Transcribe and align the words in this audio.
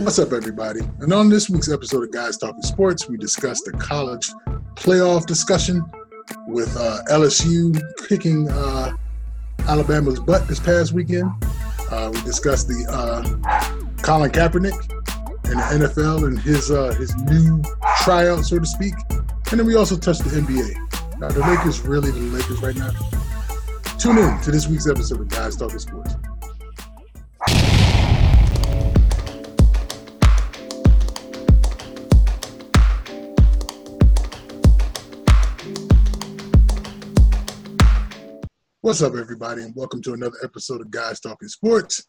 What's 0.00 0.18
up, 0.18 0.32
everybody? 0.32 0.80
And 1.00 1.12
on 1.12 1.28
this 1.28 1.50
week's 1.50 1.70
episode 1.70 2.04
of 2.04 2.10
Guys 2.10 2.38
Talking 2.38 2.62
Sports, 2.62 3.06
we 3.06 3.18
discussed 3.18 3.66
the 3.66 3.72
college 3.72 4.30
playoff 4.74 5.26
discussion 5.26 5.84
with 6.48 6.74
uh, 6.74 7.00
LSU 7.10 7.78
kicking 8.08 8.48
uh, 8.48 8.96
Alabama's 9.68 10.18
butt 10.18 10.48
this 10.48 10.58
past 10.58 10.92
weekend. 10.92 11.30
Uh, 11.90 12.10
we 12.14 12.20
discussed 12.22 12.66
the 12.66 12.86
uh, 12.88 13.22
Colin 14.02 14.30
Kaepernick 14.30 14.72
and 15.44 15.60
the 15.60 15.86
NFL 15.86 16.26
and 16.26 16.38
his 16.38 16.70
uh, 16.70 16.94
his 16.94 17.14
new 17.24 17.62
tryout, 17.98 18.46
so 18.46 18.58
to 18.58 18.66
speak. 18.66 18.94
And 19.50 19.60
then 19.60 19.66
we 19.66 19.76
also 19.76 19.98
touched 19.98 20.24
the 20.24 20.30
NBA. 20.30 21.18
Now, 21.18 21.28
the 21.28 21.40
Lakers 21.40 21.82
really 21.82 22.10
the 22.10 22.20
Lakers 22.20 22.62
right 22.62 22.74
now. 22.74 22.90
Tune 23.98 24.16
in 24.16 24.40
to 24.40 24.50
this 24.50 24.66
week's 24.66 24.88
episode 24.88 25.20
of 25.20 25.28
Guys 25.28 25.56
Talking 25.56 25.78
Sports. 25.78 26.14
What's 38.90 39.02
up, 39.02 39.14
everybody, 39.14 39.62
and 39.62 39.72
welcome 39.76 40.02
to 40.02 40.14
another 40.14 40.34
episode 40.42 40.80
of 40.80 40.90
Guys 40.90 41.20
Talking 41.20 41.46
Sports. 41.46 42.08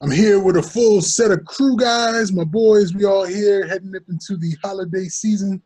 I'm 0.00 0.10
here 0.10 0.40
with 0.40 0.56
a 0.56 0.62
full 0.62 1.02
set 1.02 1.30
of 1.30 1.44
crew 1.44 1.76
guys, 1.76 2.32
my 2.32 2.44
boys. 2.44 2.94
We 2.94 3.04
all 3.04 3.26
here 3.26 3.66
heading 3.66 3.94
up 3.94 4.04
into 4.08 4.38
the 4.38 4.56
holiday 4.64 5.04
season, 5.04 5.60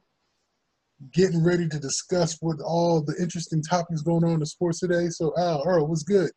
getting 1.13 1.45
ready 1.45 1.69
to 1.69 1.79
discuss 1.79 2.39
what 2.41 2.57
all 2.61 3.03
the 3.03 3.15
interesting 3.23 3.63
topics 3.63 4.03
going 4.03 4.25
on 4.25 4.41
in 4.41 4.47
sports 4.47 4.81
today. 4.81 5.11
So, 5.11 5.33
Al, 5.39 5.63
Earl, 5.65 5.87
what's 5.87 6.03
good? 6.03 6.33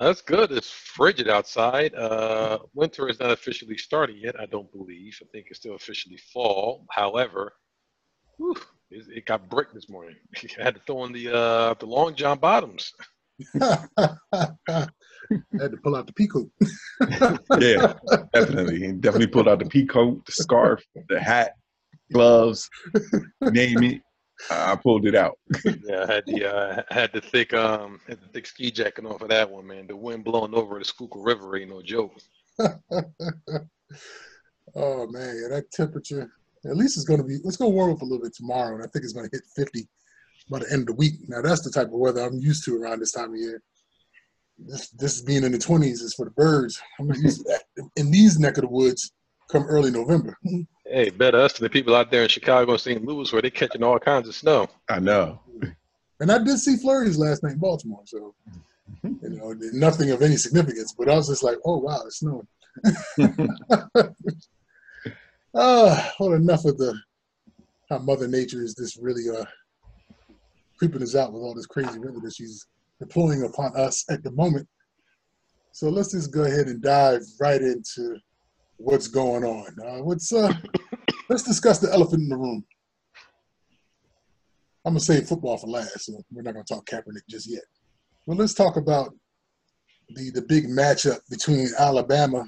That's 0.00 0.20
good. 0.20 0.50
It's 0.50 0.72
frigid 0.72 1.28
outside. 1.28 1.94
Uh, 1.94 2.58
winter 2.74 3.08
is 3.08 3.20
not 3.20 3.30
officially 3.30 3.78
starting 3.78 4.16
yet, 4.16 4.34
I 4.40 4.46
don't 4.46 4.70
believe. 4.72 5.16
I 5.22 5.26
think 5.30 5.46
it's 5.48 5.60
still 5.60 5.76
officially 5.76 6.18
fall. 6.32 6.86
However, 6.90 7.52
whew, 8.36 8.56
it, 8.90 9.04
it 9.08 9.26
got 9.26 9.48
brick 9.48 9.72
this 9.72 9.88
morning. 9.88 10.16
I 10.58 10.62
had 10.62 10.74
to 10.74 10.80
throw 10.86 11.04
in 11.04 11.12
the 11.12 11.34
uh, 11.34 11.74
the 11.74 11.86
long 11.86 12.14
john 12.14 12.38
bottoms. 12.38 12.92
had 13.60 13.88
to 15.70 15.76
pull 15.82 15.96
out 15.96 16.06
the 16.06 16.12
peacoat. 16.12 16.50
yeah, 17.60 17.94
definitely. 18.32 18.84
And 18.84 19.00
definitely 19.00 19.28
pulled 19.28 19.48
out 19.48 19.58
the 19.58 19.64
peacoat, 19.64 20.24
the 20.24 20.32
scarf, 20.32 20.84
the 21.08 21.18
hat, 21.18 21.54
gloves, 22.12 22.68
name 23.40 23.82
it. 23.82 24.02
I 24.50 24.76
pulled 24.76 25.06
it 25.06 25.14
out. 25.14 25.38
yeah, 25.64 26.04
I 26.08 26.12
had 26.12 26.26
the 26.26 26.44
uh, 26.44 26.82
I 26.90 26.94
had 26.94 27.12
the 27.12 27.20
thick 27.20 27.54
um 27.54 28.00
had 28.06 28.20
the 28.20 28.28
thick 28.28 28.46
ski 28.46 28.70
jacket 28.70 29.06
on 29.06 29.18
for 29.18 29.28
that 29.28 29.50
one, 29.50 29.66
man. 29.66 29.86
The 29.86 29.96
wind 29.96 30.24
blowing 30.24 30.54
over 30.54 30.78
the 30.78 30.84
Schuylkill 30.84 31.22
River 31.22 31.56
ain't 31.56 31.70
no 31.70 31.82
joke. 31.82 32.12
oh 32.60 32.74
man, 35.08 35.48
that 35.50 35.64
temperature 35.72 36.30
at 36.64 36.76
least 36.76 36.96
it's 36.96 37.06
going 37.06 37.20
to 37.20 37.26
be, 37.26 37.36
it's 37.44 37.56
going 37.56 37.70
to 37.70 37.74
warm 37.74 37.92
up 37.92 38.02
a 38.02 38.04
little 38.04 38.22
bit 38.22 38.34
tomorrow, 38.34 38.74
and 38.74 38.84
I 38.84 38.88
think 38.88 39.04
it's 39.04 39.12
going 39.12 39.28
to 39.28 39.36
hit 39.36 39.44
50 39.56 39.86
by 40.50 40.60
the 40.60 40.66
end 40.72 40.82
of 40.82 40.86
the 40.86 40.94
week. 40.94 41.14
Now, 41.28 41.42
that's 41.42 41.62
the 41.62 41.70
type 41.70 41.88
of 41.88 41.94
weather 41.94 42.22
I'm 42.22 42.38
used 42.38 42.64
to 42.64 42.76
around 42.76 43.00
this 43.00 43.12
time 43.12 43.32
of 43.32 43.38
year. 43.38 43.62
This, 44.58 44.90
this 44.90 45.22
being 45.22 45.44
in 45.44 45.52
the 45.52 45.58
20s 45.58 46.02
is 46.02 46.14
for 46.14 46.26
the 46.26 46.30
birds. 46.32 46.80
I'm 47.00 47.08
used 47.08 47.38
to 47.38 47.44
that. 47.76 47.88
In 47.96 48.10
these 48.10 48.38
neck 48.38 48.56
of 48.56 48.62
the 48.62 48.68
woods, 48.68 49.12
come 49.50 49.64
early 49.64 49.90
November. 49.90 50.38
Hey, 50.86 51.10
better 51.10 51.40
us 51.40 51.54
than 51.54 51.64
the 51.64 51.70
people 51.70 51.96
out 51.96 52.10
there 52.10 52.22
in 52.22 52.28
Chicago 52.28 52.72
and 52.72 52.80
St. 52.80 53.04
Louis 53.04 53.32
where 53.32 53.42
they're 53.42 53.50
catching 53.50 53.82
all 53.82 53.98
kinds 53.98 54.28
of 54.28 54.34
snow. 54.34 54.68
I 54.88 55.00
know. 55.00 55.40
And 56.20 56.30
I 56.30 56.38
did 56.38 56.58
see 56.58 56.76
flurries 56.76 57.18
last 57.18 57.42
night 57.42 57.54
in 57.54 57.58
Baltimore, 57.58 58.02
so 58.04 58.34
you 59.02 59.18
know 59.22 59.54
nothing 59.72 60.10
of 60.10 60.22
any 60.22 60.36
significance. 60.36 60.94
But 60.96 61.08
I 61.08 61.16
was 61.16 61.28
just 61.28 61.42
like, 61.42 61.58
oh 61.64 61.78
wow, 61.78 62.02
it's 62.06 62.20
snowing. 62.20 62.46
Ah, 65.56 66.12
well, 66.18 66.32
enough 66.32 66.64
of 66.64 66.78
the 66.78 66.98
how 67.88 67.98
Mother 67.98 68.26
Nature 68.26 68.62
is 68.62 68.74
just 68.74 68.98
really 69.00 69.24
uh 69.30 69.44
creeping 70.78 71.02
us 71.02 71.14
out 71.14 71.32
with 71.32 71.42
all 71.42 71.54
this 71.54 71.66
crazy 71.66 71.98
weather 71.98 72.18
that 72.22 72.34
she's 72.34 72.66
deploying 72.98 73.44
upon 73.44 73.76
us 73.76 74.04
at 74.10 74.22
the 74.24 74.32
moment. 74.32 74.66
So 75.70 75.88
let's 75.88 76.12
just 76.12 76.32
go 76.32 76.44
ahead 76.44 76.66
and 76.66 76.82
dive 76.82 77.22
right 77.40 77.60
into 77.62 78.16
what's 78.78 79.06
going 79.06 79.44
on. 79.44 79.76
Uh, 79.80 80.02
what's 80.02 80.32
uh, 80.32 80.52
let's 81.28 81.42
discuss 81.42 81.78
the 81.78 81.92
elephant 81.92 82.22
in 82.22 82.28
the 82.28 82.36
room. 82.36 82.64
I'm 84.84 84.94
gonna 84.94 85.00
save 85.00 85.28
football 85.28 85.56
for 85.56 85.68
last, 85.68 86.06
so 86.06 86.20
we're 86.32 86.42
not 86.42 86.54
gonna 86.54 86.64
talk 86.64 86.86
Kaepernick 86.86 87.26
just 87.28 87.48
yet. 87.48 87.62
Well, 88.26 88.36
let's 88.36 88.54
talk 88.54 88.76
about 88.76 89.14
the 90.16 90.30
the 90.30 90.42
big 90.42 90.66
matchup 90.66 91.20
between 91.30 91.68
Alabama 91.78 92.44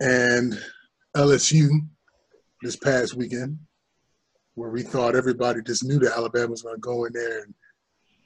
and 0.00 0.58
LSU 1.16 1.68
this 2.62 2.76
past 2.76 3.14
weekend, 3.14 3.58
where 4.54 4.70
we 4.70 4.82
thought 4.82 5.16
everybody 5.16 5.60
just 5.62 5.84
knew 5.84 5.98
that 5.98 6.16
Alabama 6.16 6.50
was 6.50 6.62
going 6.62 6.76
to 6.76 6.80
go 6.80 7.04
in 7.04 7.12
there 7.12 7.42
and, 7.42 7.54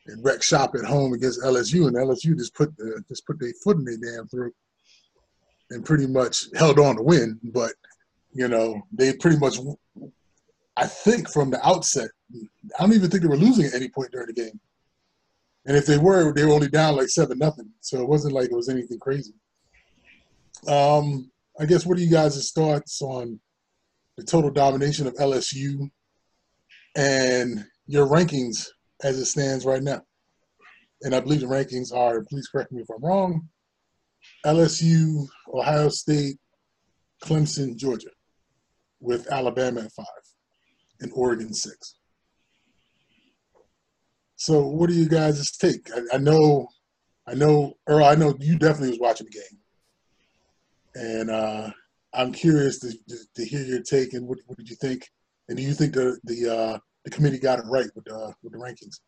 and 0.06 0.24
wreck 0.24 0.42
shop 0.42 0.74
at 0.74 0.84
home 0.84 1.12
against 1.12 1.42
LSU, 1.42 1.88
and 1.88 1.97
LSU 1.97 2.36
just 2.36 2.54
put 2.54 2.76
the, 2.76 3.02
just 3.08 3.26
put 3.26 3.41
their 3.41 3.52
foot 3.64 3.78
in 3.78 3.84
their 3.84 3.97
damn 3.97 4.28
throat 4.28 4.52
and 5.70 5.84
pretty 5.84 6.06
much 6.06 6.44
held 6.54 6.78
on 6.78 6.97
to 6.97 7.02
win. 7.02 7.41
But 7.42 7.72
you 8.32 8.48
know, 8.48 8.82
they 8.92 9.14
pretty 9.14 9.38
much, 9.38 9.56
I 10.76 10.86
think, 10.86 11.30
from 11.30 11.50
the 11.50 11.66
outset, 11.66 12.10
I 12.78 12.82
don't 12.82 12.92
even 12.92 13.10
think 13.10 13.22
they 13.22 13.28
were 13.28 13.36
losing 13.36 13.64
at 13.64 13.74
any 13.74 13.88
point 13.88 14.12
during 14.12 14.26
the 14.26 14.34
game. 14.34 14.60
And 15.64 15.76
if 15.76 15.86
they 15.86 15.98
were, 15.98 16.32
they 16.32 16.44
were 16.44 16.53
only 16.53 16.68
down 16.68 16.97
like 16.97 17.08
seven 17.08 17.38
nothing. 17.38 17.70
So 17.80 18.00
it 18.00 18.08
wasn't 18.08 18.34
like 18.34 18.50
it 18.50 18.54
was 18.54 18.68
anything 18.68 18.98
crazy. 18.98 19.32
Um, 20.68 21.30
I 21.59 21.65
guess 21.65 21.87
what 21.87 21.97
are 21.97 22.03
you 22.03 22.11
guys' 22.11 22.53
thoughts 22.53 23.00
on 23.00 23.41
the 24.17 24.25
total 24.25 24.50
domination 24.50 25.06
of 25.06 25.15
LSU 25.15 25.91
and 26.94 27.65
your 27.87 28.06
rankings 28.06 28.67
as 29.03 29.19
it 29.19 29.25
stands 29.25 29.65
right 29.65 29.83
now? 29.83 30.03
And 31.03 31.15
I 31.15 31.21
believe 31.21 31.41
the 31.41 31.47
rankings 31.47 31.95
are, 31.95 32.22
please 32.28 32.49
correct 32.49 32.72
me 32.72 32.83
if 32.83 32.89
I'm 32.91 33.03
wrong, 33.03 33.49
LSU, 34.45 35.27
Ohio 35.53 35.89
State, 35.89 36.37
Clemson, 37.25 37.77
Georgia, 37.77 38.11
with 39.00 39.31
Alabama 39.33 39.81
at 39.81 39.93
five 39.93 40.06
and 41.00 41.11
Oregon 41.15 41.55
six. 41.55 41.97
So 44.37 44.66
what 44.66 44.91
do 44.91 44.95
you 44.95 45.09
guys' 45.09 45.56
take? 45.56 45.89
I, 45.95 46.16
I 46.16 46.19
know, 46.19 46.69
I 47.27 47.34
know, 47.34 47.75
Earl, 47.89 48.05
I 48.05 48.15
know 48.15 48.34
you 48.41 48.59
definitely 48.59 48.91
was 48.91 49.00
watching 49.00 49.27
the 49.27 49.33
game 49.33 49.61
and 50.97 51.31
uh, 51.31 51.71
I'm 52.15 52.33
curious 52.33 52.79
to, 52.81 52.93
to, 53.09 53.17
to, 53.37 53.45
hear 53.45 53.62
your 53.62 53.83
take 53.83 54.15
and 54.15 54.27
what, 54.27 54.39
what 54.47 54.57
did 54.59 54.69
you 54.69 54.77
think? 54.77 55.09
And 55.49 55.57
do 55.57 55.62
you 55.62 55.75
think 55.75 55.95
the 55.95 56.19
the 56.25 56.55
uh, 56.55 56.79
the 57.05 57.11
committee 57.11 57.39
got 57.39 57.59
it 57.59 57.67
right 57.67 57.89
with 57.95 58.11
uh, 58.11 58.33
with 58.43 58.53
the 58.53 58.59
rankings? 58.59 59.01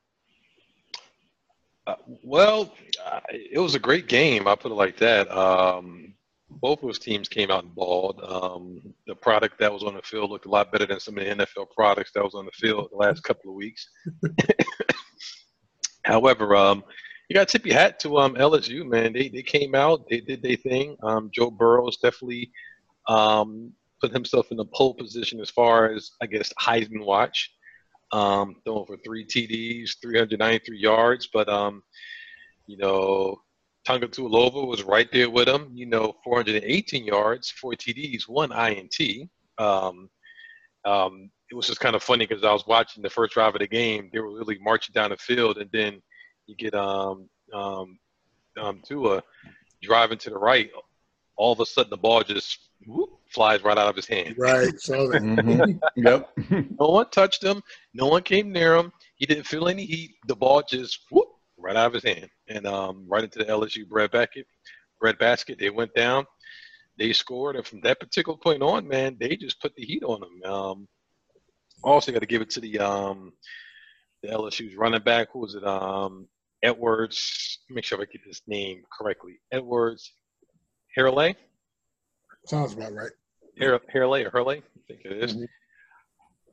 Uh, 1.87 1.97
well, 2.22 2.75
uh, 3.04 3.21
it 3.31 3.59
was 3.59 3.75
a 3.75 3.78
great 3.78 4.09
game. 4.09 4.47
I 4.47 4.54
put 4.54 4.71
it 4.71 4.75
like 4.75 4.99
that. 4.99 5.31
Um, 5.31 6.15
both 6.50 6.81
those 6.81 6.99
teams 6.99 7.28
came 7.28 7.50
out 7.50 7.65
and 7.65 7.75
balled. 7.75 8.20
Um, 8.22 8.94
the 9.06 9.15
product 9.15 9.59
that 9.59 9.72
was 9.72 9.82
on 9.82 9.94
the 9.94 10.03
field 10.03 10.31
looked 10.31 10.47
a 10.47 10.50
lot 10.50 10.70
better 10.70 10.87
than 10.87 11.00
some 11.00 11.16
of 11.19 11.25
the 11.25 11.31
NFL 11.31 11.70
products 11.75 12.10
that 12.15 12.22
was 12.22 12.34
on 12.34 12.44
the 12.44 12.53
field 12.53 12.88
the 12.91 12.99
last 12.99 13.22
couple 13.22 13.50
of 13.50 13.56
weeks. 13.56 13.88
However, 16.05 16.55
um, 16.56 16.84
you 17.28 17.34
got 17.34 17.46
to 17.48 17.58
tip 17.58 17.66
your 17.66 17.76
hat 17.76 18.00
to 18.00 18.18
um, 18.18 18.34
LSU, 18.34 18.86
man. 18.86 19.12
They 19.12 19.28
they 19.28 19.42
came 19.42 19.74
out, 19.74 20.08
they 20.08 20.20
did 20.20 20.42
their 20.42 20.56
thing. 20.56 20.96
Um, 21.02 21.30
Joe 21.32 21.50
Burrows 21.50 21.98
definitely 21.98 22.50
um, 23.06 23.72
put 24.00 24.12
himself 24.12 24.50
in 24.50 24.56
the 24.56 24.64
pole 24.64 24.94
position 24.94 25.40
as 25.40 25.50
far 25.50 25.92
as 25.92 26.12
I 26.22 26.26
guess 26.26 26.52
Heisman 26.60 27.04
watch. 27.04 27.52
Um, 28.10 28.56
throwing 28.64 28.86
for 28.86 28.96
three 29.04 29.26
TDs, 29.26 30.00
393 30.00 30.78
yards, 30.78 31.28
but 31.30 31.46
um, 31.50 31.82
you 32.66 32.78
know, 32.78 33.42
Tua 33.84 33.98
Tagovailoa 34.00 34.66
was 34.66 34.82
right 34.82 35.10
there 35.12 35.28
with 35.28 35.46
him. 35.46 35.70
You 35.74 35.86
know, 35.86 36.14
418 36.24 37.04
yards, 37.04 37.50
four 37.50 37.72
TDs, 37.72 38.22
one 38.26 38.50
INT. 38.52 39.28
Um, 39.58 40.08
um, 40.86 41.31
it 41.50 41.54
was 41.54 41.66
just 41.66 41.81
kind 41.81 41.96
of 41.96 42.02
funny 42.02 42.26
because 42.26 42.44
I 42.44 42.52
was 42.52 42.66
watching 42.66 43.02
the 43.02 43.10
first 43.10 43.34
drive 43.34 43.54
of 43.54 43.60
the 43.60 43.66
game. 43.66 44.08
They 44.12 44.20
were 44.20 44.34
really 44.34 44.58
marching 44.62 44.94
down 44.94 45.10
the 45.10 45.16
field, 45.19 45.58
and 45.58 45.70
then 45.72 46.00
you 46.48 46.56
get 46.56 46.74
um 46.74 47.28
um 47.52 47.98
um 48.60 48.80
Tua 48.84 49.22
driving 49.82 50.18
to 50.18 50.30
the 50.30 50.38
right, 50.38 50.70
all 51.36 51.52
of 51.52 51.60
a 51.60 51.66
sudden 51.66 51.90
the 51.90 51.96
ball 51.96 52.24
just 52.24 52.58
whoop, 52.86 53.10
flies 53.30 53.62
right 53.62 53.78
out 53.78 53.88
of 53.88 53.96
his 53.96 54.06
hand. 54.06 54.34
Right. 54.36 54.78
So 54.80 55.08
mm-hmm. 55.08 55.78
yep. 55.96 56.30
no 56.50 56.88
one 56.88 57.08
touched 57.10 57.44
him. 57.44 57.62
No 57.94 58.06
one 58.06 58.22
came 58.22 58.50
near 58.50 58.74
him. 58.74 58.92
He 59.16 59.26
didn't 59.26 59.46
feel 59.46 59.68
any 59.68 59.84
heat. 59.84 60.10
The 60.26 60.34
ball 60.34 60.62
just 60.68 61.00
whoop 61.10 61.28
right 61.58 61.76
out 61.76 61.86
of 61.86 61.92
his 61.92 62.04
hand 62.04 62.28
and 62.48 62.66
um, 62.66 63.04
right 63.08 63.24
into 63.24 63.38
the 63.38 63.44
LSU 63.44 63.86
bread 63.86 64.10
basket. 64.10 64.46
Bread 65.00 65.18
basket. 65.18 65.58
They 65.58 65.70
went 65.70 65.94
down. 65.94 66.26
They 66.98 67.12
scored, 67.12 67.54
and 67.54 67.64
from 67.64 67.80
that 67.82 68.00
particular 68.00 68.36
point 68.36 68.60
on, 68.60 68.88
man, 68.88 69.16
they 69.20 69.36
just 69.36 69.60
put 69.60 69.72
the 69.76 69.84
heat 69.84 70.02
on 70.02 70.20
them. 70.20 70.52
Um, 70.52 70.88
also, 71.84 72.10
got 72.10 72.18
to 72.18 72.26
give 72.26 72.42
it 72.42 72.50
to 72.50 72.60
the 72.60 72.80
um, 72.80 73.32
the 74.22 74.30
LSU's 74.30 74.74
running 74.74 75.02
back. 75.02 75.28
Who 75.32 75.38
was 75.38 75.54
it? 75.54 75.64
Um, 75.64 76.26
Edwards, 76.62 77.58
make 77.70 77.84
sure 77.84 78.00
I 78.00 78.05
get 78.05 78.22
his 78.26 78.43
name 78.46 78.82
correctly. 78.96 79.38
Edwards 79.52 80.12
Helaire. 80.96 81.37
Sounds 82.46 82.72
about 82.72 82.93
right. 82.94 83.10
Hare, 83.58 83.81
Hurley 83.93 84.25
or 84.25 84.31
Hurley, 84.31 84.58
I 84.58 84.81
think 84.87 85.05
it 85.05 85.12
is. 85.12 85.37
Mhm. 85.37 85.49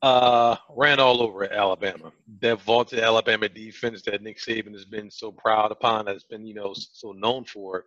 Uh, 0.01 0.55
ran 0.69 0.99
all 0.99 1.21
over 1.21 1.51
Alabama. 1.51 2.11
That 2.41 2.61
vaunted 2.61 2.99
Alabama 2.99 3.49
defense 3.49 4.01
that 4.03 4.21
Nick 4.21 4.39
Saban 4.39 4.73
has 4.73 4.85
been 4.85 5.09
so 5.09 5.31
proud 5.31 5.71
upon, 5.71 6.07
has 6.07 6.23
been 6.23 6.45
you 6.45 6.53
know 6.53 6.73
so 6.73 7.11
known 7.11 7.45
for. 7.45 7.85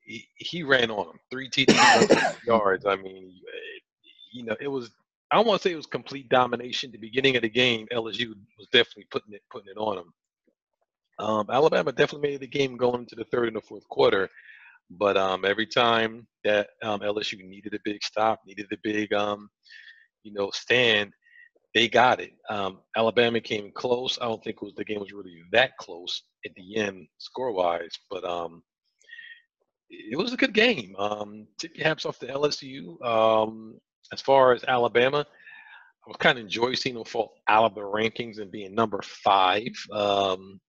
He, 0.00 0.28
he 0.36 0.62
ran 0.62 0.90
on 0.90 1.08
them 1.08 1.20
three 1.30 1.50
TD 1.50 1.74
yards. 2.46 2.86
I 2.86 2.94
mean, 2.96 3.34
eh, 3.48 3.80
you 4.32 4.44
know, 4.44 4.56
it 4.60 4.68
was. 4.68 4.90
I 5.30 5.36
don't 5.36 5.46
want 5.46 5.60
to 5.60 5.68
say 5.68 5.72
it 5.72 5.76
was 5.76 5.86
complete 5.86 6.28
domination. 6.28 6.92
The 6.92 6.98
beginning 6.98 7.34
of 7.34 7.42
the 7.42 7.48
game, 7.48 7.88
LSU 7.92 8.34
was 8.56 8.68
definitely 8.72 9.08
putting 9.10 9.34
it 9.34 9.42
putting 9.50 9.68
it 9.68 9.76
on 9.78 9.96
them. 9.96 10.14
Um, 11.18 11.46
Alabama 11.50 11.92
definitely 11.92 12.30
made 12.30 12.40
the 12.40 12.46
game 12.46 12.76
going 12.76 13.00
into 13.00 13.14
the 13.14 13.24
third 13.24 13.48
and 13.48 13.56
the 13.56 13.60
fourth 13.60 13.88
quarter, 13.88 14.28
but 14.90 15.16
um, 15.16 15.44
every 15.44 15.66
time 15.66 16.26
that 16.44 16.68
um, 16.82 17.00
LSU 17.00 17.42
needed 17.44 17.74
a 17.74 17.80
big 17.84 18.02
stop, 18.04 18.40
needed 18.46 18.66
a 18.72 18.76
big, 18.82 19.12
um, 19.12 19.48
you 20.22 20.32
know, 20.32 20.50
stand, 20.52 21.12
they 21.74 21.88
got 21.88 22.20
it. 22.20 22.32
Um, 22.48 22.80
Alabama 22.96 23.40
came 23.40 23.70
close. 23.72 24.18
I 24.20 24.26
don't 24.26 24.42
think 24.42 24.62
was 24.62 24.74
the 24.74 24.84
game 24.84 25.00
was 25.00 25.12
really 25.12 25.42
that 25.52 25.76
close 25.78 26.22
at 26.44 26.54
the 26.54 26.76
end, 26.76 27.06
score 27.18 27.52
wise, 27.52 27.98
but 28.10 28.24
um, 28.24 28.62
it 29.90 30.18
was 30.18 30.32
a 30.32 30.36
good 30.38 30.54
game. 30.54 30.94
Um, 30.98 31.46
tip 31.58 31.76
your 31.76 31.86
hats 31.86 32.06
off 32.06 32.18
to 32.20 32.26
LSU. 32.26 32.96
As 34.12 34.20
far 34.20 34.52
as 34.52 34.64
Alabama, 34.64 35.26
I 36.06 36.08
was 36.08 36.16
kind 36.18 36.38
of 36.38 36.44
enjoy 36.44 36.74
seeing 36.74 36.94
them 36.94 37.04
fall 37.04 37.34
out 37.48 37.64
of 37.64 37.74
the 37.74 37.80
rankings 37.80 38.38
and 38.38 38.50
being 38.52 38.74
number 38.74 39.00
five. 39.02 39.72
Um, 39.90 40.60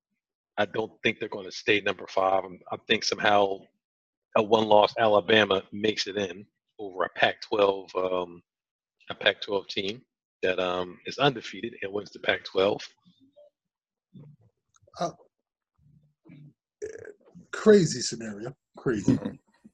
I 0.57 0.65
don't 0.65 0.91
think 1.03 1.19
they're 1.19 1.29
going 1.29 1.45
to 1.45 1.51
stay 1.51 1.81
number 1.81 2.07
five. 2.07 2.43
I'm- 2.43 2.59
I 2.71 2.77
think 2.87 3.03
somehow 3.03 3.59
a 4.35 4.43
one-loss 4.43 4.93
Alabama 4.97 5.63
makes 5.71 6.07
it 6.07 6.17
in 6.17 6.45
over 6.79 7.03
a 7.03 7.09
Pac-12, 7.09 7.95
um, 7.95 8.41
a 9.09 9.15
Pac-12 9.15 9.67
team 9.67 10.01
that 10.43 10.59
um, 10.59 10.99
is 11.05 11.17
undefeated 11.17 11.73
and 11.81 11.91
wins 11.91 12.11
the 12.11 12.19
Pac-12. 12.19 12.81
Crazy 17.51 18.01
scenario. 18.01 18.55
Crazy. 18.77 19.17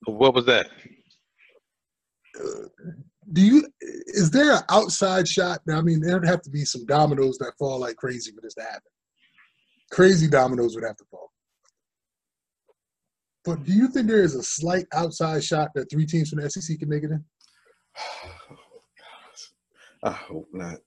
What 0.05 0.33
was 0.33 0.45
that? 0.47 0.67
Uh, 2.37 2.67
do 3.31 3.41
you 3.41 3.65
is 3.79 4.29
there 4.31 4.51
an 4.51 4.63
outside 4.69 5.25
shot? 5.29 5.61
I 5.71 5.81
mean, 5.81 6.01
there'd 6.01 6.27
have 6.27 6.41
to 6.41 6.49
be 6.49 6.65
some 6.65 6.85
dominoes 6.85 7.37
that 7.37 7.53
fall 7.57 7.79
like 7.79 7.95
crazy 7.95 8.33
for 8.33 8.41
this 8.41 8.53
to 8.55 8.63
happen. 8.63 8.91
Crazy 9.93 10.27
dominoes 10.27 10.73
would 10.73 10.83
have 10.83 10.97
to 10.97 11.05
fall. 11.11 11.31
But 13.45 13.63
do 13.63 13.73
you 13.73 13.87
think 13.87 14.07
there 14.07 14.23
is 14.23 14.33
a 14.33 14.41
slight 14.41 14.85
outside 14.91 15.43
shot 15.43 15.69
that 15.75 15.91
three 15.91 16.07
teams 16.07 16.31
from 16.31 16.41
the 16.41 16.49
SEC 16.49 16.79
can 16.79 16.89
make 16.89 17.03
it 17.03 17.11
in? 17.11 17.23
I 20.03 20.11
hope 20.11 20.47
not. 20.51 20.77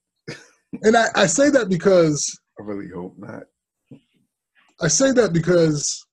And 0.83 0.97
I, 0.97 1.07
I 1.15 1.27
say 1.27 1.51
that 1.51 1.69
because 1.69 2.37
I 2.59 2.65
really 2.65 2.91
hope 2.93 3.15
not. 3.17 3.45
I 4.81 4.89
say 4.89 5.13
that 5.13 5.33
because 5.33 6.05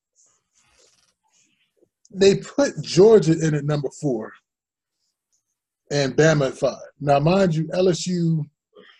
they 2.13 2.35
put 2.35 2.79
Georgia 2.81 3.33
in 3.33 3.55
at 3.55 3.65
number 3.65 3.89
four 3.99 4.31
and 5.89 6.15
Bama 6.15 6.49
at 6.49 6.59
five. 6.59 6.77
Now, 7.01 7.19
mind 7.19 7.55
you, 7.55 7.63
LSU 7.69 8.45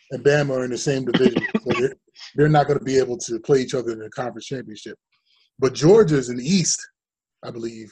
and 0.10 0.24
Bama 0.24 0.58
are 0.58 0.66
in 0.66 0.72
the 0.72 0.78
same 0.80 1.06
division, 1.06 1.46
so 1.64 1.80
they're, 1.80 1.96
they're 2.36 2.50
not 2.50 2.68
going 2.68 2.80
to 2.80 2.86
be 2.86 2.98
able 2.98 3.18
to 3.18 3.40
play 3.40 3.62
each 3.62 3.74
other 3.74 3.92
in 3.92 4.00
the 4.00 4.10
conference 4.10 4.46
championship. 4.46 4.98
But 5.60 5.74
Georgia's 5.74 6.30
in 6.30 6.38
the 6.38 6.46
East, 6.46 6.80
I 7.44 7.52
believe, 7.52 7.92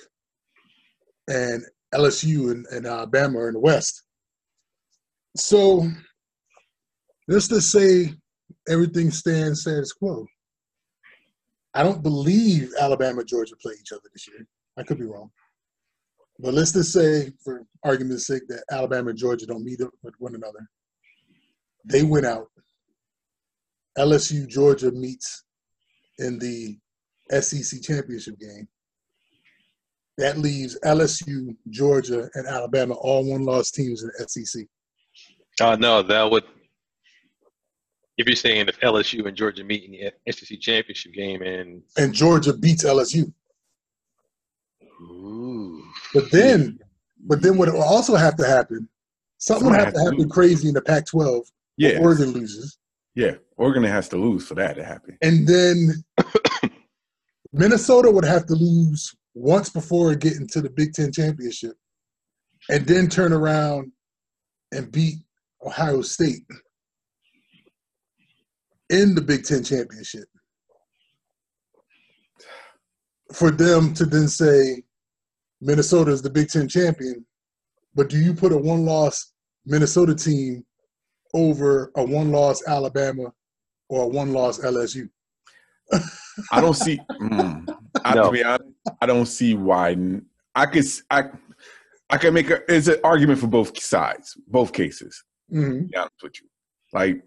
and 1.28 1.64
LSU 1.94 2.52
and, 2.52 2.66
and 2.68 2.86
uh, 2.86 3.06
Bama 3.10 3.36
are 3.36 3.48
in 3.48 3.54
the 3.54 3.60
West. 3.60 4.04
So 5.38 5.88
let's 7.28 7.48
just 7.48 7.72
say 7.72 8.14
everything 8.70 9.12
stands 9.12 9.62
status 9.62 9.94
quo. 9.94 10.26
I 11.74 11.84
don't 11.84 12.04
believe 12.04 12.74
Alabama 12.80 13.24
Georgia 13.24 13.56
play 13.62 13.74
each 13.80 13.92
other 13.94 14.02
this 14.14 14.28
year. 14.28 14.46
I 14.78 14.84
could 14.84 15.00
be 15.00 15.06
wrong. 15.06 15.30
But 16.40 16.54
let's 16.54 16.74
just 16.74 16.92
say, 16.92 17.32
for 17.44 17.66
argument's 17.84 18.28
sake, 18.28 18.44
that 18.48 18.64
Alabama 18.72 19.10
and 19.10 19.18
Georgia 19.18 19.46
don't 19.46 19.64
meet 19.64 19.82
up 19.82 19.92
with 20.04 20.16
one 20.18 20.36
another. 20.36 20.68
They 21.86 22.04
went 22.04 22.26
out. 22.26 22.48
LSU 23.98 24.48
Georgia 24.48 24.92
meets 24.92 25.44
in 26.20 26.40
the 26.40 26.78
SEC 27.42 27.82
championship 27.82 28.40
game. 28.40 28.68
That 30.18 30.38
leaves 30.38 30.78
LSU, 30.86 31.56
Georgia, 31.70 32.30
and 32.36 32.48
Alabama 32.48 32.94
all 32.96 33.26
one 33.30 33.44
loss 33.44 33.72
teams 33.72 34.04
in 34.04 34.10
the 34.18 34.28
SEC. 34.28 34.66
Uh, 35.60 35.76
no, 35.76 36.02
that 36.04 36.30
would. 36.30 36.44
If 38.18 38.28
you're 38.28 38.36
saying 38.36 38.68
if 38.68 38.80
LSU 38.82 39.26
and 39.26 39.36
Georgia 39.36 39.64
meet 39.64 39.86
in 39.86 39.92
the 40.26 40.32
SEC 40.32 40.60
championship 40.60 41.14
game, 41.14 41.42
and 41.42 41.82
And 41.98 42.14
Georgia 42.14 42.54
beats 42.54 42.84
LSU. 42.84 43.32
ooh, 45.02 45.84
But 46.14 46.30
then, 46.32 46.80
but 47.26 47.42
then 47.42 47.58
what 47.58 47.72
will 47.74 47.82
also 47.84 48.16
have 48.16 48.36
to 48.38 48.46
happen, 48.46 48.88
something 49.38 49.66
will 49.68 49.74
Someone 49.74 49.86
have 49.86 49.94
to 49.94 50.00
to 50.00 50.04
happen 50.06 50.20
lose. 50.20 50.32
crazy 50.32 50.68
in 50.68 50.74
the 50.76 50.82
Pac-12. 50.82 51.42
Yeah, 51.78 52.00
Oregon 52.00 52.32
loses, 52.32 52.78
yeah. 53.16 53.34
Oregon 53.58 53.84
has 53.84 54.10
to 54.10 54.18
lose 54.18 54.48
for 54.48 54.56
that 54.56 54.76
to 54.76 54.84
happen. 54.84 55.18
and 55.22 55.48
then 55.48 56.04
Minnesota 57.54 58.10
would 58.10 58.26
have 58.26 58.46
to 58.48 58.54
lose 58.54 59.14
once 59.34 59.70
before 59.70 60.16
getting 60.16 60.48
to 60.48 60.62
the 60.62 60.70
Big 60.70 60.94
Ten 60.94 61.12
championship, 61.12 61.76
and 62.70 62.86
then 62.86 63.08
turn 63.08 63.34
around 63.34 63.92
and 64.72 64.92
beat 64.92 65.16
Ohio 65.66 66.02
State 66.02 66.44
in 68.90 69.16
the 69.16 69.22
Big 69.22 69.44
Ten 69.44 69.64
championship. 69.64 70.26
For 73.34 73.52
them 73.52 73.94
to 73.94 74.06
then 74.06 74.28
say 74.28 74.84
Minnesota 75.62 76.12
is 76.12 76.22
the 76.22 76.30
Big 76.30 76.50
Ten 76.50 76.68
champion, 76.68 77.26
but 77.96 78.10
do 78.10 78.18
you 78.18 78.34
put 78.34 78.52
a 78.52 78.58
one-loss 78.58 79.34
Minnesota 79.66 80.16
team 80.16 80.66
over 81.34 81.92
a 81.96 82.04
one-loss 82.04 82.66
Alabama 82.68 83.32
or 83.90 84.04
a 84.04 84.08
one-loss 84.08 84.60
LSU? 84.60 85.10
I 86.52 86.62
don't 86.62 86.76
see. 86.76 87.00
Mm, 87.20 87.68
I, 88.06 88.16
No. 88.16 88.26
To 88.26 88.32
be 88.32 88.44
honest, 88.44 88.70
I 89.02 89.06
don't 89.06 89.26
see 89.26 89.54
why. 89.56 89.98
I 90.56 90.66
could. 90.66 90.84
s- 90.86 91.04
I. 91.10 91.26
I 92.10 92.18
can 92.18 92.34
make 92.34 92.50
a. 92.50 92.60
It's 92.74 92.88
an 92.88 92.98
argument 93.04 93.40
for 93.40 93.48
both 93.48 93.78
sides, 93.82 94.36
both 94.48 94.72
cases. 94.74 95.24
Mm-hmm. 95.52 95.72
To 95.80 95.88
be 95.88 95.96
honest 95.98 96.14
with 96.24 96.34
you, 96.42 96.48
like 96.94 97.22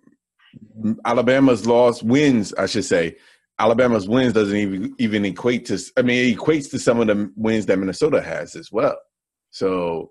Alabama's 1.04 1.66
loss 1.66 2.02
wins, 2.02 2.52
I 2.54 2.66
should 2.66 2.84
say. 2.84 3.16
Alabama's 3.58 4.08
wins 4.08 4.32
doesn't 4.32 4.56
even 4.56 4.94
even 4.98 5.24
equate 5.24 5.66
to. 5.66 5.78
I 5.96 6.02
mean, 6.02 6.30
it 6.32 6.36
equates 6.38 6.70
to 6.70 6.78
some 6.78 7.00
of 7.00 7.06
the 7.06 7.30
wins 7.36 7.66
that 7.66 7.78
Minnesota 7.78 8.20
has 8.20 8.56
as 8.56 8.72
well. 8.72 8.96
So 9.50 10.10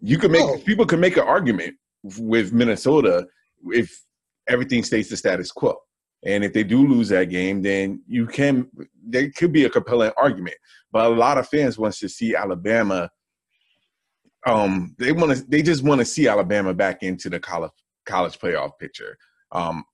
you 0.00 0.18
can 0.18 0.30
make 0.30 0.42
Oh. 0.42 0.58
people 0.58 0.86
can 0.86 1.00
make 1.00 1.16
an 1.16 1.24
argument 1.24 1.74
with 2.02 2.52
Minnesota 2.52 3.26
if 3.66 4.02
everything 4.48 4.82
stays 4.82 5.08
the 5.08 5.16
status 5.16 5.50
quo. 5.50 5.76
And 6.24 6.42
if 6.42 6.52
they 6.52 6.64
do 6.64 6.86
lose 6.86 7.10
that 7.10 7.28
game, 7.28 7.62
then 7.62 8.02
you 8.06 8.26
can. 8.26 8.68
There 9.06 9.30
could 9.30 9.52
be 9.52 9.64
a 9.64 9.70
compelling 9.70 10.12
argument, 10.16 10.56
but 10.90 11.06
a 11.06 11.14
lot 11.14 11.36
of 11.36 11.48
fans 11.48 11.78
wants 11.78 11.98
to 12.00 12.08
see 12.08 12.34
Alabama. 12.34 13.10
Um, 14.46 14.94
they 14.98 15.12
want 15.12 15.36
to. 15.36 15.44
They 15.44 15.62
just 15.62 15.82
want 15.82 16.00
to 16.00 16.04
see 16.04 16.26
Alabama 16.26 16.72
back 16.72 17.02
into 17.02 17.28
the 17.28 17.38
college 17.38 17.72
college 18.06 18.38
playoff 18.38 18.72
picture. 18.80 19.18
Um, 19.52 19.84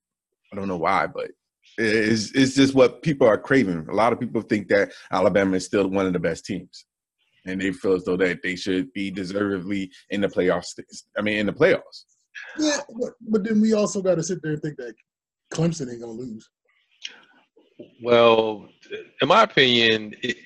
I 0.52 0.56
don't 0.56 0.68
know 0.68 0.76
why, 0.76 1.08
but 1.08 1.30
it's 1.78 2.30
it's 2.32 2.54
just 2.54 2.74
what 2.74 3.02
people 3.02 3.26
are 3.26 3.38
craving. 3.38 3.86
A 3.88 3.94
lot 3.94 4.12
of 4.12 4.20
people 4.20 4.42
think 4.42 4.68
that 4.68 4.92
Alabama 5.10 5.56
is 5.56 5.64
still 5.64 5.88
one 5.88 6.06
of 6.06 6.12
the 6.12 6.18
best 6.18 6.44
teams, 6.44 6.86
and 7.46 7.60
they 7.60 7.72
feel 7.72 7.94
as 7.94 8.04
though 8.04 8.16
that 8.18 8.42
they 8.42 8.54
should 8.54 8.92
be 8.92 9.10
deservedly 9.10 9.90
in 10.10 10.20
the 10.20 10.28
playoffs. 10.28 10.78
I 11.16 11.22
mean, 11.22 11.38
in 11.38 11.46
the 11.46 11.52
playoffs. 11.52 12.04
Yeah, 12.58 12.78
but, 13.00 13.12
but 13.20 13.44
then 13.44 13.60
we 13.60 13.72
also 13.72 14.02
got 14.02 14.16
to 14.16 14.22
sit 14.22 14.42
there 14.42 14.52
and 14.52 14.62
think 14.62 14.76
that 14.76 14.94
Clemson 15.52 15.90
ain't 15.90 16.00
gonna 16.00 16.12
lose. 16.12 16.48
well, 18.02 18.68
in 19.20 19.28
my 19.28 19.42
opinion, 19.42 20.14
it, 20.22 20.36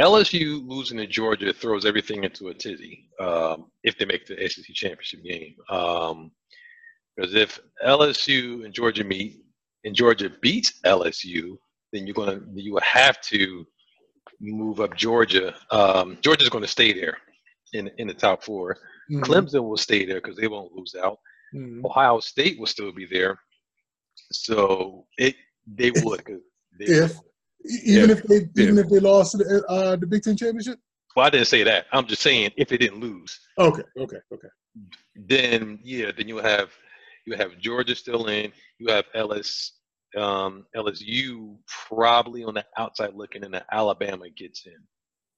LSU 0.00 0.66
losing 0.66 0.98
to 0.98 1.06
Georgia 1.06 1.52
throws 1.52 1.86
everything 1.86 2.24
into 2.24 2.48
a 2.48 2.54
tizzy 2.54 3.08
um, 3.18 3.70
if 3.82 3.96
they 3.96 4.04
make 4.04 4.26
the 4.26 4.36
SEC 4.48 4.64
championship 4.74 5.22
game. 5.24 5.54
Because 7.16 7.34
if 7.34 7.58
LSU 7.84 8.64
and 8.64 8.74
Georgia 8.74 9.04
meet 9.04 9.40
and 9.84 9.94
Georgia 9.94 10.30
beats 10.42 10.80
LSU, 10.84 11.56
then 11.92 12.06
you're 12.06 12.14
gonna 12.14 12.40
you 12.54 12.74
would 12.74 12.82
have 12.82 13.20
to 13.22 13.66
move 14.40 14.80
up 14.80 14.96
Georgia. 14.96 15.54
Um, 15.70 16.18
Georgia's 16.20 16.50
going 16.50 16.64
to 16.64 16.68
stay 16.68 16.92
there 16.92 17.18
in 17.72 17.88
in 17.98 18.06
the 18.08 18.14
top 18.14 18.42
4 18.44 18.76
Mhm. 19.10 19.22
Clemson 19.24 19.68
will 19.68 19.76
stay 19.76 20.04
there 20.04 20.20
because 20.20 20.36
they 20.36 20.48
won't 20.48 20.72
lose 20.72 20.94
out. 20.94 21.18
Mhm. 21.54 21.84
Ohio 21.84 22.20
State 22.20 22.58
will 22.58 22.66
still 22.66 22.92
be 22.92 23.06
there. 23.06 23.38
So 24.32 25.06
it 25.18 25.36
they 25.66 25.90
would 25.90 26.24
'cause 26.24 26.40
they 26.78 26.86
If 26.86 27.20
E- 27.68 27.80
Even 27.84 28.10
Yeah. 28.10 28.16
if 28.16 28.22
they 28.24 28.36
Yeah. 28.54 28.62
even 28.64 28.78
if 28.78 28.88
they 28.88 29.00
lost 29.00 29.36
the, 29.38 29.64
uh, 29.68 29.96
the 29.96 30.06
Big 30.06 30.22
Ten 30.22 30.36
championship. 30.36 30.78
Well, 31.16 31.26
I 31.26 31.30
didn't 31.30 31.48
say 31.48 31.62
that. 31.64 31.86
I'm 31.92 32.06
just 32.06 32.22
saying 32.22 32.52
if 32.56 32.68
they 32.68 32.76
didn't 32.76 33.00
lose, 33.00 33.40
Okay, 33.58 33.82
okay, 33.98 34.18
okay. 34.32 34.48
then 35.14 35.80
yeah, 35.82 36.12
then 36.16 36.28
you 36.28 36.36
have 36.38 36.70
you 37.26 37.34
have 37.36 37.58
Georgia 37.58 37.94
still 37.96 38.26
in. 38.28 38.52
You 38.78 38.88
have 38.92 39.06
LS 39.14 39.72
um, 40.16 40.66
LSU 40.76 41.58
probably 41.66 42.44
on 42.44 42.54
the 42.54 42.64
outside 42.76 43.14
looking, 43.14 43.44
and 43.44 43.52
then 43.52 43.64
Alabama 43.72 44.30
gets 44.30 44.66
in. 44.66 44.78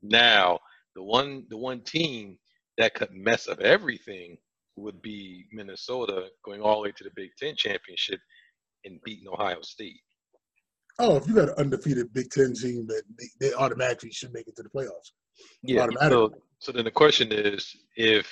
Now 0.02 0.61
the 0.99 1.05
one 1.05 1.45
the 1.49 1.57
one 1.57 1.81
team 1.83 2.37
that 2.76 2.93
could 2.93 3.12
mess 3.12 3.47
up 3.47 3.61
everything 3.61 4.37
would 4.75 5.00
be 5.00 5.47
Minnesota 5.52 6.26
going 6.45 6.61
all 6.61 6.76
the 6.76 6.88
way 6.88 6.93
to 6.97 7.05
the 7.05 7.11
Big 7.14 7.31
Ten 7.38 7.55
championship 7.57 8.19
and 8.85 9.00
beating 9.05 9.28
Ohio 9.28 9.61
State. 9.62 10.00
Oh, 10.99 11.17
if 11.17 11.28
you 11.28 11.35
got 11.35 11.50
an 11.50 11.55
undefeated 11.57 12.12
Big 12.12 12.31
Ten 12.31 12.52
team, 12.52 12.87
that 12.88 13.02
they, 13.17 13.26
they 13.49 13.55
automatically 13.55 14.11
should 14.11 14.33
make 14.33 14.49
it 14.49 14.57
to 14.57 14.64
the 14.64 14.69
playoffs. 14.71 15.12
Yeah. 15.62 15.78
So, 15.78 15.83
Automatically. 15.85 16.40
so 16.59 16.73
then 16.73 16.85
the 16.85 16.90
question 16.90 17.28
is, 17.31 17.76
if 17.97 18.26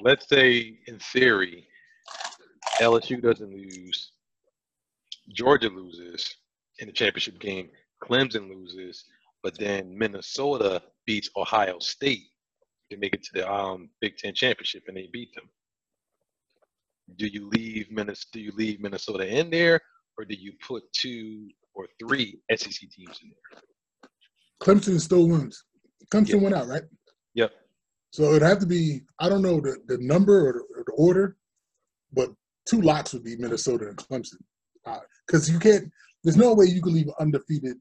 let's 0.00 0.28
say 0.28 0.78
in 0.86 1.00
theory, 1.00 1.66
LSU 2.80 3.20
doesn't 3.20 3.52
lose, 3.52 4.12
Georgia 5.34 5.68
loses 5.68 6.32
in 6.78 6.86
the 6.86 6.92
championship 6.92 7.40
game, 7.40 7.70
Clemson 8.00 8.48
loses, 8.48 9.04
but 9.42 9.58
then 9.58 9.96
Minnesota 9.96 10.82
beats 11.06 11.30
Ohio 11.36 11.78
State 11.78 12.24
to 12.90 12.96
make 12.96 13.14
it 13.14 13.22
to 13.24 13.30
the 13.34 13.50
um, 13.50 13.88
Big 14.00 14.16
Ten 14.16 14.34
championship, 14.34 14.82
and 14.88 14.96
they 14.96 15.08
beat 15.12 15.34
them. 15.34 15.44
Do 17.16 17.26
you 17.26 17.48
leave 17.50 17.90
Minnesota? 17.90 18.26
Do 18.34 18.40
you 18.40 18.52
leave 18.52 18.80
Minnesota 18.80 19.26
in 19.26 19.50
there, 19.50 19.80
or 20.18 20.24
do 20.24 20.34
you 20.34 20.52
put 20.66 20.82
two 20.92 21.48
or 21.74 21.86
three 21.98 22.40
SEC 22.54 22.70
teams 22.90 23.18
in 23.22 23.30
there? 23.30 24.10
Clemson 24.60 25.00
still 25.00 25.28
wins. 25.28 25.62
Clemson 26.12 26.28
Yeah. 26.30 26.36
went 26.36 26.54
out, 26.54 26.66
right? 26.68 26.82
Yep. 27.34 27.52
So 28.10 28.24
it'd 28.30 28.42
have 28.42 28.58
to 28.60 28.66
be 28.66 29.02
I 29.20 29.28
don't 29.28 29.42
know 29.42 29.60
the, 29.60 29.76
the 29.86 29.98
number 29.98 30.48
or 30.48 30.52
the, 30.54 30.60
or 30.76 30.84
the 30.86 30.92
order, 30.96 31.36
but 32.12 32.30
two 32.68 32.80
locks 32.80 33.12
would 33.12 33.24
be 33.24 33.36
Minnesota 33.36 33.88
and 33.88 33.96
Clemson. 33.96 34.38
Because 35.26 35.50
you 35.50 35.58
can't. 35.58 35.90
There's 36.24 36.36
no 36.36 36.54
way 36.54 36.66
you 36.66 36.82
can 36.82 36.94
leave 36.94 37.08
undefeated 37.20 37.76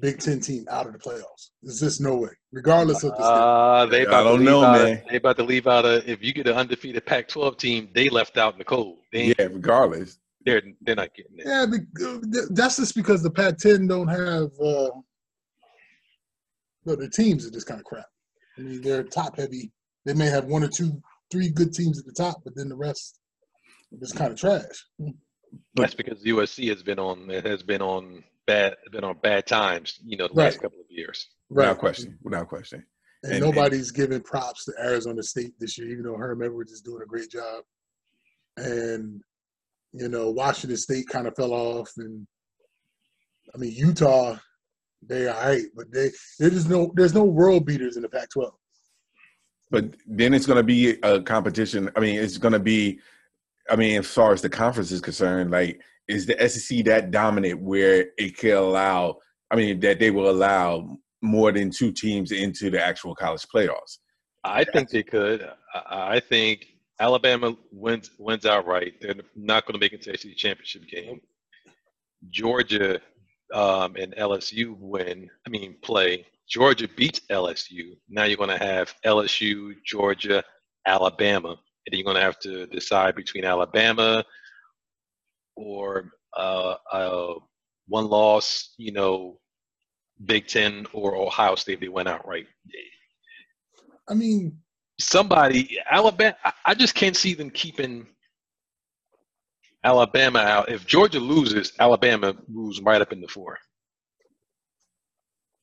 Big 0.00 0.18
Ten 0.18 0.40
team 0.40 0.64
out 0.70 0.86
of 0.86 0.92
the 0.92 0.98
playoffs. 0.98 1.50
There's 1.62 1.78
just 1.80 2.00
no 2.00 2.16
way, 2.16 2.30
regardless 2.52 3.04
of 3.04 3.12
the. 3.16 3.22
Uh, 3.22 3.86
they 3.86 4.00
I 4.06 4.24
don't 4.24 4.24
to 4.24 4.32
leave 4.32 4.44
know, 4.48 4.64
out 4.64 4.82
man. 4.82 5.02
they 5.08 5.16
about 5.16 5.36
to 5.36 5.44
leave 5.44 5.66
out 5.68 5.84
a. 5.84 6.08
If 6.10 6.22
you 6.22 6.32
get 6.32 6.48
an 6.48 6.54
undefeated 6.54 7.06
Pac-12 7.06 7.58
team, 7.58 7.88
they 7.94 8.08
left 8.08 8.36
out 8.36 8.54
in 8.54 8.58
the 8.58 8.64
cold. 8.64 8.98
They 9.12 9.26
Yeah, 9.38 9.44
regardless. 9.46 10.18
they're 10.44 10.62
they're 10.82 10.96
not 10.96 11.14
getting 11.14 11.38
it. 11.38 11.46
yeah, 11.46 11.66
be- 11.66 12.40
that's 12.50 12.76
just 12.78 12.94
because 12.96 13.22
the 13.22 13.30
Pac-10 13.30 13.88
don't 13.88 14.08
have. 14.08 14.50
Uh, 14.60 14.90
no, 16.86 16.96
the 16.96 17.08
teams 17.08 17.46
are 17.46 17.50
just 17.50 17.66
kind 17.66 17.80
of 17.80 17.86
crap. 17.86 18.06
I 18.58 18.62
mean, 18.62 18.82
they're 18.82 19.04
top 19.04 19.38
heavy. 19.38 19.72
They 20.04 20.12
may 20.14 20.26
have 20.26 20.44
one 20.44 20.62
or 20.64 20.68
two, 20.68 21.00
three 21.30 21.48
good 21.50 21.72
teams 21.72 21.98
at 21.98 22.04
the 22.04 22.12
top, 22.12 22.42
but 22.44 22.54
then 22.56 22.68
the 22.68 22.76
rest 22.76 23.20
is 24.00 24.12
kind 24.12 24.32
of 24.32 24.38
trash. 24.38 24.84
That's 25.76 25.94
because 25.94 26.22
USC 26.24 26.68
has 26.68 26.82
been 26.82 26.98
on 26.98 27.30
it 27.30 27.46
has 27.46 27.62
been 27.62 27.80
on 27.80 28.22
bad 28.46 28.74
been 28.92 29.04
on 29.04 29.16
bad 29.22 29.46
times. 29.46 29.98
You 30.04 30.16
know, 30.16 30.28
the 30.28 30.34
last 30.34 30.60
couple 30.60 30.78
of 30.80 30.86
years. 30.88 31.28
Right. 31.50 31.64
Without 31.64 31.78
question. 31.78 32.18
Without 32.22 32.48
question. 32.48 32.84
And, 33.22 33.34
And- 33.34 33.42
nobody's 33.42 33.90
giving 33.90 34.20
props 34.20 34.64
to 34.66 34.72
Arizona 34.78 35.22
State 35.22 35.54
this 35.58 35.78
year, 35.78 35.88
even 35.88 36.04
though 36.04 36.16
Herm 36.16 36.42
Edwards 36.42 36.72
is 36.72 36.80
doing 36.82 37.02
a 37.02 37.06
great 37.06 37.30
job. 37.30 37.64
And 38.56 39.22
you 39.92 40.08
know, 40.08 40.30
Washington 40.30 40.76
State 40.76 41.08
kind 41.08 41.26
of 41.26 41.36
fell 41.36 41.52
off, 41.52 41.90
and 41.96 42.26
I 43.54 43.58
mean 43.58 43.72
Utah, 43.72 44.36
they 45.02 45.28
are 45.28 45.34
all 45.34 45.48
right, 45.48 45.64
but 45.76 45.92
they 45.92 46.10
there's 46.38 46.68
no 46.68 46.92
there's 46.94 47.14
no 47.14 47.24
world 47.24 47.64
beaters 47.66 47.96
in 47.96 48.02
the 48.02 48.08
Pac-12. 48.08 48.50
But 49.70 49.96
then 50.06 50.34
it's 50.34 50.46
going 50.46 50.58
to 50.58 50.62
be 50.62 50.98
a 51.02 51.20
competition. 51.20 51.90
I 51.96 52.00
mean, 52.00 52.16
it's 52.16 52.38
going 52.38 52.52
to 52.52 52.60
be. 52.60 53.00
I 53.68 53.76
mean, 53.76 53.98
as 53.98 54.06
far 54.06 54.32
as 54.32 54.42
the 54.42 54.50
conference 54.50 54.92
is 54.92 55.00
concerned, 55.00 55.50
like 55.50 55.80
is 56.08 56.26
the 56.26 56.48
SEC 56.48 56.84
that 56.84 57.10
dominant 57.10 57.60
where 57.60 58.06
it 58.18 58.36
can 58.36 58.56
allow? 58.56 59.18
I 59.50 59.56
mean, 59.56 59.80
that 59.80 59.98
they 59.98 60.10
will 60.10 60.30
allow 60.30 60.98
more 61.22 61.52
than 61.52 61.70
two 61.70 61.92
teams 61.92 62.32
into 62.32 62.70
the 62.70 62.84
actual 62.84 63.14
college 63.14 63.46
playoffs. 63.54 63.98
I 64.44 64.64
think 64.64 64.90
they 64.90 65.02
could. 65.02 65.48
I, 65.74 66.20
think 66.20 66.66
Alabama 67.00 67.56
wins 67.72 68.10
wins 68.18 68.44
outright. 68.44 68.94
They're 69.00 69.14
not 69.34 69.64
going 69.64 69.72
to 69.72 69.78
make 69.78 69.94
it 69.94 70.02
to 70.02 70.12
the 70.12 70.18
SEC 70.18 70.36
championship 70.36 70.86
game. 70.86 71.20
Georgia 72.30 73.00
um, 73.54 73.96
and 73.96 74.14
LSU 74.16 74.76
win. 74.78 75.30
I 75.46 75.50
mean, 75.50 75.76
play. 75.82 76.26
Georgia 76.46 76.88
beats 76.94 77.20
LSU. 77.30 77.96
Now 78.10 78.24
you're 78.24 78.36
going 78.36 78.50
to 78.50 78.62
have 78.62 78.94
LSU, 79.06 79.72
Georgia, 79.84 80.44
Alabama, 80.86 81.56
and 81.86 81.94
you're 81.94 82.04
going 82.04 82.16
to 82.16 82.22
have 82.22 82.38
to 82.40 82.66
decide 82.66 83.14
between 83.14 83.44
Alabama 83.44 84.24
or 85.56 86.10
uh, 86.36 86.76
uh, 86.92 87.34
one 87.88 88.06
loss. 88.08 88.74
You 88.76 88.92
know, 88.92 89.38
Big 90.24 90.46
Ten 90.46 90.86
or 90.92 91.16
Ohio 91.16 91.54
State. 91.54 91.80
They 91.80 91.88
went 91.88 92.08
outright 92.08 92.46
I 94.08 94.14
mean, 94.14 94.58
somebody 94.98 95.78
Alabama. 95.90 96.36
I- 96.66 96.74
just 96.74 96.94
can't 96.94 97.16
see 97.16 97.34
them 97.34 97.50
keeping 97.50 98.06
Alabama 99.82 100.40
out. 100.40 100.70
If 100.70 100.86
Georgia 100.86 101.20
loses, 101.20 101.72
Alabama 101.78 102.34
moves 102.48 102.80
right 102.80 103.00
up 103.00 103.12
in 103.12 103.20
the 103.20 103.28
four. 103.28 103.58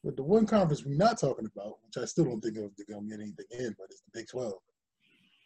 but 0.04 0.16
the 0.16 0.24
one 0.24 0.46
conference 0.48 0.84
we're 0.86 0.96
not 0.96 1.20
talking 1.20 1.46
about, 1.56 1.78
which 1.86 2.02
I 2.02 2.06
still 2.06 2.26
don't 2.26 2.42
think 2.42 2.58
of 2.58 2.72
they're 2.76 2.86
going 2.96 3.08
to 3.10 3.18
get 3.18 3.22
anything 3.22 3.46
in, 3.52 3.76
but 3.78 3.88
it's 3.92 4.02
the 4.02 4.20
Big 4.20 4.28
12. 4.28 4.54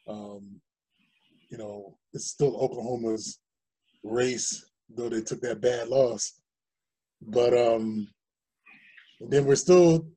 Um, 0.07 0.61
you 1.49 1.57
know, 1.57 1.97
it's 2.13 2.27
still 2.27 2.55
Oklahoma's 2.57 3.39
race, 4.05 4.65
though 4.89 5.09
they 5.09 5.21
took 5.21 5.41
that 5.41 5.61
bad 5.61 5.87
loss. 5.87 6.41
But 7.21 7.57
um, 7.57 8.07
then 9.19 9.45
we're 9.45 9.55
still 9.55 10.07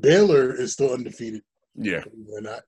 Baylor 0.00 0.54
is 0.54 0.74
still 0.74 0.92
undefeated. 0.92 1.42
Yeah, 1.74 2.04
believe 2.04 2.26
it 2.28 2.38
or 2.38 2.40
not. 2.42 2.62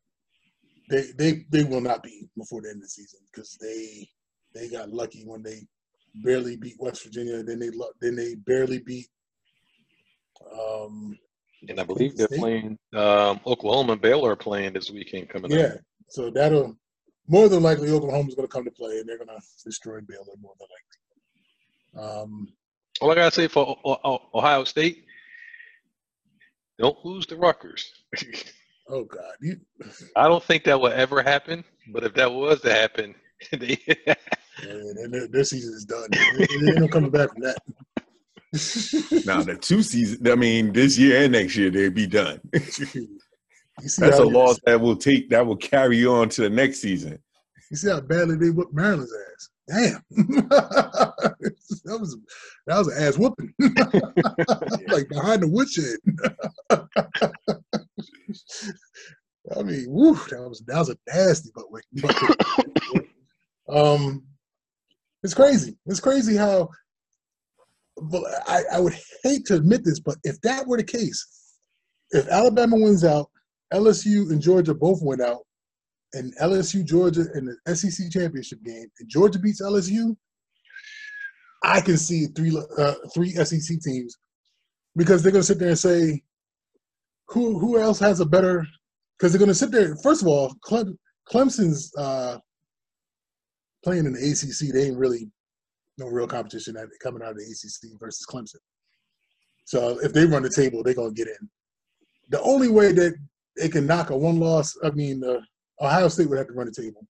They 0.90 1.04
they 1.16 1.44
they 1.50 1.64
will 1.64 1.80
not 1.80 2.02
be 2.02 2.28
before 2.36 2.62
the 2.62 2.68
end 2.70 2.78
of 2.78 2.82
the 2.82 2.88
season 2.88 3.20
because 3.32 3.56
they 3.60 4.08
they 4.54 4.68
got 4.68 4.90
lucky 4.90 5.22
when 5.24 5.42
they 5.42 5.66
barely 6.22 6.56
beat 6.56 6.76
West 6.78 7.04
Virginia. 7.04 7.42
Then 7.42 7.58
they 7.58 7.70
then 8.00 8.16
they 8.16 8.34
barely 8.34 8.78
beat. 8.78 9.08
Um, 10.52 11.16
And 11.68 11.80
I 11.80 11.84
believe 11.84 12.16
they're 12.16 12.26
State? 12.26 12.40
playing 12.40 12.78
um, 12.94 13.40
Oklahoma 13.46 13.92
and 13.92 14.00
Baylor 14.00 14.32
are 14.32 14.36
playing 14.36 14.72
this 14.72 14.90
weekend 14.90 15.28
coming 15.28 15.50
yeah, 15.50 15.58
up. 15.58 15.72
Yeah, 15.72 15.76
so 16.08 16.30
that'll 16.30 16.76
more 17.28 17.48
than 17.48 17.62
likely 17.62 17.90
Oklahoma's 17.90 18.34
going 18.34 18.46
to 18.48 18.52
come 18.52 18.64
to 18.64 18.70
play 18.70 18.98
and 18.98 19.08
they're 19.08 19.18
going 19.18 19.28
to 19.28 19.40
destroy 19.64 20.00
Baylor 20.00 20.24
more 20.40 20.54
than 20.58 20.68
likely. 20.70 22.12
Um, 22.22 22.48
All 23.00 23.10
I 23.10 23.14
gotta 23.14 23.30
say 23.30 23.48
for 23.48 23.78
O- 23.84 23.98
O- 24.04 24.22
Ohio 24.34 24.64
State, 24.64 25.04
don't 26.78 26.96
lose 27.04 27.26
to 27.26 27.36
Rutgers. 27.36 27.92
oh 28.88 29.04
God, 29.04 29.34
you, 29.40 29.60
I 30.16 30.28
don't 30.28 30.42
think 30.42 30.64
that 30.64 30.80
will 30.80 30.92
ever 30.92 31.22
happen. 31.22 31.64
But 31.92 32.04
if 32.04 32.14
that 32.14 32.32
was 32.32 32.60
to 32.62 32.72
happen, 32.72 33.14
they, 33.52 33.78
and 34.62 35.12
their, 35.12 35.28
their 35.28 35.44
season 35.44 35.74
is 35.74 35.84
done. 35.84 36.08
They, 36.10 36.46
they 36.46 36.72
ain't 36.72 36.80
no 36.80 36.88
coming 36.88 37.10
back 37.10 37.30
from 37.32 37.42
that. 37.42 37.58
now 39.26 39.42
the 39.42 39.56
two 39.60 39.82
seasons. 39.82 40.28
I 40.28 40.34
mean, 40.34 40.72
this 40.72 40.98
year 40.98 41.22
and 41.22 41.32
next 41.32 41.56
year 41.56 41.70
they'll 41.70 41.90
be 41.90 42.06
done. 42.06 42.40
That's 43.80 44.18
a 44.18 44.24
loss 44.24 44.60
that 44.66 44.80
will 44.80 44.96
take 44.96 45.30
that 45.30 45.44
will 45.44 45.56
carry 45.56 45.98
you 45.98 46.12
on 46.12 46.28
to 46.30 46.42
the 46.42 46.50
next 46.50 46.80
season. 46.80 47.18
You 47.70 47.76
see 47.76 47.90
how 47.90 48.00
badly 48.00 48.36
they 48.36 48.50
whooped 48.50 48.74
Maryland's 48.74 49.12
ass. 49.12 49.48
Damn, 49.66 50.04
that 50.50 51.98
was 51.98 52.18
that 52.66 52.78
was 52.78 52.88
an 52.88 53.02
ass 53.02 53.16
whooping, 53.16 53.54
like 54.88 55.08
behind 55.08 55.42
the 55.42 55.48
woodshed. 55.48 55.96
I 59.56 59.62
mean, 59.62 59.86
woo, 59.88 60.14
that 60.14 60.46
was 60.48 60.62
that 60.66 60.78
was 60.78 60.90
a 60.90 60.98
nasty 61.08 61.50
butt 61.54 61.64
kick. 61.96 62.10
um, 63.68 64.24
it's 65.22 65.34
crazy. 65.34 65.78
It's 65.86 66.00
crazy 66.00 66.36
how. 66.36 66.68
But 67.96 68.24
I, 68.46 68.64
I 68.74 68.80
would 68.80 68.98
hate 69.22 69.46
to 69.46 69.54
admit 69.54 69.84
this, 69.84 70.00
but 70.00 70.18
if 70.24 70.40
that 70.40 70.66
were 70.66 70.76
the 70.76 70.84
case, 70.84 71.24
if 72.10 72.28
Alabama 72.28 72.76
wins 72.76 73.04
out, 73.04 73.30
LSU 73.74 74.30
and 74.30 74.40
Georgia 74.40 74.74
both 74.74 75.02
went 75.02 75.20
out, 75.20 75.42
and 76.12 76.34
LSU 76.38 76.84
Georgia 76.84 77.24
in 77.34 77.44
the 77.64 77.74
SEC 77.74 78.10
championship 78.10 78.62
game, 78.64 78.86
and 79.00 79.08
Georgia 79.08 79.38
beats 79.38 79.60
LSU, 79.60 80.16
I 81.64 81.80
can 81.80 81.96
see 81.96 82.26
three 82.26 82.56
uh, 82.78 82.94
three 83.12 83.30
SEC 83.30 83.80
teams 83.80 84.16
because 84.96 85.22
they're 85.22 85.32
going 85.32 85.42
to 85.42 85.46
sit 85.46 85.58
there 85.58 85.70
and 85.70 85.78
say, 85.78 86.22
who 87.28 87.58
who 87.58 87.80
else 87.80 87.98
has 87.98 88.20
a 88.20 88.26
better? 88.26 88.66
Because 89.18 89.32
they're 89.32 89.38
going 89.38 89.48
to 89.48 89.54
sit 89.54 89.70
there. 89.70 89.96
First 89.96 90.22
of 90.22 90.28
all, 90.28 90.54
Clem, 90.62 90.98
Clemson's 91.30 91.90
uh, 91.96 92.38
playing 93.82 94.06
in 94.06 94.12
the 94.12 94.18
ACC. 94.18 94.72
They 94.72 94.88
ain't 94.88 94.98
really 94.98 95.30
no 95.98 96.06
real 96.06 96.26
competition 96.26 96.76
coming 97.02 97.22
out 97.22 97.30
of 97.30 97.36
the 97.38 97.44
ACC 97.44 97.98
versus 97.98 98.26
Clemson. 98.28 98.60
So 99.64 99.98
if 100.00 100.12
they 100.12 100.26
run 100.26 100.42
the 100.42 100.50
table, 100.50 100.82
they're 100.82 100.94
gonna 100.94 101.12
get 101.12 101.28
in. 101.28 101.48
The 102.28 102.42
only 102.42 102.68
way 102.68 102.92
that 102.92 103.14
they 103.56 103.68
can 103.68 103.86
knock 103.86 104.10
a 104.10 104.16
one 104.16 104.38
loss, 104.38 104.76
I 104.82 104.90
mean, 104.90 105.22
uh, 105.24 105.40
Ohio 105.80 106.08
State 106.08 106.28
would 106.28 106.38
have 106.38 106.48
to 106.48 106.52
run 106.52 106.66
the 106.66 106.82
table, 106.82 107.06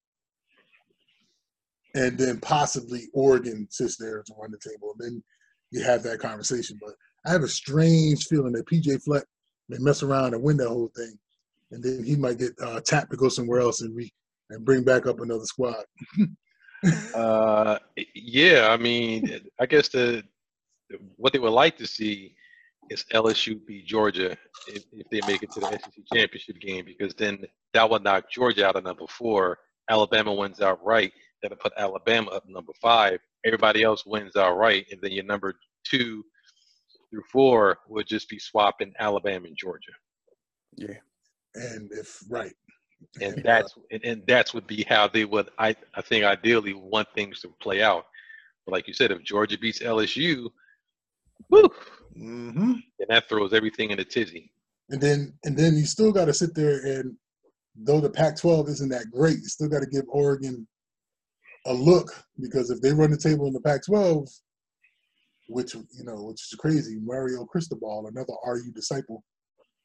and 1.93 2.17
then 2.17 2.39
possibly 2.39 3.03
Oregon 3.13 3.67
sits 3.69 3.97
there 3.97 4.23
to 4.23 4.33
run 4.39 4.51
the 4.51 4.69
table, 4.69 4.95
and 4.97 5.07
then 5.07 5.23
you 5.71 5.83
have 5.83 6.03
that 6.03 6.19
conversation. 6.19 6.77
But 6.81 6.95
I 7.25 7.31
have 7.31 7.43
a 7.43 7.47
strange 7.47 8.25
feeling 8.25 8.53
that 8.53 8.67
PJ 8.67 9.03
Fleck 9.03 9.23
may 9.69 9.77
mess 9.79 10.03
around 10.03 10.33
and 10.33 10.43
win 10.43 10.57
that 10.57 10.69
whole 10.69 10.91
thing, 10.95 11.17
and 11.71 11.83
then 11.83 12.03
he 12.03 12.15
might 12.15 12.37
get 12.37 12.51
uh, 12.61 12.79
tapped 12.81 13.11
to 13.11 13.17
go 13.17 13.29
somewhere 13.29 13.59
else 13.59 13.81
and 13.81 13.95
re 13.95 14.11
and 14.51 14.65
bring 14.65 14.83
back 14.83 15.07
up 15.07 15.19
another 15.19 15.45
squad. 15.45 15.83
uh, 17.15 17.79
yeah, 18.13 18.67
I 18.69 18.77
mean, 18.77 19.41
I 19.59 19.65
guess 19.65 19.89
the 19.89 20.23
what 21.15 21.33
they 21.33 21.39
would 21.39 21.49
like 21.49 21.77
to 21.77 21.87
see 21.87 22.35
is 22.89 23.05
LSU 23.13 23.65
beat 23.65 23.85
Georgia 23.85 24.37
if, 24.67 24.83
if 24.91 25.09
they 25.09 25.21
make 25.27 25.43
it 25.43 25.51
to 25.51 25.59
the 25.59 25.71
SEC 25.71 26.03
championship 26.13 26.59
game, 26.59 26.85
because 26.85 27.13
then 27.13 27.45
that 27.73 27.89
would 27.89 28.03
knock 28.03 28.29
Georgia 28.29 28.67
out 28.67 28.75
of 28.75 28.83
number 28.83 29.05
four. 29.07 29.59
Alabama 29.89 30.33
wins 30.33 30.61
outright. 30.61 31.13
That'll 31.41 31.57
put 31.57 31.73
Alabama 31.77 32.31
up 32.31 32.43
number 32.47 32.73
five. 32.81 33.19
Everybody 33.45 33.83
else 33.83 34.05
wins 34.05 34.35
outright, 34.35 34.87
and 34.91 34.99
then 35.01 35.11
your 35.11 35.25
number 35.25 35.55
two 35.83 36.23
through 37.11 37.23
four 37.31 37.77
would 37.87 38.07
just 38.07 38.29
be 38.29 38.39
swapping 38.39 38.93
Alabama 38.99 39.47
and 39.47 39.57
Georgia. 39.57 39.91
Yeah. 40.75 40.97
And 41.55 41.89
if 41.91 42.19
right, 42.29 42.53
and 43.21 43.41
that's 43.43 43.75
and, 43.91 44.03
and 44.03 44.23
that's 44.27 44.53
would 44.53 44.67
be 44.67 44.83
how 44.83 45.07
they 45.07 45.25
would 45.25 45.49
I 45.57 45.75
I 45.93 46.01
think 46.01 46.25
ideally 46.25 46.73
want 46.73 47.07
things 47.15 47.39
to 47.41 47.49
play 47.61 47.81
out. 47.81 48.07
But 48.65 48.73
like 48.73 48.87
you 48.87 48.93
said, 48.93 49.11
if 49.11 49.23
Georgia 49.23 49.57
beats 49.57 49.79
LSU, 49.79 50.49
woo, 51.49 51.69
mm-hmm. 52.17 52.71
and 52.99 53.09
that 53.09 53.29
throws 53.29 53.53
everything 53.53 53.91
in 53.91 53.99
a 53.99 54.05
tizzy. 54.05 54.51
And 54.89 55.01
then 55.01 55.33
and 55.43 55.57
then 55.57 55.75
you 55.75 55.85
still 55.85 56.11
got 56.11 56.25
to 56.25 56.33
sit 56.33 56.53
there 56.53 56.85
and 56.85 57.15
though 57.75 57.99
the 57.99 58.09
Pac-12 58.09 58.69
isn't 58.69 58.89
that 58.89 59.11
great, 59.11 59.37
you 59.37 59.45
still 59.45 59.67
got 59.67 59.81
to 59.81 59.87
give 59.87 60.05
Oregon 60.07 60.67
a 61.65 61.73
look 61.73 62.11
because 62.39 62.69
if 62.69 62.81
they 62.81 62.93
run 62.93 63.11
the 63.11 63.17
table 63.17 63.47
in 63.47 63.53
the 63.53 63.59
Pac-12, 63.61 64.29
which 65.47 65.75
you 65.75 66.03
know, 66.03 66.23
which 66.23 66.41
is 66.41 66.57
crazy, 66.57 66.97
Mario 67.01 67.45
Cristobal, 67.45 68.07
another 68.07 68.33
RU 68.45 68.71
disciple, 68.71 69.23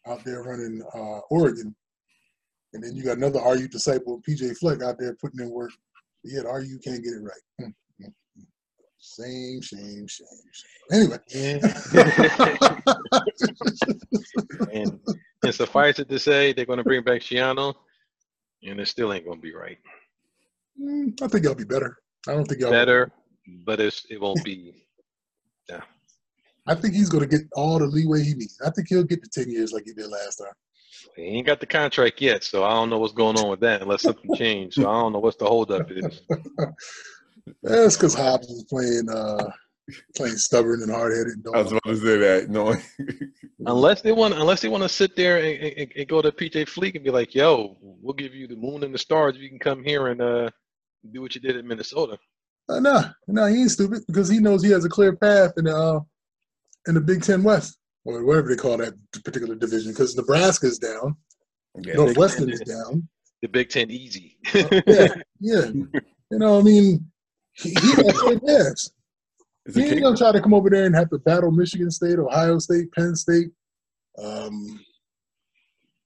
out 0.06 0.24
there 0.24 0.42
running 0.42 0.82
uh, 0.94 1.20
Oregon, 1.30 1.74
and 2.72 2.82
then 2.82 2.94
you 2.94 3.02
got 3.02 3.18
another 3.18 3.40
RU 3.40 3.68
disciple, 3.68 4.22
PJ 4.26 4.56
Fleck, 4.58 4.82
out 4.82 4.98
there 4.98 5.16
putting 5.20 5.40
in 5.40 5.50
work. 5.50 5.72
But 6.22 6.32
yet 6.32 6.44
RU 6.44 6.78
can't 6.84 7.02
get 7.02 7.14
it 7.14 7.22
right. 7.22 7.72
Shame, 9.00 9.62
shame, 9.62 10.06
shame, 10.06 10.28
shame. 10.52 10.70
Anyway. 10.92 11.18
and, 14.72 15.00
and 15.42 15.54
suffice 15.54 15.98
it 15.98 16.08
to 16.10 16.18
say, 16.18 16.52
they're 16.52 16.66
going 16.66 16.78
to 16.78 16.84
bring 16.84 17.02
back 17.02 17.22
Schiano, 17.22 17.74
and 18.62 18.78
it 18.78 18.88
still 18.88 19.12
ain't 19.12 19.24
going 19.24 19.38
to 19.38 19.42
be 19.42 19.54
right. 19.54 19.78
Mm, 20.80 21.20
I 21.22 21.28
think 21.28 21.44
it'll 21.44 21.54
be 21.54 21.64
better. 21.64 21.96
I 22.28 22.32
don't 22.32 22.44
think 22.44 22.60
it'll 22.60 22.72
better, 22.72 23.10
but 23.64 23.80
it's 23.80 24.06
it 24.10 24.20
won't 24.20 24.44
be. 24.44 24.84
Yeah. 25.68 25.80
I 26.66 26.74
think 26.74 26.94
he's 26.94 27.08
going 27.08 27.28
to 27.28 27.38
get 27.38 27.48
all 27.54 27.78
the 27.78 27.86
leeway 27.86 28.22
he 28.22 28.34
needs. 28.34 28.60
I 28.64 28.70
think 28.70 28.88
he'll 28.88 29.02
get 29.02 29.22
the 29.22 29.28
ten 29.28 29.50
years 29.50 29.72
like 29.72 29.84
he 29.86 29.94
did 29.94 30.08
last 30.08 30.36
time. 30.36 30.52
He 31.16 31.22
ain't 31.22 31.46
got 31.46 31.60
the 31.60 31.66
contract 31.66 32.20
yet, 32.20 32.44
so 32.44 32.64
I 32.64 32.70
don't 32.70 32.90
know 32.90 32.98
what's 32.98 33.14
going 33.14 33.36
on 33.36 33.48
with 33.48 33.60
that 33.60 33.80
unless 33.80 34.02
something 34.02 34.30
changed. 34.30 34.76
So 34.76 34.88
I 34.88 35.00
don't 35.00 35.12
know 35.12 35.18
what's 35.18 35.36
the 35.36 35.46
holdup 35.46 35.90
is. 35.90 36.20
That's 37.62 37.96
because 37.96 38.14
Hobbs 38.14 38.48
is 38.48 38.64
playing 38.64 39.08
uh, 39.08 39.50
playing 40.16 40.36
stubborn 40.36 40.82
and 40.82 40.90
hard 40.90 41.16
headed. 41.16 41.44
I 41.54 41.62
was 41.62 41.72
about 41.72 41.84
to 41.84 41.96
say 41.96 42.16
that. 42.18 42.48
No. 42.48 42.76
unless 43.66 44.02
they 44.02 44.12
want, 44.12 44.34
unless 44.34 44.60
they 44.60 44.68
want 44.68 44.82
to 44.82 44.88
sit 44.88 45.16
there 45.16 45.38
and, 45.38 45.74
and, 45.78 45.92
and, 45.96 46.08
go 46.08 46.22
to 46.22 46.30
PJ 46.30 46.68
Fleck 46.68 46.94
and 46.94 47.04
be 47.04 47.10
like, 47.10 47.34
"Yo, 47.34 47.76
we'll 47.80 48.14
give 48.14 48.34
you 48.34 48.46
the 48.46 48.56
moon 48.56 48.84
and 48.84 48.94
the 48.94 48.98
stars. 48.98 49.36
If 49.36 49.42
you 49.42 49.48
can 49.48 49.58
come 49.58 49.84
here 49.84 50.08
and 50.08 50.20
uh, 50.20 50.50
do 51.12 51.20
what 51.20 51.34
you 51.34 51.40
did 51.40 51.56
in 51.56 51.66
Minnesota." 51.66 52.18
Uh, 52.68 52.80
no, 52.80 53.02
no, 53.26 53.46
he 53.46 53.62
ain't 53.62 53.70
stupid 53.70 54.02
because 54.06 54.28
he 54.28 54.38
knows 54.38 54.62
he 54.62 54.70
has 54.70 54.84
a 54.84 54.88
clear 54.88 55.16
path 55.16 55.52
in 55.56 55.64
the 55.64 55.76
uh, 55.76 56.00
in 56.86 56.94
the 56.94 57.00
Big 57.00 57.22
Ten 57.22 57.42
West 57.42 57.78
or 58.04 58.24
whatever 58.24 58.48
they 58.48 58.56
call 58.56 58.76
that 58.78 58.94
particular 59.24 59.54
division, 59.54 59.92
because 59.92 60.16
Nebraska's 60.16 60.78
down, 60.78 61.16
yeah, 61.82 61.94
Northwestern 61.94 62.50
is 62.50 62.60
down. 62.60 63.08
The 63.42 63.48
Big 63.48 63.70
Ten 63.70 63.90
easy. 63.90 64.38
uh, 64.54 64.80
yeah, 64.86 65.14
yeah. 65.40 65.66
You 66.30 66.38
know, 66.38 66.58
I 66.58 66.62
mean, 66.62 67.10
he, 67.62 67.70
he 67.70 67.76
has 67.76 68.40
paths. 68.46 68.92
He 69.74 69.84
ain't 69.84 70.00
gonna 70.00 70.16
try 70.16 70.32
to 70.32 70.40
come 70.40 70.54
over 70.54 70.70
there 70.70 70.86
and 70.86 70.94
have 70.96 71.10
to 71.10 71.18
battle 71.18 71.52
Michigan 71.52 71.90
State, 71.90 72.18
Ohio 72.18 72.58
State, 72.58 72.90
Penn 72.92 73.14
State. 73.14 73.50
Um, 74.18 74.80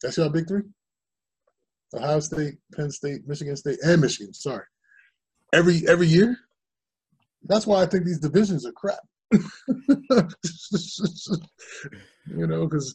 that's 0.03 0.19
your 0.19 0.29
big 0.29 0.49
three. 0.49 0.65
Ohio 1.95 2.21
State, 2.21 2.55
Penn 2.75 2.91
State, 2.91 3.27
Michigan 3.27 3.57
State, 3.57 3.79
and 3.83 4.03
Michigan. 4.03 4.35
Sorry, 4.35 4.65
every 5.53 5.83
every 5.89 6.09
year. 6.09 6.37
That's 7.45 7.67
why 7.67 7.83
I 7.83 7.87
think 7.87 8.05
these 8.05 8.19
divisions 8.19 8.67
are 8.67 8.73
crap. 8.73 8.99
you 12.27 12.47
know, 12.47 12.67
because 12.67 12.95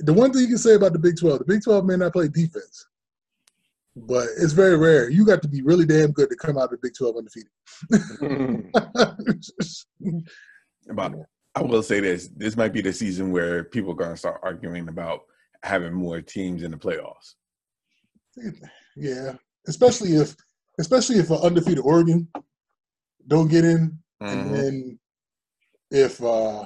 the 0.00 0.12
one 0.12 0.32
thing 0.32 0.42
you 0.42 0.48
can 0.48 0.58
say 0.58 0.74
about 0.74 0.92
the 0.92 0.98
Big 0.98 1.18
12, 1.18 1.40
the 1.40 1.44
Big 1.44 1.62
12 1.62 1.84
may 1.84 1.96
not 1.96 2.12
play 2.12 2.28
defense, 2.28 2.86
but 4.06 4.28
it's 4.38 4.52
very 4.52 4.76
rare. 4.76 5.10
You 5.10 5.24
got 5.26 5.42
to 5.42 5.48
be 5.48 5.62
really 5.62 5.86
damn 5.86 6.12
good 6.12 6.30
to 6.30 6.36
come 6.36 6.56
out 6.56 6.64
of 6.64 6.70
the 6.70 6.78
Big 6.82 6.94
12 6.94 7.16
undefeated. 7.16 7.50
but 10.94 11.12
I 11.54 11.62
will 11.62 11.82
say 11.82 12.00
this 12.00 12.28
this 12.36 12.56
might 12.56 12.72
be 12.72 12.80
the 12.80 12.92
season 12.92 13.32
where 13.32 13.64
people 13.64 13.92
are 13.92 13.96
going 13.96 14.10
to 14.10 14.16
start 14.16 14.40
arguing 14.42 14.88
about 14.88 15.20
having 15.62 15.92
more 15.92 16.20
teams 16.20 16.62
in 16.62 16.70
the 16.70 16.76
playoffs. 16.76 17.34
Yeah, 18.96 19.32
especially 19.66 20.14
if 20.14 20.36
especially 20.78 21.16
if 21.16 21.30
an 21.30 21.38
undefeated 21.38 21.80
Oregon 21.80 22.28
don't 23.26 23.48
get 23.48 23.64
in, 23.64 23.98
mm-hmm. 24.22 24.26
and 24.26 24.54
then 24.54 24.98
if 25.90 26.22
uh 26.22 26.64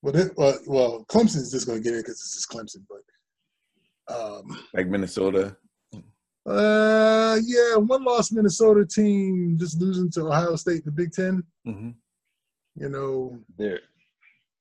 well, 0.00 0.16
it, 0.16 0.32
well, 0.36 0.58
well 0.66 1.06
Clemson's 1.08 1.52
just 1.52 1.66
going 1.66 1.78
to 1.78 1.84
get 1.84 1.94
in 1.94 2.00
because 2.00 2.14
it's 2.14 2.34
just 2.34 2.50
Clemson, 2.50 2.84
but 2.88 3.00
um, 4.08 4.64
like 4.74 4.86
Minnesota. 4.86 5.56
Uh, 6.46 7.38
yeah, 7.44 7.76
one 7.76 8.04
lost 8.04 8.32
Minnesota 8.32 8.86
team 8.86 9.56
just 9.58 9.80
losing 9.80 10.10
to 10.10 10.26
Ohio 10.26 10.56
State 10.56 10.78
in 10.78 10.82
the 10.86 10.90
Big 10.90 11.12
10 11.12 11.42
mm-hmm. 11.66 11.90
You 12.76 12.88
know, 12.88 13.38
they're, 13.58 13.80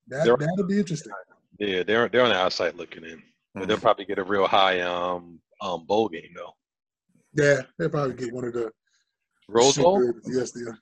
that 0.07 0.25
they're, 0.25 0.37
that'll 0.37 0.67
be 0.67 0.79
interesting. 0.79 1.13
Yeah, 1.59 1.83
they're 1.83 2.09
they're 2.09 2.23
on 2.23 2.29
the 2.29 2.35
outside 2.35 2.75
looking 2.75 3.03
in, 3.03 3.21
but 3.53 3.61
mm-hmm. 3.61 3.69
they'll 3.69 3.77
probably 3.77 4.05
get 4.05 4.17
a 4.17 4.23
real 4.23 4.47
high 4.47 4.81
um 4.81 5.39
um 5.61 5.85
bowl 5.85 6.09
game 6.09 6.33
though. 6.35 6.55
Yeah, 7.33 7.61
they'll 7.77 7.89
probably 7.89 8.15
get 8.15 8.33
one 8.33 8.45
of 8.45 8.53
the 8.53 8.71
Rose 9.47 9.77
Bowl. 9.77 10.11
Yes, 10.25 10.51
yeah. 10.55 10.73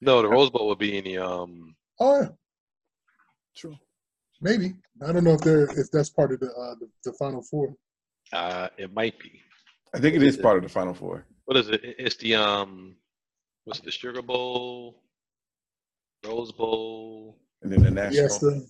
No, 0.00 0.22
the 0.22 0.28
Rose 0.28 0.50
Bowl 0.50 0.68
would 0.68 0.78
be 0.78 0.98
in 0.98 1.04
the 1.04 1.18
um. 1.18 1.74
Oh 2.00 2.22
yeah. 2.22 2.28
True. 3.56 3.76
Maybe 4.40 4.74
I 5.06 5.12
don't 5.12 5.24
know 5.24 5.34
if 5.34 5.40
they're 5.40 5.70
if 5.78 5.90
that's 5.92 6.10
part 6.10 6.32
of 6.32 6.40
the 6.40 6.48
uh, 6.48 6.74
the, 6.80 6.88
the 7.04 7.12
Final 7.12 7.42
Four. 7.42 7.74
Uh, 8.32 8.68
it 8.78 8.92
might 8.92 9.18
be. 9.18 9.40
I 9.94 10.00
think 10.00 10.16
it 10.16 10.22
is 10.22 10.36
part 10.36 10.56
of 10.56 10.62
the 10.62 10.68
Final 10.68 10.94
Four. 10.94 11.26
What 11.44 11.56
is 11.56 11.68
it? 11.68 11.80
It's 11.82 12.16
the 12.16 12.34
um, 12.34 12.96
what's 13.64 13.80
it, 13.80 13.84
the 13.84 13.90
Sugar 13.90 14.22
Bowl, 14.22 15.02
Rose 16.24 16.52
Bowl, 16.52 17.38
and 17.62 17.72
then 17.72 17.82
the 17.82 17.90
National 17.90 18.28
Fiesta, 18.28 18.62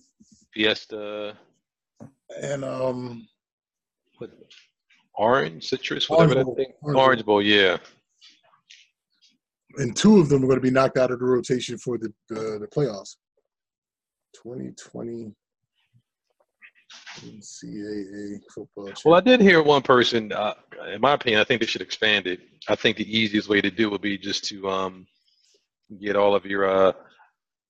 Fiesta, 0.53 1.37
and 2.41 2.65
um, 2.65 3.27
what, 4.17 4.31
Orange 5.15 5.69
Citrus, 5.69 6.09
whatever 6.09 6.33
Orange 6.33 6.47
that 6.47 6.55
thing. 6.55 6.73
Orange, 6.81 6.99
Orange 6.99 7.25
Bowl, 7.25 7.41
yeah 7.41 7.77
and 9.77 9.95
two 9.95 10.19
of 10.19 10.29
them 10.29 10.43
are 10.43 10.47
going 10.47 10.59
to 10.59 10.61
be 10.61 10.71
knocked 10.71 10.97
out 10.97 11.11
of 11.11 11.19
the 11.19 11.25
rotation 11.25 11.77
for 11.77 11.97
the 11.97 12.13
the, 12.29 12.59
the 12.59 12.67
playoffs. 12.67 13.15
2020 14.35 15.33
Football. 18.53 18.91
Well, 19.05 19.15
I 19.15 19.21
did 19.21 19.41
hear 19.41 19.61
one 19.61 19.81
person. 19.81 20.31
Uh, 20.31 20.53
in 20.93 21.01
my 21.01 21.13
opinion, 21.13 21.41
I 21.41 21.43
think 21.43 21.61
they 21.61 21.67
should 21.67 21.81
expand 21.81 22.27
it. 22.27 22.39
I 22.67 22.75
think 22.75 22.97
the 22.97 23.17
easiest 23.17 23.49
way 23.49 23.61
to 23.61 23.69
do 23.69 23.89
would 23.89 24.01
be 24.01 24.17
just 24.17 24.45
to 24.45 24.69
um, 24.69 25.05
get 26.01 26.15
all 26.15 26.35
of 26.35 26.45
your, 26.45 26.65
uh, 26.69 26.93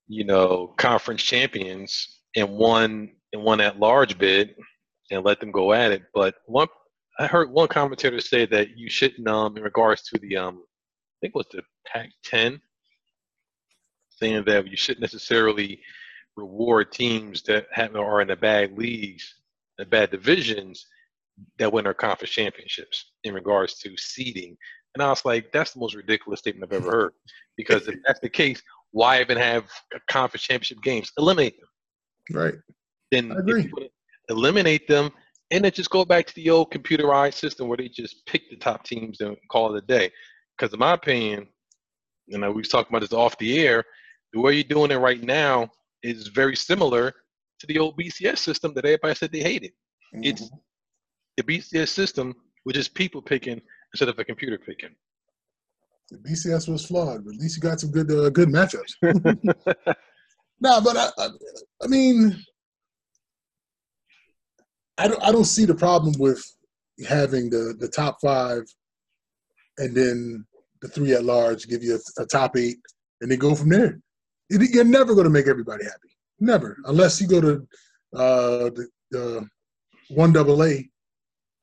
you 0.07 0.23
know, 0.23 0.73
conference 0.77 1.23
champions 1.23 2.19
in 2.35 2.51
one 2.51 3.11
in 3.33 3.41
one 3.41 3.61
at 3.61 3.79
large 3.79 4.17
bid 4.17 4.55
and 5.11 5.25
let 5.25 5.39
them 5.39 5.51
go 5.51 5.73
at 5.73 5.91
it. 5.91 6.03
But 6.13 6.35
one, 6.45 6.67
I 7.19 7.27
heard 7.27 7.51
one 7.51 7.67
commentator 7.67 8.19
say 8.19 8.45
that 8.47 8.77
you 8.77 8.89
shouldn't, 8.89 9.27
um, 9.27 9.57
in 9.57 9.63
regards 9.63 10.03
to 10.03 10.19
the 10.19 10.37
um, 10.37 10.55
I 10.57 11.15
think 11.21 11.35
it 11.35 11.37
was 11.37 11.47
the 11.51 11.63
Pac-10, 11.85 12.59
saying 14.09 14.43
that 14.45 14.67
you 14.67 14.77
shouldn't 14.77 15.01
necessarily 15.01 15.79
reward 16.35 16.91
teams 16.91 17.41
that 17.43 17.67
have, 17.71 17.95
are 17.95 18.21
in 18.21 18.27
the 18.27 18.35
bad 18.35 18.77
leagues, 18.77 19.35
the 19.77 19.85
bad 19.85 20.11
divisions 20.11 20.85
that 21.57 21.71
win 21.71 21.85
their 21.85 21.93
conference 21.93 22.31
championships 22.31 23.11
in 23.23 23.33
regards 23.33 23.75
to 23.79 23.95
seeding. 23.97 24.57
And 24.95 25.03
I 25.03 25.09
was 25.09 25.25
like, 25.25 25.51
that's 25.51 25.73
the 25.73 25.79
most 25.79 25.95
ridiculous 25.95 26.39
statement 26.39 26.71
I've 26.71 26.81
ever 26.81 26.91
heard. 26.91 27.13
Because 27.57 27.87
if 27.87 27.95
that's 28.05 28.19
the 28.19 28.29
case, 28.29 28.61
why 28.91 29.21
even 29.21 29.37
have 29.37 29.65
conference 30.09 30.43
championship 30.43 30.81
games? 30.83 31.11
Eliminate 31.17 31.55
them. 31.59 32.37
Right. 32.37 32.55
Then 33.11 33.31
I 33.31 33.39
agree. 33.39 33.61
if 33.61 33.65
you 33.65 33.71
wanna 33.75 33.89
eliminate 34.29 34.87
them 34.87 35.11
and 35.51 35.65
then 35.65 35.71
just 35.71 35.89
go 35.89 36.05
back 36.05 36.25
to 36.27 36.35
the 36.35 36.49
old 36.49 36.71
computerized 36.71 37.33
system 37.33 37.67
where 37.67 37.77
they 37.77 37.89
just 37.89 38.25
pick 38.25 38.49
the 38.49 38.55
top 38.55 38.83
teams 38.83 39.21
and 39.21 39.35
call 39.51 39.75
it 39.75 39.83
a 39.83 39.85
day. 39.85 40.11
Because 40.57 40.73
in 40.73 40.79
my 40.79 40.93
opinion, 40.93 41.47
you 42.27 42.37
know, 42.37 42.51
we 42.51 42.61
was 42.61 42.69
talking 42.69 42.89
about 42.89 43.01
this 43.01 43.13
off 43.13 43.37
the 43.37 43.59
air, 43.59 43.83
the 44.31 44.39
way 44.39 44.53
you're 44.53 44.63
doing 44.63 44.91
it 44.91 44.95
right 44.95 45.21
now 45.21 45.69
is 46.03 46.27
very 46.27 46.55
similar 46.55 47.13
to 47.59 47.67
the 47.67 47.79
old 47.79 47.97
BCS 47.97 48.39
system 48.39 48.73
that 48.75 48.85
everybody 48.85 49.15
said 49.15 49.31
they 49.31 49.39
hated. 49.41 49.71
It's 50.13 50.43
Mhm. 50.43 50.59
the 51.37 51.43
BCS 51.43 51.89
system, 51.91 52.35
which 52.63 52.77
is 52.77 52.87
people 52.87 53.21
picking 53.21 53.61
instead 53.93 54.09
of 54.09 54.19
a 54.19 54.25
computer 54.25 54.57
picking. 54.57 54.95
The 56.09 56.17
BCS 56.17 56.67
was 56.67 56.85
flawed, 56.85 57.23
but 57.25 57.35
at 57.35 57.39
least 57.39 57.55
you 57.55 57.61
got 57.61 57.79
some 57.79 57.91
good 57.91 58.11
uh, 58.11 58.29
good 58.29 58.49
matchups. 58.49 58.93
No, 60.61 60.79
but 60.79 60.95
I, 60.95 61.09
I, 61.17 61.27
I 61.83 61.87
mean, 61.87 62.41
I 64.97 65.09
don't, 65.09 65.21
I 65.21 65.29
don't 65.31 65.43
see 65.43 65.65
the 65.65 65.75
problem 65.75 66.13
with 66.17 66.41
having 67.05 67.49
the, 67.49 67.75
the 67.77 67.89
top 67.89 68.17
five 68.21 68.61
and 69.77 69.93
then 69.93 70.45
the 70.81 70.87
three 70.87 71.13
at 71.13 71.25
large 71.25 71.67
give 71.67 71.83
you 71.83 71.95
a, 71.95 72.21
a 72.21 72.25
top 72.27 72.55
eight 72.55 72.77
and 73.19 73.29
then 73.29 73.39
go 73.39 73.55
from 73.55 73.69
there. 73.69 73.99
It- 74.61 74.71
You're 74.73 74.83
never 74.83 75.13
going 75.13 75.25
to 75.25 75.29
make 75.29 75.47
everybody 75.47 75.83
happy. 75.83 76.09
Never. 76.39 76.77
Unless 76.85 77.21
you 77.21 77.27
go 77.27 77.41
to 77.41 77.67
uh, 78.15 78.69
the, 79.11 79.47
one 80.09 80.33
double 80.33 80.63
A, 80.63 80.87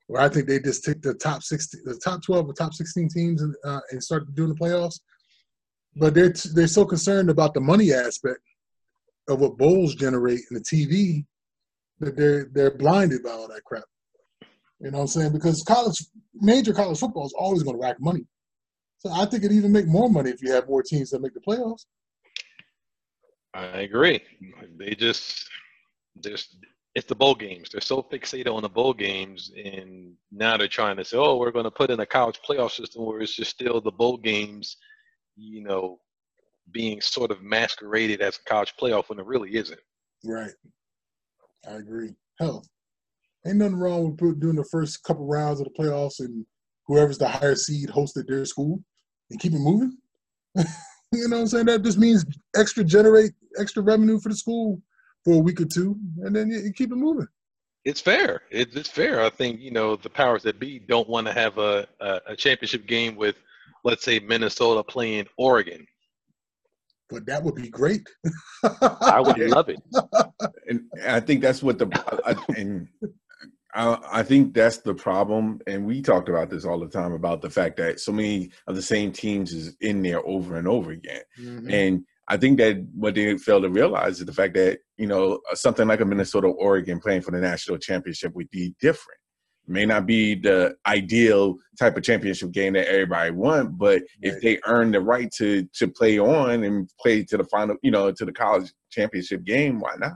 where 0.07 0.23
I 0.23 0.29
think 0.29 0.47
they 0.49 0.59
just 0.59 0.85
take 0.85 1.03
the 1.03 1.15
top 1.15 1.43
16, 1.43 1.83
the 1.85 2.01
top 2.03 2.23
12 2.25 2.49
or 2.49 2.53
top 2.53 2.75
16 2.75 3.09
teams 3.09 3.43
and, 3.43 3.55
uh, 3.65 3.81
and 3.91 4.03
start 4.03 4.33
doing 4.35 4.49
the 4.51 4.55
playoffs. 4.55 4.99
But 5.97 6.15
they're, 6.15 6.33
they're 6.55 6.67
so 6.67 6.85
concerned 6.85 7.31
about 7.31 7.55
the 7.55 7.61
money 7.61 7.93
aspect 7.93 8.41
of 9.29 9.41
what 9.41 9.59
bowls 9.59 9.95
generate 9.95 10.41
in 10.51 10.57
the 10.57 10.61
TV 10.61 11.25
that 12.01 12.17
they're 12.17 12.49
they're 12.53 12.77
blinded 12.77 13.23
by 13.23 13.31
all 13.31 13.47
that 13.49 13.63
crap. 13.65 13.85
You 14.81 14.91
know 14.91 14.99
what 14.99 15.03
I'm 15.03 15.09
saying? 15.09 15.33
Because 15.33 15.63
college, 15.69 15.97
major 16.35 16.73
college 16.73 16.99
football 16.99 17.27
is 17.27 17.35
always 17.39 17.63
going 17.63 17.77
to 17.77 17.83
rack 17.83 17.97
money. 18.01 18.25
So 18.99 19.11
I 19.13 19.27
think 19.27 19.45
it'd 19.45 19.57
even 19.57 19.73
make 19.73 19.87
more 19.87 20.09
money 20.09 20.31
if 20.31 20.43
you 20.43 20.51
have 20.53 20.69
more 20.69 20.83
teams 20.83 21.11
that 21.11 21.21
make 21.23 21.35
the 21.35 21.41
playoffs. 21.41 21.85
I 23.55 23.65
agree. 23.81 24.21
They 24.79 24.95
just 24.95 25.49
just 26.21 26.57
it's 26.95 27.07
the 27.07 27.15
bowl 27.15 27.35
games. 27.35 27.71
They're 27.71 27.81
so 27.81 28.03
fixated 28.03 28.53
on 28.53 28.63
the 28.63 28.69
bowl 28.69 28.93
games, 28.93 29.53
and 29.57 30.13
now 30.33 30.57
they're 30.57 30.69
trying 30.69 30.97
to 30.97 31.05
say, 31.05 31.17
"Oh, 31.17 31.37
we're 31.37 31.53
going 31.53 31.65
to 31.65 31.71
put 31.71 31.91
in 31.91 32.01
a 32.01 32.07
college 32.07 32.41
playoff 32.49 32.73
system 32.73 33.05
where 33.05 33.21
it's 33.21 33.35
just 33.35 33.51
still 33.51 33.81
the 33.81 33.93
bowl 33.93 34.17
games," 34.17 34.77
you 35.37 35.63
know, 35.63 36.01
being 36.73 37.01
sort 37.01 37.31
of 37.31 37.43
masqueraded 37.43 38.21
as 38.21 38.39
a 38.39 38.49
college 38.49 38.75
playoff 38.81 39.09
when 39.09 39.19
it 39.19 39.27
really 39.27 39.57
isn't. 39.57 39.81
Right. 40.25 40.53
I 41.69 41.75
agree. 41.75 42.15
Hell, 42.39 42.65
ain't 43.47 43.57
nothing 43.57 43.77
wrong 43.77 44.17
with 44.21 44.41
doing 44.41 44.57
the 44.57 44.69
first 44.71 45.03
couple 45.03 45.27
rounds 45.27 45.61
of 45.61 45.67
the 45.67 45.83
playoffs 45.83 46.21
and 46.21 46.47
whoever's 46.87 47.19
the 47.19 47.29
higher 47.29 47.55
seed 47.55 47.89
hosted 47.91 48.27
their 48.27 48.45
school 48.45 48.83
and 49.31 49.41
keep 49.41 49.53
it 49.53 49.59
moving. 49.59 49.97
you 51.13 51.29
know 51.29 51.37
what 51.37 51.43
I'm 51.43 51.49
saying? 51.49 51.67
That 51.67 51.83
just 51.83 51.99
means 51.99 52.25
extra 52.57 52.85
generate 52.85 53.33
extra 53.59 53.83
revenue 53.83 54.21
for 54.21 54.29
the 54.29 54.37
school 54.37 54.81
for 55.25 55.35
a 55.35 55.39
week 55.39 55.61
or 55.61 55.67
two, 55.67 55.97
and 56.23 56.35
then 56.35 56.51
you, 56.51 56.61
you 56.61 56.73
keep 56.73 56.93
it 56.93 56.97
moving. 56.97 57.27
It's 57.85 58.01
fair. 58.01 58.43
It, 58.51 58.77
it's 58.77 58.89
fair. 58.89 59.23
I 59.23 59.31
think 59.31 59.61
you 59.61 59.71
know 59.71 59.97
the 59.97 60.11
powers 60.11 60.43
that 60.45 60.61
be 60.61 60.79
don't 60.79 61.09
want 61.09 61.27
to 61.27 61.33
have 61.33 61.59
a, 61.59 61.87
a 62.01 62.21
a 62.29 62.37
championship 62.37 62.87
game 62.87 63.17
with, 63.17 63.37
let's 63.85 64.05
say, 64.05 64.19
Minnesota 64.21 64.85
playing 64.85 65.27
Oregon. 65.37 65.87
But 67.09 67.27
that 67.27 67.43
would 67.43 67.57
be 67.57 67.69
great. 67.69 68.09
I 68.81 69.21
would 69.21 69.39
love 69.39 69.69
it. 69.69 69.81
and 70.69 70.85
I 71.05 71.19
think 71.19 71.41
that's 71.41 71.61
what 71.61 71.77
the 71.79 71.89
I, 72.25 72.37
and 72.57 72.87
I, 73.81 74.21
I 74.21 74.23
think 74.23 74.53
that's 74.53 74.79
the 74.79 74.95
problem. 74.95 75.61
And 75.67 75.87
we 75.87 76.03
talked 76.03 76.29
about 76.29 76.51
this 76.51 76.65
all 76.65 76.79
the 76.79 76.89
time 76.89 77.13
about 77.13 77.41
the 77.41 77.51
fact 77.51 77.79
that 77.79 77.99
so 77.99 78.13
many 78.13 78.51
of 78.67 78.77
the 78.77 78.83
same 78.83 79.11
teams 79.11 79.53
is 79.53 79.75
in 79.81 80.03
there 80.03 80.25
over 80.27 80.57
and 80.57 80.69
over 80.69 80.91
again. 80.91 81.23
Mm-hmm. 81.41 81.71
And 81.71 82.05
I 82.29 82.37
think 82.37 82.59
that 82.59 82.87
what 82.95 83.15
they 83.15 83.37
fail 83.39 83.61
to 83.63 83.71
realize 83.71 84.21
is 84.21 84.27
the 84.27 84.33
fact 84.33 84.55
that 84.55 84.81
you 84.99 85.07
know 85.07 85.41
uh, 85.51 85.55
something 85.55 85.89
like 85.89 86.01
a 86.01 86.05
Minnesota 86.05 86.47
Oregon 86.47 87.01
playing 87.01 87.23
for 87.23 87.31
the 87.31 87.41
national 87.41 87.79
championship 87.79 88.35
would 88.35 88.51
be 88.51 88.75
different. 88.81 89.19
May 89.67 89.87
not 89.87 90.07
be 90.07 90.35
the 90.35 90.75
ideal 90.87 91.57
type 91.79 91.97
of 91.97 92.03
championship 92.03 92.51
game 92.51 92.75
that 92.75 92.89
everybody 92.89 93.31
want, 93.31 93.79
but 93.79 94.03
if 94.21 94.41
they 94.43 94.59
earn 94.67 94.91
the 94.93 95.01
right 95.01 95.31
to 95.39 95.67
to 95.75 95.89
play 95.89 96.19
on 96.19 96.65
and 96.65 96.89
play 97.01 97.25
to 97.25 97.37
the 97.37 97.45
final, 97.45 97.77
you 97.83 97.91
know, 97.91 98.13
to 98.13 98.25
the 98.25 98.33
college 98.33 98.73
championship 98.91 99.45
game, 99.45 99.81
why 99.81 99.95
not? 99.99 100.13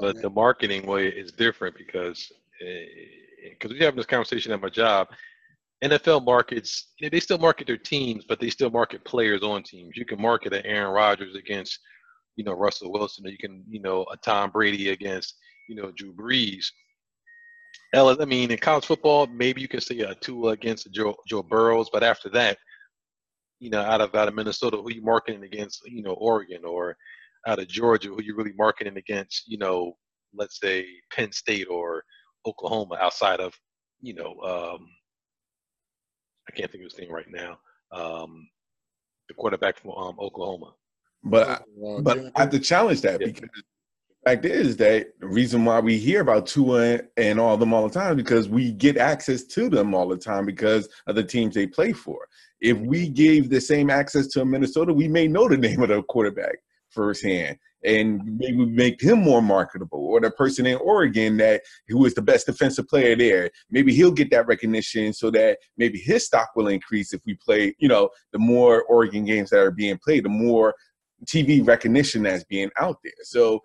But 0.00 0.20
the 0.20 0.30
marketing 0.30 0.86
way 0.86 1.08
is 1.08 1.32
different 1.32 1.76
because 1.76 2.30
eh, 2.60 2.84
because 3.50 3.72
we 3.72 3.84
having 3.84 3.96
this 3.96 4.06
conversation 4.06 4.52
at 4.52 4.60
my 4.60 4.68
job. 4.68 5.08
NFL 5.82 6.24
markets 6.24 6.88
they 7.00 7.20
still 7.20 7.38
market 7.38 7.66
their 7.66 7.76
teams, 7.76 8.24
but 8.28 8.40
they 8.40 8.50
still 8.50 8.70
market 8.70 9.04
players 9.04 9.42
on 9.42 9.62
teams. 9.62 9.96
You 9.96 10.04
can 10.04 10.20
market 10.20 10.52
an 10.52 10.66
Aaron 10.66 10.92
Rodgers 10.92 11.36
against 11.36 11.78
you 12.36 12.44
know 12.44 12.52
Russell 12.52 12.92
Wilson, 12.92 13.26
or 13.26 13.30
you 13.30 13.38
can 13.38 13.64
you 13.68 13.80
know 13.80 14.04
a 14.12 14.16
Tom 14.16 14.50
Brady 14.50 14.90
against 14.90 15.34
you 15.68 15.76
know 15.76 15.92
Drew 15.92 16.12
Brees. 16.12 16.66
I 17.94 18.24
mean, 18.24 18.50
in 18.50 18.58
college 18.58 18.84
football, 18.84 19.26
maybe 19.28 19.60
you 19.60 19.68
can 19.68 19.80
say 19.80 20.00
a 20.00 20.14
Tua 20.14 20.50
against 20.50 20.90
Joe 20.92 21.16
Joe 21.26 21.42
Burrows, 21.42 21.88
but 21.90 22.02
after 22.02 22.28
that, 22.30 22.58
you 23.60 23.70
know, 23.70 23.80
out 23.80 24.00
of 24.00 24.14
out 24.14 24.28
of 24.28 24.34
Minnesota, 24.34 24.76
who 24.76 24.92
you 24.92 25.02
marketing 25.02 25.44
against? 25.44 25.82
You 25.86 26.02
know, 26.02 26.12
Oregon 26.12 26.64
or 26.64 26.96
out 27.48 27.58
of 27.58 27.68
Georgia, 27.68 28.08
who 28.08 28.22
you're 28.22 28.36
really 28.36 28.54
marketing 28.56 28.96
against? 28.96 29.44
You 29.48 29.58
know, 29.58 29.94
let's 30.34 30.60
say 30.60 30.86
Penn 31.12 31.32
State 31.32 31.66
or 31.68 32.04
Oklahoma, 32.46 32.98
outside 33.00 33.40
of 33.40 33.54
you 34.00 34.14
know, 34.14 34.36
um, 34.42 34.86
I 36.48 36.52
can't 36.52 36.70
think 36.70 36.84
of 36.84 36.90
his 36.92 36.98
name 36.98 37.12
right 37.12 37.26
now. 37.28 37.58
Um, 37.90 38.48
the 39.28 39.34
quarterback 39.34 39.78
from 39.78 39.90
um, 39.92 40.16
Oklahoma. 40.20 40.74
But 41.24 41.64
but. 42.02 42.18
I 42.36 42.42
have 42.42 42.50
to 42.50 42.60
challenge 42.60 43.00
that 43.02 43.20
Yeah. 43.20 43.26
because 43.26 43.50
the 43.50 44.30
fact 44.30 44.44
is 44.44 44.76
that 44.76 45.08
the 45.20 45.26
reason 45.26 45.64
why 45.64 45.80
we 45.80 45.98
hear 45.98 46.20
about 46.20 46.46
Tua 46.46 47.00
and 47.16 47.40
all 47.40 47.56
them 47.56 47.74
all 47.74 47.88
the 47.88 47.94
time 47.94 48.12
is 48.12 48.22
because 48.22 48.48
we 48.48 48.72
get 48.72 48.96
access 48.96 49.42
to 49.44 49.68
them 49.68 49.94
all 49.94 50.08
the 50.08 50.16
time 50.16 50.46
because 50.46 50.88
of 51.06 51.16
the 51.16 51.24
teams 51.24 51.54
they 51.54 51.66
play 51.66 51.92
for. 51.92 52.28
If 52.60 52.78
we 52.78 53.08
gave 53.08 53.50
the 53.50 53.60
same 53.60 53.90
access 53.90 54.26
to 54.28 54.44
Minnesota, 54.44 54.92
we 54.92 55.08
may 55.08 55.28
know 55.28 55.48
the 55.48 55.56
name 55.56 55.82
of 55.82 55.88
the 55.88 56.02
quarterback 56.04 56.56
firsthand 56.98 57.56
and 57.84 58.20
maybe 58.38 58.66
make 58.66 59.00
him 59.00 59.20
more 59.20 59.40
marketable 59.40 60.04
or 60.04 60.20
the 60.20 60.32
person 60.32 60.66
in 60.66 60.76
Oregon 60.78 61.36
that 61.36 61.62
who 61.86 62.04
is 62.04 62.14
the 62.14 62.22
best 62.22 62.46
defensive 62.46 62.88
player 62.88 63.14
there. 63.14 63.50
Maybe 63.70 63.94
he'll 63.94 64.10
get 64.10 64.30
that 64.32 64.48
recognition 64.48 65.12
so 65.12 65.30
that 65.30 65.58
maybe 65.76 65.98
his 65.98 66.26
stock 66.26 66.48
will 66.56 66.66
increase 66.66 67.12
if 67.12 67.20
we 67.24 67.34
play, 67.34 67.76
you 67.78 67.86
know, 67.86 68.10
the 68.32 68.38
more 68.40 68.82
Oregon 68.84 69.24
games 69.24 69.50
that 69.50 69.60
are 69.60 69.70
being 69.70 69.96
played, 70.04 70.24
the 70.24 70.28
more 70.28 70.74
TV 71.26 71.64
recognition 71.64 72.24
that's 72.24 72.44
being 72.44 72.70
out 72.80 72.96
there. 73.04 73.12
So 73.22 73.60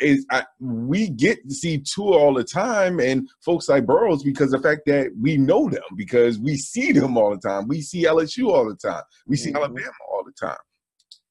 is 0.00 0.26
I, 0.30 0.44
we 0.60 1.08
get 1.08 1.38
to 1.48 1.54
see 1.54 1.78
Tua 1.78 2.18
all 2.18 2.34
the 2.34 2.44
time 2.44 3.00
and 3.00 3.28
folks 3.44 3.68
like 3.68 3.86
Burrows 3.86 4.22
because 4.24 4.50
the 4.50 4.58
fact 4.60 4.82
that 4.86 5.10
we 5.18 5.36
know 5.38 5.70
them 5.70 5.82
because 5.96 6.38
we 6.38 6.56
see 6.56 6.92
them 6.92 7.16
all 7.16 7.30
the 7.30 7.48
time. 7.48 7.66
We 7.68 7.80
see 7.80 8.04
LSU 8.04 8.50
all 8.50 8.68
the 8.68 8.76
time. 8.76 9.04
We 9.26 9.36
see 9.36 9.52
Mhm. 9.52 9.56
Alabama 9.56 9.92
all 10.12 10.24
the 10.24 10.32
time. 10.32 10.58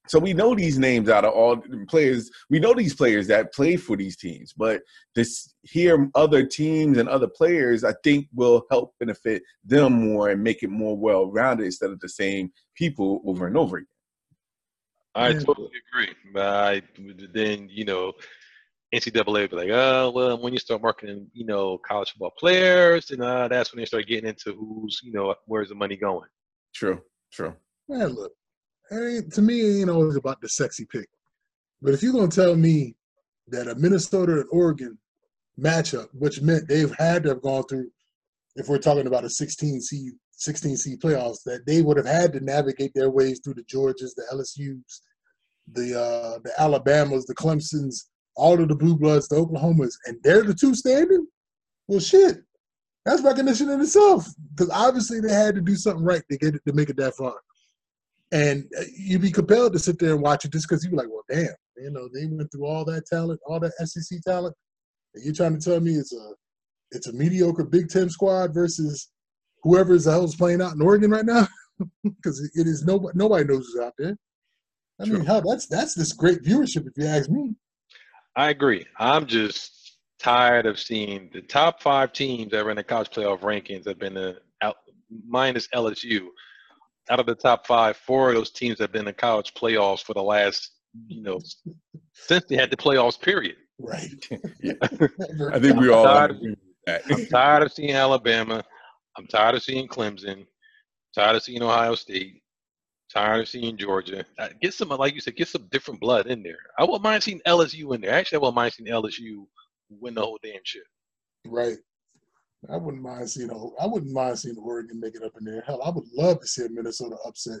So 0.06 0.18
we 0.18 0.34
know 0.34 0.54
these 0.54 0.78
names 0.78 1.08
out 1.08 1.24
of 1.24 1.32
all 1.32 1.56
players. 1.88 2.30
We 2.50 2.58
know 2.58 2.74
these 2.74 2.94
players 2.94 3.26
that 3.28 3.54
play 3.54 3.76
for 3.76 3.96
these 3.96 4.16
teams, 4.16 4.52
but 4.52 4.82
this 5.14 5.54
hear 5.62 6.10
other 6.14 6.44
teams 6.44 6.98
and 6.98 7.08
other 7.08 7.28
players, 7.28 7.84
I 7.84 7.94
think, 8.04 8.28
will 8.34 8.66
help 8.70 8.94
benefit 9.00 9.42
them 9.64 9.92
more 9.92 10.28
and 10.28 10.42
make 10.42 10.62
it 10.62 10.68
more 10.68 10.96
well-rounded 10.96 11.64
instead 11.64 11.90
of 11.90 12.00
the 12.00 12.08
same 12.08 12.52
people 12.74 13.22
over 13.26 13.46
and 13.46 13.56
over 13.56 13.78
again. 13.78 13.86
I 15.14 15.32
totally 15.32 15.70
agree. 15.88 16.14
But 16.32 16.46
I, 16.46 16.82
then 17.32 17.68
you 17.70 17.84
know, 17.84 18.12
NCAA 18.94 19.50
be 19.50 19.56
like, 19.56 19.70
oh 19.70 20.10
well, 20.14 20.40
when 20.40 20.52
you 20.52 20.58
start 20.58 20.82
marketing, 20.82 21.28
you 21.32 21.46
know, 21.46 21.78
college 21.78 22.10
football 22.10 22.32
players, 22.38 23.10
and 23.10 23.22
uh, 23.22 23.48
that's 23.48 23.72
when 23.72 23.80
they 23.80 23.86
start 23.86 24.06
getting 24.06 24.28
into 24.28 24.52
who's, 24.52 25.00
you 25.02 25.12
know, 25.12 25.34
where's 25.46 25.68
the 25.70 25.74
money 25.74 25.96
going. 25.96 26.28
True, 26.74 27.00
true. 27.32 27.54
Man, 27.88 28.08
look, 28.10 28.32
it 28.32 28.43
to 28.90 29.42
me, 29.42 29.60
it 29.60 29.80
ain't 29.80 29.90
always 29.90 30.16
about 30.16 30.40
the 30.40 30.48
sexy 30.48 30.86
pick. 30.86 31.08
But 31.82 31.94
if 31.94 32.02
you're 32.02 32.12
gonna 32.12 32.28
tell 32.28 32.56
me 32.56 32.96
that 33.48 33.68
a 33.68 33.74
Minnesota 33.74 34.32
and 34.40 34.48
Oregon 34.50 34.98
matchup, 35.60 36.08
which 36.12 36.40
meant 36.40 36.68
they've 36.68 36.94
had 36.98 37.22
to 37.24 37.30
have 37.30 37.42
gone 37.42 37.64
through, 37.64 37.90
if 38.56 38.68
we're 38.68 38.78
talking 38.78 39.06
about 39.06 39.24
a 39.24 39.30
16 39.30 39.80
seed, 39.80 40.12
16 40.32 40.76
seed 40.76 41.00
playoffs, 41.00 41.42
that 41.44 41.66
they 41.66 41.82
would 41.82 41.96
have 41.96 42.06
had 42.06 42.32
to 42.32 42.40
navigate 42.40 42.92
their 42.94 43.10
ways 43.10 43.40
through 43.42 43.54
the 43.54 43.64
Georgias, 43.64 44.14
the 44.14 44.24
LSU's, 44.32 45.02
the 45.72 45.98
uh, 45.98 46.38
the 46.42 46.52
Alabamas, 46.58 47.26
the 47.26 47.34
Clemsons, 47.34 48.04
all 48.36 48.60
of 48.60 48.68
the 48.68 48.74
Blue 48.74 48.96
Bloods, 48.96 49.28
the 49.28 49.36
Oklahomas, 49.36 49.94
and 50.06 50.16
they're 50.22 50.42
the 50.42 50.54
two 50.54 50.74
standing. 50.74 51.26
Well, 51.88 52.00
shit, 52.00 52.38
that's 53.04 53.22
recognition 53.22 53.70
in 53.70 53.80
itself. 53.80 54.26
Because 54.54 54.70
obviously 54.70 55.20
they 55.20 55.32
had 55.32 55.54
to 55.54 55.60
do 55.60 55.76
something 55.76 56.04
right 56.04 56.22
to 56.30 56.38
get 56.38 56.54
it 56.54 56.62
to 56.66 56.72
make 56.72 56.90
it 56.90 56.96
that 56.96 57.14
far 57.14 57.34
and 58.32 58.64
uh, 58.78 58.84
you'd 58.96 59.22
be 59.22 59.30
compelled 59.30 59.72
to 59.72 59.78
sit 59.78 59.98
there 59.98 60.14
and 60.14 60.22
watch 60.22 60.44
it 60.44 60.52
just 60.52 60.68
because 60.68 60.82
you'd 60.82 60.90
be 60.90 60.96
like, 60.96 61.08
well, 61.08 61.24
damn, 61.30 61.54
You 61.76 61.90
know, 61.90 62.08
they 62.12 62.26
went 62.26 62.50
through 62.50 62.66
all 62.66 62.84
that 62.86 63.06
talent, 63.06 63.40
all 63.46 63.60
that 63.60 63.72
SEC 63.84 64.20
talent, 64.22 64.54
and 65.14 65.24
you're 65.24 65.34
trying 65.34 65.58
to 65.58 65.64
tell 65.64 65.80
me 65.80 65.92
it's 65.92 66.12
a 66.12 66.34
it's 66.90 67.08
a 67.08 67.12
mediocre 67.12 67.64
Big 67.64 67.88
Ten 67.88 68.08
squad 68.08 68.54
versus 68.54 69.10
whoever 69.62 69.96
the 69.98 70.10
hell's 70.10 70.36
playing 70.36 70.62
out 70.62 70.74
in 70.74 70.82
Oregon 70.82 71.10
right 71.10 71.24
now, 71.24 71.46
because 72.04 72.40
it 72.54 72.66
is 72.66 72.84
nobody 72.84 73.16
nobody 73.16 73.44
knows 73.44 73.66
who's 73.72 73.84
out 73.84 73.94
there. 73.98 74.16
I 75.00 75.06
mean, 75.06 75.24
hell, 75.24 75.42
that's 75.42 75.66
that's 75.66 75.94
this 75.94 76.12
great 76.12 76.42
viewership 76.42 76.86
if 76.86 76.92
you 76.96 77.06
ask 77.06 77.28
me. 77.28 77.54
I 78.36 78.50
agree. 78.50 78.84
I'm 78.98 79.26
just 79.26 79.98
tired 80.18 80.66
of 80.66 80.78
seeing 80.78 81.30
the 81.32 81.42
top 81.42 81.82
five 81.82 82.12
teams 82.12 82.50
that 82.52 82.64
are 82.64 82.70
in 82.70 82.76
the 82.76 82.84
college 82.84 83.10
playoff 83.10 83.40
rankings 83.40 83.86
have 83.86 83.98
been 83.98 84.14
the 84.14 84.38
out, 84.62 84.76
minus 85.26 85.68
LSU. 85.74 86.26
Out 87.10 87.20
of 87.20 87.26
the 87.26 87.34
top 87.34 87.66
five, 87.66 87.96
four 87.96 88.30
of 88.30 88.34
those 88.34 88.50
teams 88.50 88.78
have 88.78 88.92
been 88.92 89.06
in 89.06 89.14
college 89.14 89.52
playoffs 89.54 90.02
for 90.02 90.14
the 90.14 90.22
last, 90.22 90.70
you 91.06 91.22
know, 91.22 91.40
since 92.12 92.44
they 92.48 92.56
had 92.56 92.70
the 92.70 92.76
playoffs. 92.76 93.20
Period. 93.20 93.56
Right. 93.78 94.08
yeah. 94.62 94.74
I 95.52 95.58
think 95.58 95.78
we 95.78 95.90
all 95.90 96.04
tired, 96.04 96.56
I'm 96.88 97.26
tired 97.26 97.62
of 97.64 97.72
seeing 97.72 97.92
Alabama. 97.92 98.64
I'm 99.16 99.26
tired 99.26 99.54
of 99.54 99.62
seeing 99.62 99.88
Clemson. 99.88 100.46
Tired 101.14 101.36
of 101.36 101.42
seeing 101.42 101.62
Ohio 101.62 101.94
State. 101.94 102.42
Tired 103.12 103.42
of 103.42 103.48
seeing 103.48 103.76
Georgia. 103.76 104.24
Uh, 104.38 104.48
get 104.60 104.74
some, 104.74 104.88
like 104.88 105.14
you 105.14 105.20
said, 105.20 105.36
get 105.36 105.48
some 105.48 105.68
different 105.70 106.00
blood 106.00 106.26
in 106.26 106.42
there. 106.42 106.58
I 106.78 106.84
wouldn't 106.84 107.02
mind 107.02 107.22
seeing 107.22 107.40
LSU 107.46 107.94
in 107.94 108.00
there. 108.00 108.12
Actually, 108.12 108.36
I 108.36 108.40
wouldn't 108.40 108.56
mind 108.56 108.72
seeing 108.72 108.88
LSU 108.88 109.44
win 109.90 110.14
the 110.14 110.22
whole 110.22 110.38
damn 110.42 110.60
shit. 110.64 110.82
Right. 111.46 111.76
I 112.70 112.76
wouldn't 112.76 113.02
mind 113.02 113.30
seeing. 113.30 113.50
I 113.80 113.86
wouldn't 113.86 114.12
mind 114.12 114.38
seeing 114.38 114.56
Oregon 114.56 115.00
make 115.00 115.14
it 115.14 115.22
up 115.22 115.32
in 115.38 115.44
there. 115.44 115.62
Hell, 115.66 115.82
I 115.82 115.90
would 115.90 116.06
love 116.14 116.40
to 116.40 116.46
see 116.46 116.64
a 116.64 116.68
Minnesota 116.68 117.16
upset 117.26 117.60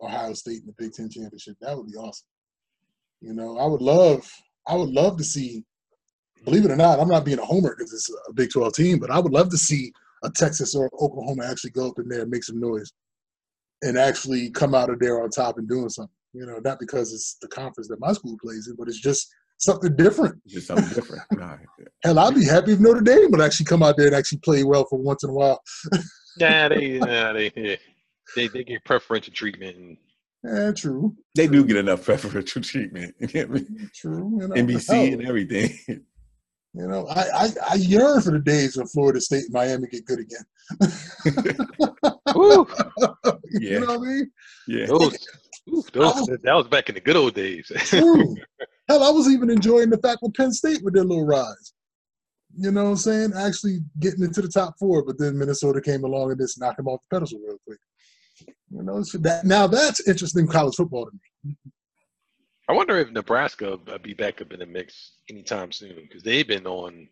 Ohio 0.00 0.32
State 0.34 0.60
in 0.60 0.66
the 0.66 0.74
Big 0.78 0.92
Ten 0.92 1.08
championship. 1.08 1.56
That 1.60 1.76
would 1.76 1.86
be 1.86 1.96
awesome. 1.96 2.26
You 3.20 3.34
know, 3.34 3.58
I 3.58 3.66
would 3.66 3.82
love. 3.82 4.30
I 4.66 4.74
would 4.74 4.90
love 4.90 5.16
to 5.18 5.24
see. 5.24 5.64
Believe 6.44 6.64
it 6.64 6.70
or 6.70 6.76
not, 6.76 6.98
I'm 6.98 7.08
not 7.08 7.24
being 7.24 7.38
a 7.38 7.44
homer 7.44 7.74
because 7.76 7.92
it's 7.92 8.10
a 8.28 8.32
Big 8.32 8.50
12 8.50 8.72
team, 8.72 8.98
but 8.98 9.10
I 9.10 9.18
would 9.18 9.32
love 9.32 9.50
to 9.50 9.58
see 9.58 9.92
a 10.24 10.30
Texas 10.30 10.74
or 10.74 10.90
Oklahoma 10.94 11.44
actually 11.44 11.72
go 11.72 11.90
up 11.90 11.98
in 11.98 12.08
there 12.08 12.22
and 12.22 12.30
make 12.30 12.44
some 12.44 12.58
noise 12.58 12.90
and 13.82 13.98
actually 13.98 14.50
come 14.50 14.74
out 14.74 14.88
of 14.88 14.98
there 15.00 15.22
on 15.22 15.28
top 15.28 15.58
and 15.58 15.68
doing 15.68 15.90
something. 15.90 16.14
You 16.32 16.46
know, 16.46 16.58
not 16.64 16.78
because 16.78 17.12
it's 17.12 17.36
the 17.42 17.48
conference 17.48 17.88
that 17.88 18.00
my 18.00 18.12
school 18.12 18.38
plays 18.42 18.68
in, 18.68 18.76
but 18.76 18.88
it's 18.88 19.00
just 19.00 19.28
something 19.60 19.94
different. 19.94 20.46
Just 20.46 20.66
something 20.66 20.88
different. 20.94 21.22
Hell, 22.02 22.18
I'd 22.18 22.34
be 22.34 22.44
happy 22.44 22.72
if 22.72 22.80
Notre 22.80 23.00
Dame 23.00 23.30
would 23.30 23.40
actually 23.40 23.66
come 23.66 23.82
out 23.82 23.96
there 23.96 24.06
and 24.06 24.16
actually 24.16 24.38
play 24.38 24.64
well 24.64 24.86
for 24.88 24.98
once 24.98 25.22
in 25.22 25.30
a 25.30 25.32
while. 25.32 25.62
yeah, 26.38 26.68
they, 26.70 26.98
yeah, 26.98 27.32
they, 27.32 27.78
they, 28.36 28.48
they 28.48 28.64
get 28.64 28.84
preferential 28.84 29.32
treatment. 29.32 29.98
yeah, 30.42 30.72
true. 30.72 31.14
They 31.34 31.46
do 31.46 31.64
get 31.64 31.76
enough 31.76 32.04
preferential 32.04 32.62
treatment. 32.62 33.14
True. 33.94 34.38
You 34.40 34.48
know, 34.48 34.54
NBC 34.54 35.12
and 35.12 35.26
everything. 35.26 36.04
You 36.72 36.86
know, 36.86 37.04
I, 37.08 37.22
I, 37.34 37.48
I 37.70 37.74
yearn 37.74 38.20
for 38.20 38.30
the 38.30 38.38
days 38.38 38.76
when 38.76 38.86
Florida 38.86 39.20
State 39.20 39.42
and 39.46 39.52
Miami 39.52 39.88
get 39.88 40.04
good 40.04 40.20
again. 40.20 40.44
yeah. 43.60 43.70
You 43.70 43.80
know 43.80 43.86
what 43.86 43.96
I 43.96 43.98
mean? 43.98 44.30
Yeah. 44.68 44.86
Those, 44.86 45.18
oof, 45.68 45.90
those, 45.92 46.14
was, 46.14 46.38
that 46.42 46.54
was 46.54 46.68
back 46.68 46.88
in 46.88 46.94
the 46.94 47.00
good 47.00 47.16
old 47.16 47.34
days. 47.34 47.70
Hell, 47.90 49.04
I 49.04 49.10
was 49.10 49.28
even 49.28 49.50
enjoying 49.50 49.90
the 49.90 49.98
fact 49.98 50.18
with 50.22 50.34
Penn 50.34 50.52
State 50.52 50.82
with 50.82 50.94
their 50.94 51.04
little 51.04 51.24
rise. 51.24 51.74
You 52.56 52.72
know 52.72 52.84
what 52.84 52.90
I'm 52.90 52.96
saying? 52.96 53.32
Actually 53.36 53.78
getting 54.00 54.24
into 54.24 54.42
the 54.42 54.48
top 54.48 54.74
four, 54.78 55.04
but 55.04 55.18
then 55.18 55.38
Minnesota 55.38 55.80
came 55.80 56.02
along 56.04 56.32
and 56.32 56.40
just 56.40 56.60
knocked 56.60 56.78
them 56.78 56.88
off 56.88 57.00
the 57.08 57.16
pedestal 57.16 57.40
real 57.46 57.58
quick. 57.64 57.78
You 58.70 58.82
know, 58.82 59.02
so 59.02 59.18
that 59.18 59.44
now 59.44 59.66
that's 59.66 60.06
interesting 60.08 60.46
college 60.46 60.74
football 60.74 61.06
to 61.06 61.12
me. 61.44 61.56
I 62.68 62.72
wonder 62.72 62.98
if 62.98 63.10
Nebraska 63.10 63.78
will 63.84 63.98
be 63.98 64.14
back 64.14 64.40
up 64.40 64.52
in 64.52 64.60
the 64.60 64.66
mix 64.66 65.14
anytime 65.28 65.72
soon 65.72 65.96
because 65.96 66.22
they've 66.22 66.46
been 66.46 66.66
on 66.66 67.08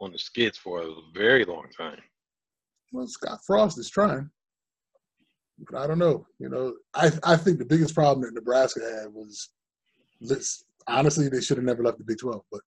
on 0.00 0.12
the 0.12 0.18
skids 0.18 0.56
for 0.56 0.82
a 0.82 0.90
very 1.14 1.44
long 1.44 1.66
time. 1.76 1.98
Well, 2.92 3.06
Scott 3.06 3.40
Frost 3.46 3.78
is 3.78 3.90
trying, 3.90 4.30
I 5.76 5.86
don't 5.86 5.98
know. 5.98 6.26
You 6.38 6.48
know, 6.48 6.74
I 6.94 7.10
I 7.24 7.36
think 7.36 7.58
the 7.58 7.64
biggest 7.64 7.94
problem 7.94 8.22
that 8.22 8.34
Nebraska 8.34 8.80
had 8.80 9.12
was, 9.12 9.50
let's 10.20 10.64
honestly, 10.86 11.28
they 11.28 11.40
should 11.40 11.58
have 11.58 11.66
never 11.66 11.82
left 11.82 11.98
the 11.98 12.04
Big 12.04 12.18
Twelve. 12.18 12.42
But 12.50 12.60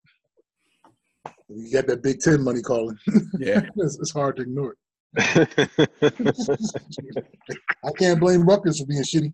you 1.50 1.72
got 1.72 1.88
that 1.88 2.04
Big 2.04 2.20
Ten 2.20 2.44
money 2.44 2.62
calling. 2.62 2.98
Yeah, 3.40 3.62
it's, 3.78 3.98
it's 4.00 4.12
hard 4.12 4.36
to 4.38 4.44
ignore 4.44 4.74
it. 4.74 4.78
I 7.84 7.92
can't 7.98 8.20
blame 8.20 8.46
Rutgers 8.46 8.80
for 8.80 8.86
being 8.86 9.04
shitty. 9.04 9.34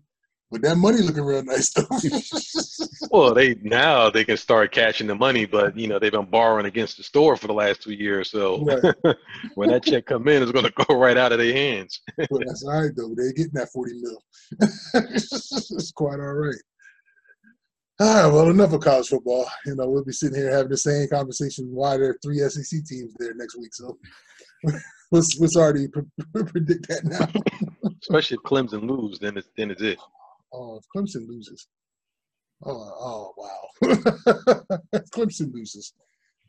But 0.50 0.62
that 0.62 0.76
money 0.78 0.98
looking 0.98 1.22
real 1.22 1.44
nice 1.44 1.70
though. 1.70 1.86
well, 3.10 3.34
they 3.34 3.54
now 3.62 4.10
they 4.10 4.24
can 4.24 4.36
start 4.36 4.72
cashing 4.72 5.06
the 5.06 5.14
money, 5.14 5.46
but 5.46 5.78
you 5.78 5.86
know 5.86 6.00
they've 6.00 6.10
been 6.10 6.28
borrowing 6.28 6.66
against 6.66 6.96
the 6.96 7.04
store 7.04 7.36
for 7.36 7.46
the 7.46 7.52
last 7.52 7.82
two 7.82 7.92
years. 7.92 8.30
So 8.30 8.64
right. 8.64 9.16
when 9.54 9.70
that 9.70 9.84
check 9.84 10.06
come 10.06 10.26
in, 10.26 10.42
it's 10.42 10.50
going 10.50 10.64
to 10.64 10.84
go 10.86 10.96
right 10.96 11.16
out 11.16 11.30
of 11.30 11.38
their 11.38 11.52
hands. 11.52 12.00
well, 12.30 12.42
that's 12.44 12.64
all 12.64 12.82
right 12.82 12.90
though. 12.96 13.14
They're 13.14 13.32
getting 13.32 13.52
that 13.52 13.70
forty 13.72 13.92
mil. 13.94 14.22
it's 14.94 15.92
quite 15.92 16.18
all 16.18 16.34
right. 16.34 16.54
All 18.00 18.24
right, 18.24 18.32
well, 18.32 18.48
enough 18.48 18.72
of 18.72 18.80
college 18.80 19.08
football. 19.08 19.46
You 19.66 19.76
know, 19.76 19.88
we'll 19.88 20.04
be 20.04 20.12
sitting 20.12 20.38
here 20.38 20.50
having 20.50 20.70
the 20.70 20.78
same 20.78 21.06
conversation 21.08 21.68
why 21.70 21.96
there 21.96 22.10
are 22.10 22.18
three 22.24 22.38
SEC 22.38 22.84
teams 22.86 23.14
there 23.18 23.34
next 23.34 23.56
week. 23.56 23.74
So 23.74 23.98
let's 25.12 25.38
let's 25.38 25.56
already 25.56 25.86
predict 26.34 26.88
that 26.88 27.04
now. 27.04 27.28
Especially 28.02 28.36
if 28.36 28.42
Clemson 28.42 28.88
lose, 28.88 29.20
then 29.20 29.36
it's 29.36 29.48
then 29.56 29.70
it's 29.70 29.82
it. 29.82 29.98
Oh, 30.52 30.78
if 30.78 30.84
Clemson 30.94 31.28
loses. 31.28 31.68
Oh, 32.64 32.72
oh 32.72 33.34
wow. 33.36 33.94
Clemson 35.14 35.52
loses. 35.52 35.92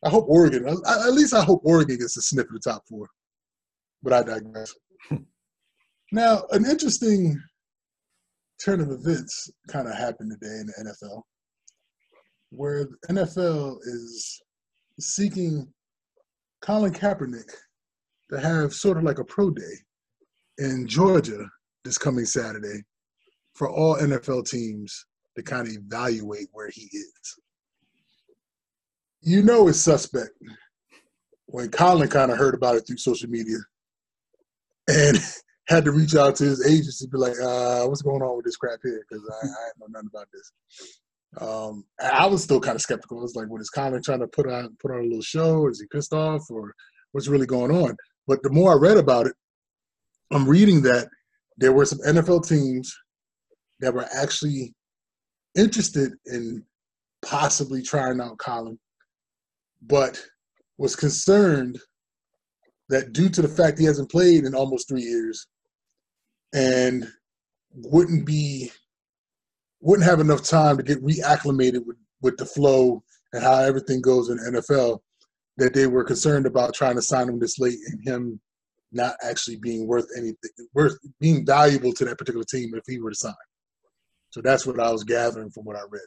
I 0.04 0.10
hope 0.10 0.26
Oregon, 0.28 0.68
at 0.68 1.14
least 1.14 1.34
I 1.34 1.44
hope 1.44 1.62
Oregon 1.64 1.98
gets 1.98 2.18
a 2.18 2.22
sniff 2.22 2.48
of 2.48 2.54
the 2.54 2.72
top 2.72 2.84
four. 2.90 3.08
But 4.02 4.14
I 4.14 4.24
digress. 4.24 4.74
now, 6.12 6.44
an 6.52 6.66
interesting 6.66 7.40
turn 8.64 8.82
of 8.82 8.90
events 8.90 9.52
kind 9.70 9.88
of 9.88 9.96
happened 9.96 10.32
today 10.32 10.60
in 10.60 10.68
the 10.68 10.92
NFL, 10.92 11.22
where 12.50 12.86
the 12.86 13.14
NFL 13.14 13.78
is 13.84 14.42
seeking 15.00 15.72
Colin 16.62 16.94
Kaepernick 16.94 17.50
to 18.32 18.40
have 18.40 18.74
sort 18.74 18.98
of 18.98 19.04
like 19.04 19.20
a 19.20 19.26
pro 19.26 19.52
day 19.52 19.74
in 20.58 20.88
Georgia 20.88 21.46
this 21.84 21.98
coming 21.98 22.26
Saturday 22.26 22.84
for 23.54 23.70
all 23.70 23.98
NFL 23.98 24.48
teams 24.48 25.06
to 25.36 25.44
kind 25.44 25.68
of 25.68 25.74
evaluate 25.74 26.48
where 26.52 26.70
he 26.70 26.90
is. 26.92 27.40
You 29.22 29.44
know 29.44 29.68
it's 29.68 29.80
suspect 29.80 30.32
when 31.52 31.70
Colin 31.70 32.10
kind 32.10 32.32
of 32.32 32.38
heard 32.38 32.56
about 32.56 32.76
it 32.76 32.88
through 32.88 32.98
social 32.98 33.30
media 33.30 33.58
and 34.88 35.18
had 35.68 35.86
to 35.86 35.92
reach 35.92 36.16
out 36.16 36.36
to 36.38 36.44
his 36.46 36.66
agency 36.66 37.08
be 37.08 37.18
like, 37.18 37.40
uh, 37.40 37.86
what's 37.86 38.02
going 38.02 38.22
on 38.22 38.36
with 38.36 38.46
this 38.46 38.58
crap 38.58 38.80
here? 38.84 39.06
Because 39.08 39.24
I, 39.42 39.46
I 39.46 39.70
know 39.80 39.88
nothing 39.90 40.10
about 40.14 40.28
this. 40.34 40.52
Um, 41.40 41.86
I 42.02 42.26
was 42.26 42.44
still 42.44 42.60
kind 42.60 42.76
of 42.76 42.82
skeptical. 42.82 43.20
I 43.20 43.22
was 43.22 43.36
like, 43.36 43.50
what 43.50 43.62
is 43.62 43.70
Colin 43.70 44.02
trying 44.02 44.20
to 44.20 44.28
put 44.28 44.50
on 44.50 44.76
put 44.82 44.92
on 44.92 45.00
a 45.00 45.04
little 45.04 45.22
show? 45.22 45.68
Is 45.70 45.80
he 45.80 45.88
pissed 45.88 46.14
off 46.14 46.50
or 46.50 46.74
what's 47.12 47.28
really 47.28 47.46
going 47.46 47.72
on? 47.72 47.96
But 48.28 48.44
the 48.44 48.50
more 48.50 48.74
I 48.74 48.76
read 48.76 48.98
about 48.98 49.28
it, 49.28 49.34
I'm 50.32 50.48
reading 50.48 50.82
that 50.84 51.08
there 51.58 51.72
were 51.72 51.86
some 51.86 52.00
NFL 52.00 52.48
teams 52.48 52.94
that 53.82 53.94
were 53.94 54.08
actually 54.14 54.74
interested 55.56 56.14
in 56.28 56.64
possibly 57.22 57.82
trying 57.82 58.22
out 58.22 58.38
Colin, 58.38 58.80
but 59.82 60.22
was 60.78 60.96
concerned 60.96 61.80
that 62.90 63.14
due 63.14 63.30
to 63.30 63.42
the 63.42 63.48
fact 63.48 63.80
he 63.80 63.86
hasn't 63.86 64.12
played 64.12 64.46
in 64.46 64.56
almost 64.56 64.88
three 64.88 65.02
years 65.02 65.48
and 66.54 67.08
wouldn't 67.74 68.26
be 68.26 68.72
wouldn't 69.82 70.08
have 70.08 70.20
enough 70.20 70.44
time 70.44 70.78
to 70.78 70.84
get 70.84 71.04
reacclimated 71.04 71.86
with, 71.86 71.98
with 72.22 72.38
the 72.38 72.46
flow 72.46 73.04
and 73.34 73.44
how 73.44 73.60
everything 73.60 74.00
goes 74.02 74.30
in 74.30 74.38
the 74.38 74.62
NFL, 74.62 75.00
that 75.58 75.74
they 75.74 75.88
were 75.88 76.04
concerned 76.04 76.46
about 76.46 76.74
trying 76.74 76.96
to 76.96 77.02
sign 77.02 77.28
him 77.28 77.40
this 77.40 77.58
late 77.58 77.80
and 77.88 78.08
him 78.08 78.40
not 78.92 79.16
actually 79.24 79.56
being 79.56 79.88
worth 79.88 80.08
anything, 80.16 80.52
worth 80.74 80.98
being 81.20 81.46
valuable 81.46 81.94
to 81.94 82.06
that 82.06 82.18
particular 82.18 82.46
team 82.46 82.72
if 82.76 82.84
he 82.86 83.00
were 83.00 83.10
to 83.10 83.16
sign. 83.16 83.34
So 84.32 84.42
that's 84.42 84.66
what 84.66 84.80
I 84.80 84.92
was 84.92 85.04
gathering 85.04 85.52
from 85.52 85.66
what 85.66 85.76
I 85.76 85.84
read. 85.90 86.02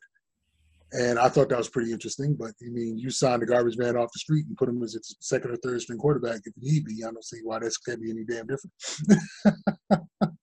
And 0.93 1.19
I 1.19 1.29
thought 1.29 1.49
that 1.49 1.59
was 1.59 1.69
pretty 1.69 1.93
interesting. 1.93 2.37
But 2.39 2.53
I 2.63 2.71
mean, 2.71 2.99
you 2.99 3.11
signed 3.11 3.43
the 3.43 3.47
garbage 3.47 3.77
man 3.77 3.97
off 3.97 4.13
the 4.13 4.19
street 4.19 4.47
and 4.47 4.57
put 4.57 4.69
him 4.69 4.83
as 4.83 4.95
a 4.95 5.01
second 5.21 5.51
or 5.51 5.57
third 5.57 5.81
string 5.81 5.99
quarterback 5.99 6.41
if 6.45 6.53
need 6.57 6.85
be. 6.85 7.03
I 7.05 7.11
don't 7.11 7.25
see 7.25 7.41
why 7.43 7.59
that's 7.59 7.79
going 7.79 7.99
to 7.99 8.03
be 8.03 8.11
any 8.11 8.25
damn 8.25 8.47
different. 8.47 10.07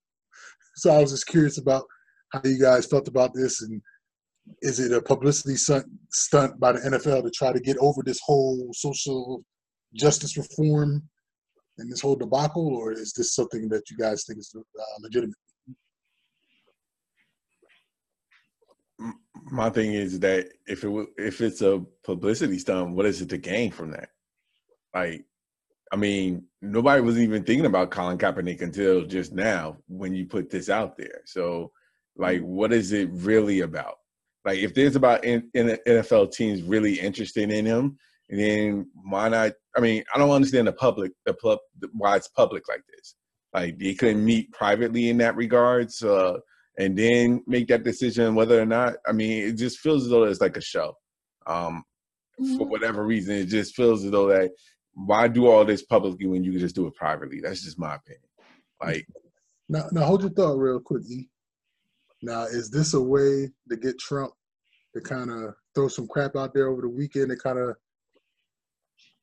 so 0.76 0.91
I 0.91 1.00
was 1.00 1.12
just 1.12 1.28
curious 1.28 1.58
about 1.58 1.86
how 2.32 2.41
you 2.44 2.60
guys 2.60 2.86
felt 2.86 3.08
about 3.08 3.34
this 3.34 3.62
and 3.62 3.82
is 4.62 4.80
it 4.80 4.91
a 4.91 5.02
publicity 5.02 5.56
stunt 5.56 6.60
by 6.60 6.72
the 6.72 6.80
NFL 6.80 7.24
to 7.24 7.32
try 7.32 7.52
to 7.52 7.60
get 7.60 7.78
over 7.78 8.02
this 8.04 8.20
whole 8.24 8.70
social 8.74 9.44
justice 9.94 10.38
reform 10.38 11.04
and 11.78 11.91
this 11.91 12.02
whole 12.02 12.15
debacle, 12.15 12.76
or 12.76 12.91
is 12.91 13.13
this 13.13 13.34
something 13.34 13.70
that 13.70 13.89
you 13.89 13.98
guys 13.98 14.24
think 14.26 14.39
is 14.39 14.54
uh, 14.56 14.84
legitimate? 15.00 15.36
My 19.52 19.70
thing 19.70 19.94
is 19.94 20.20
that 20.22 20.48
if 20.66 20.84
it 20.84 21.08
if 21.18 21.42
it's 21.42 21.62
a 21.62 21.84
publicity 22.04 22.58
stunt, 22.58 22.96
what 22.96 23.06
is 23.06 23.22
it 23.22 23.30
to 23.30 23.38
gain 23.38 23.72
from 23.72 23.92
that? 23.92 24.10
Like, 24.94 25.26
I 25.92 25.98
mean, 25.98 26.46
nobody 26.62 27.02
was 27.02 27.20
even 27.20 27.44
thinking 27.44 27.66
about 27.66 27.92
Colin 27.92 28.18
Kaepernick 28.18 28.62
until 28.62 29.06
just 29.06 29.34
now 29.34 29.78
when 29.88 30.16
you 30.16 30.26
put 30.26 30.50
this 30.50 30.70
out 30.70 30.98
there. 30.98 31.22
So, 31.26 31.72
like, 32.16 32.42
what 32.42 32.72
is 32.72 32.94
it 32.94 33.10
really 33.12 33.60
about? 33.60 33.96
Like, 34.46 34.60
if 34.60 34.74
there's 34.74 34.96
about 34.96 35.26
in, 35.26 35.50
in 35.54 35.78
NFL 35.86 36.32
teams 36.32 36.64
really 36.64 36.96
interested 36.96 37.52
in 37.52 37.66
him, 37.66 37.98
then 38.30 38.90
why 39.04 39.28
not? 39.28 39.52
I 39.76 39.82
mean, 39.82 40.04
I 40.16 40.18
don't 40.18 40.32
understand 40.32 40.68
the 40.68 40.74
public, 40.74 41.12
the 41.26 41.34
pub, 41.34 41.60
why 41.92 42.16
it's 42.16 42.30
public 42.30 42.70
like 42.70 42.84
this. 42.96 43.16
Like, 43.54 43.78
they 43.78 43.96
couldn't 43.96 44.24
meet 44.24 44.52
privately 44.54 45.10
in 45.10 45.18
that 45.18 45.36
regards. 45.36 46.02
Uh, 46.02 46.38
and 46.78 46.98
then 46.98 47.44
make 47.48 47.68
that 47.68 47.84
decision 47.84 48.36
whether 48.36 48.60
or 48.62 48.66
not. 48.66 48.96
I 49.08 49.12
mean, 49.12 49.48
it 49.48 49.54
just 49.54 49.80
feels 49.80 50.04
as 50.04 50.10
though 50.10 50.24
it's 50.24 50.42
like 50.42 50.58
a 50.58 50.62
show. 50.62 50.96
Um, 51.46 51.84
mm-hmm. 52.40 52.58
For 52.58 52.68
whatever 52.68 53.06
reason, 53.06 53.36
it 53.36 53.46
just 53.46 53.76
feels 53.76 54.04
as 54.04 54.12
though 54.12 54.28
that 54.28 54.52
why 54.94 55.28
do 55.28 55.48
all 55.48 55.66
this 55.66 55.84
publicly 55.84 56.28
when 56.28 56.44
you 56.44 56.52
can 56.52 56.60
just 56.60 56.76
do 56.76 56.88
it 56.88 56.96
privately? 56.96 57.40
That's 57.42 57.64
just 57.64 57.80
my 57.80 57.96
opinion. 57.96 58.24
Like, 58.82 59.06
now, 59.70 59.86
now 59.92 60.06
hold 60.06 60.22
your 60.22 60.32
thought 60.32 60.58
real 60.58 60.80
quick. 60.80 61.04
E. 61.10 61.30
Now, 62.22 62.44
is 62.44 62.70
this 62.70 62.94
a 62.94 63.02
way 63.02 63.50
to 63.70 63.78
get 63.78 64.00
Trump 64.00 64.34
to 64.94 65.02
kind 65.02 65.32
of 65.32 65.54
throw 65.74 65.88
some 65.88 66.08
crap 66.08 66.36
out 66.36 66.54
there 66.54 66.68
over 66.68 66.82
the 66.82 66.90
weekend 66.90 67.32
and 67.32 67.42
kind 67.42 67.58
of 67.58 67.76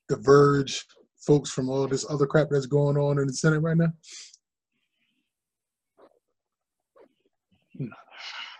diverge 0.08 0.84
folks 1.26 1.50
from 1.50 1.68
all 1.68 1.86
this 1.86 2.06
other 2.08 2.26
crap 2.26 2.48
that's 2.50 2.66
going 2.66 2.96
on 2.96 3.18
in 3.18 3.26
the 3.26 3.32
Senate 3.32 3.60
right 3.60 3.76
now? 3.76 3.92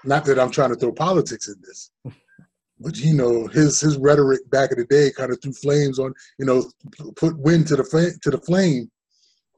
Not 0.05 0.25
that 0.27 0.39
I'm 0.39 0.51
trying 0.51 0.71
to 0.71 0.77
throw 0.77 0.93
politics 0.93 1.49
in 1.49 1.57
this, 1.63 1.91
but 2.81 2.97
you 2.99 3.15
know, 3.15 3.47
his 3.49 3.81
his 3.81 3.97
rhetoric 3.97 4.49
back 4.51 4.71
in 4.71 4.79
the 4.79 4.87
day 4.87 5.11
kind 5.17 5.33
of 5.33 5.41
threw 5.43 5.53
flames 5.53 5.99
on, 5.99 6.15
you 6.39 6.47
know, 6.47 6.71
put 7.17 7.39
wind 7.39 7.67
to 7.69 7.77
the 7.77 8.19
to 8.23 8.31
the 8.31 8.39
flame, 8.39 8.91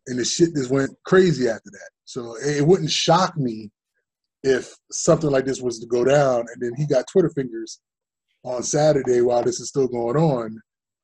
and 0.06 0.18
the 0.18 0.24
shit 0.24 0.54
just 0.54 0.70
went 0.70 0.90
crazy 1.04 1.48
after 1.48 1.70
that. 1.70 1.90
So 2.04 2.36
it 2.36 2.66
wouldn't 2.66 2.90
shock 2.90 3.36
me 3.36 3.70
if 4.42 4.74
something 4.90 5.30
like 5.30 5.44
this 5.44 5.60
was 5.60 5.78
to 5.80 5.86
go 5.86 6.04
down, 6.04 6.46
and 6.52 6.62
then 6.62 6.72
he 6.76 6.86
got 6.86 7.06
Twitter 7.06 7.30
fingers 7.30 7.80
on 8.42 8.62
Saturday 8.62 9.20
while 9.20 9.42
this 9.42 9.60
is 9.60 9.68
still 9.68 9.88
going 9.88 10.16
on, 10.16 10.60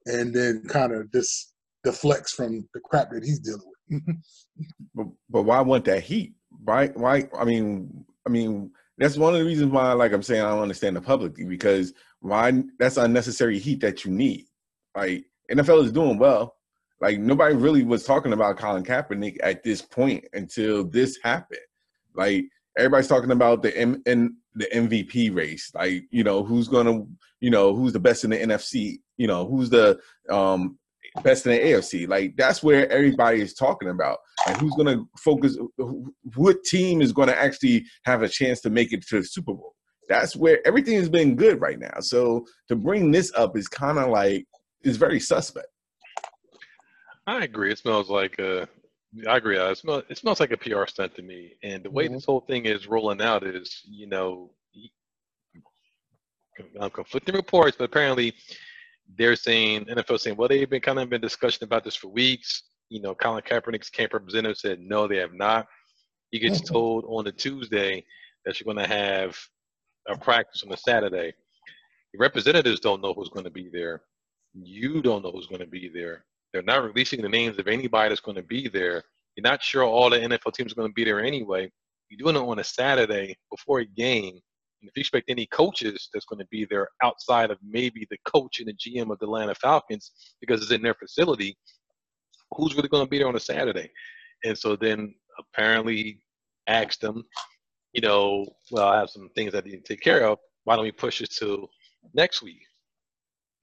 and 0.06 0.34
then 0.34 0.62
kind 0.68 0.92
of 0.92 1.12
just 1.12 1.52
deflects 1.84 2.32
from 2.32 2.66
the 2.72 2.80
crap 2.80 3.10
that 3.10 3.24
he's 3.24 3.38
dealing 3.38 3.60
with. 3.90 4.02
but, 4.94 5.06
but 5.28 5.42
why 5.42 5.60
want 5.60 5.84
that 5.84 6.02
heat? 6.02 6.32
Why? 6.64 6.88
Why? 6.88 7.28
I 7.38 7.44
mean, 7.44 8.04
I 8.26 8.30
mean, 8.30 8.70
that's 8.98 9.16
one 9.16 9.34
of 9.34 9.40
the 9.40 9.44
reasons 9.46 9.72
why, 9.72 9.92
like 9.92 10.12
I'm 10.12 10.22
saying, 10.22 10.42
I 10.42 10.50
don't 10.50 10.62
understand 10.62 10.96
the 10.96 11.00
public 11.00 11.34
because 11.48 11.92
why? 12.20 12.62
That's 12.78 12.96
unnecessary 12.96 13.58
heat 13.58 13.80
that 13.80 14.04
you 14.04 14.10
need. 14.10 14.46
Like 14.94 15.24
NFL 15.50 15.84
is 15.84 15.92
doing 15.92 16.18
well. 16.18 16.56
Like 17.00 17.18
nobody 17.18 17.54
really 17.54 17.82
was 17.82 18.04
talking 18.04 18.32
about 18.32 18.56
Colin 18.56 18.84
Kaepernick 18.84 19.36
at 19.42 19.62
this 19.62 19.82
point 19.82 20.24
until 20.32 20.84
this 20.84 21.18
happened. 21.22 21.60
Like 22.14 22.46
everybody's 22.78 23.08
talking 23.08 23.32
about 23.32 23.62
the 23.62 23.78
in 23.78 24.02
the 24.54 24.66
MVP 24.74 25.34
race. 25.34 25.70
Like 25.74 26.04
you 26.10 26.24
know 26.24 26.42
who's 26.42 26.68
gonna, 26.68 27.04
you 27.40 27.50
know 27.50 27.74
who's 27.74 27.92
the 27.92 28.00
best 28.00 28.24
in 28.24 28.30
the 28.30 28.38
NFC. 28.38 29.00
You 29.18 29.26
know 29.26 29.46
who's 29.46 29.68
the 29.68 30.00
um 30.30 30.78
best 31.22 31.46
in 31.46 31.52
the 31.52 31.58
AFC. 31.58 32.08
Like 32.08 32.36
that's 32.36 32.62
where 32.62 32.90
everybody 32.90 33.40
is 33.40 33.54
talking 33.54 33.88
about. 33.88 34.18
And 34.46 34.56
who's 34.56 34.74
going 34.74 34.96
to 34.96 35.08
focus? 35.18 35.56
What 36.34 36.62
team 36.64 37.02
is 37.02 37.12
going 37.12 37.28
to 37.28 37.38
actually 37.38 37.84
have 38.04 38.22
a 38.22 38.28
chance 38.28 38.60
to 38.62 38.70
make 38.70 38.92
it 38.92 39.06
to 39.08 39.20
the 39.20 39.24
Super 39.24 39.54
Bowl? 39.54 39.74
That's 40.08 40.36
where 40.36 40.66
everything 40.66 40.94
has 40.94 41.08
been 41.08 41.34
good 41.34 41.60
right 41.60 41.78
now. 41.78 42.00
So 42.00 42.46
to 42.68 42.76
bring 42.76 43.10
this 43.10 43.32
up 43.34 43.56
is 43.56 43.68
kind 43.68 43.98
of 43.98 44.10
like 44.10 44.46
is 44.82 44.96
very 44.96 45.20
suspect. 45.20 45.66
I 47.26 47.42
agree. 47.42 47.72
It 47.72 47.78
smells 47.78 48.08
like 48.08 48.38
a. 48.38 48.68
I 49.28 49.36
agree. 49.36 49.58
It 49.58 49.78
smells. 49.78 50.04
It 50.08 50.18
smells 50.18 50.38
like 50.38 50.52
a 50.52 50.56
PR 50.56 50.86
stunt 50.86 51.16
to 51.16 51.22
me. 51.22 51.54
And 51.62 51.82
the 51.82 51.90
way 51.90 52.04
mm-hmm. 52.04 52.14
this 52.14 52.24
whole 52.24 52.40
thing 52.40 52.66
is 52.66 52.86
rolling 52.86 53.20
out 53.20 53.44
is, 53.44 53.82
you 53.88 54.06
know, 54.06 54.52
I'm 56.80 56.90
conflicting 56.90 57.34
reports, 57.34 57.76
but 57.76 57.84
apparently 57.84 58.34
they're 59.14 59.36
saying 59.36 59.84
NFL 59.86 60.20
saying, 60.20 60.36
well, 60.36 60.48
they've 60.48 60.68
been 60.68 60.80
kind 60.80 60.98
of 60.98 61.08
been 61.08 61.20
discussing 61.20 61.64
about 61.64 61.84
this 61.84 61.96
for 61.96 62.08
weeks. 62.08 62.64
You 62.88 63.00
know, 63.00 63.14
Colin 63.14 63.42
Kaepernick's 63.42 63.90
camp 63.90 64.12
representative 64.12 64.58
said 64.58 64.80
no, 64.80 65.06
they 65.06 65.16
have 65.16 65.34
not. 65.34 65.66
He 66.30 66.38
gets 66.38 66.60
mm-hmm. 66.60 66.74
told 66.74 67.04
on 67.08 67.26
a 67.26 67.32
Tuesday 67.32 68.04
that 68.44 68.60
you're 68.60 68.72
going 68.72 68.84
to 68.84 68.92
have 68.92 69.36
a 70.08 70.16
practice 70.16 70.62
on 70.64 70.72
a 70.72 70.76
Saturday. 70.76 71.32
The 72.12 72.18
representatives 72.18 72.80
don't 72.80 73.02
know 73.02 73.14
who's 73.14 73.28
going 73.28 73.44
to 73.44 73.50
be 73.50 73.68
there. 73.72 74.02
You 74.54 75.02
don't 75.02 75.22
know 75.22 75.30
who's 75.30 75.46
going 75.46 75.60
to 75.60 75.66
be 75.66 75.88
there. 75.92 76.24
They're 76.52 76.62
not 76.62 76.84
releasing 76.84 77.20
the 77.20 77.28
names 77.28 77.58
of 77.58 77.68
anybody 77.68 78.08
that's 78.08 78.20
going 78.20 78.36
to 78.36 78.42
be 78.42 78.68
there. 78.68 79.02
You're 79.36 79.42
not 79.42 79.62
sure 79.62 79.84
all 79.84 80.08
the 80.08 80.18
NFL 80.18 80.54
teams 80.54 80.72
are 80.72 80.76
going 80.76 80.88
to 80.88 80.94
be 80.94 81.04
there 81.04 81.20
anyway. 81.20 81.70
You're 82.08 82.32
doing 82.32 82.42
it 82.42 82.48
on 82.48 82.58
a 82.58 82.64
Saturday 82.64 83.36
before 83.50 83.80
a 83.80 83.84
game 83.84 84.40
and 84.80 84.88
if 84.88 84.96
you 84.96 85.00
expect 85.00 85.30
any 85.30 85.46
coaches 85.46 86.08
that's 86.12 86.26
going 86.26 86.38
to 86.38 86.46
be 86.50 86.66
there 86.68 86.88
outside 87.02 87.50
of 87.50 87.58
maybe 87.66 88.06
the 88.10 88.18
coach 88.26 88.60
and 88.60 88.68
the 88.68 88.74
GM 88.74 89.10
of 89.10 89.18
the 89.18 89.26
Atlanta 89.26 89.54
Falcons 89.54 90.12
because 90.40 90.62
it's 90.62 90.70
in 90.70 90.82
their 90.82 90.94
facility, 90.94 91.56
who's 92.52 92.74
really 92.74 92.88
going 92.88 93.04
to 93.04 93.10
be 93.10 93.18
there 93.18 93.28
on 93.28 93.36
a 93.36 93.40
Saturday? 93.40 93.90
And 94.44 94.56
so 94.56 94.76
then 94.76 95.14
apparently 95.38 96.20
asked 96.66 97.00
them, 97.00 97.24
you 97.92 98.02
know, 98.02 98.46
well, 98.70 98.88
I 98.88 98.98
have 98.98 99.10
some 99.10 99.30
things 99.34 99.54
I 99.54 99.60
need 99.60 99.84
to 99.84 99.94
take 99.94 100.02
care 100.02 100.26
of. 100.26 100.38
Why 100.64 100.76
don't 100.76 100.84
we 100.84 100.92
push 100.92 101.20
it 101.20 101.30
to 101.38 101.66
next 102.14 102.42
week? 102.42 102.60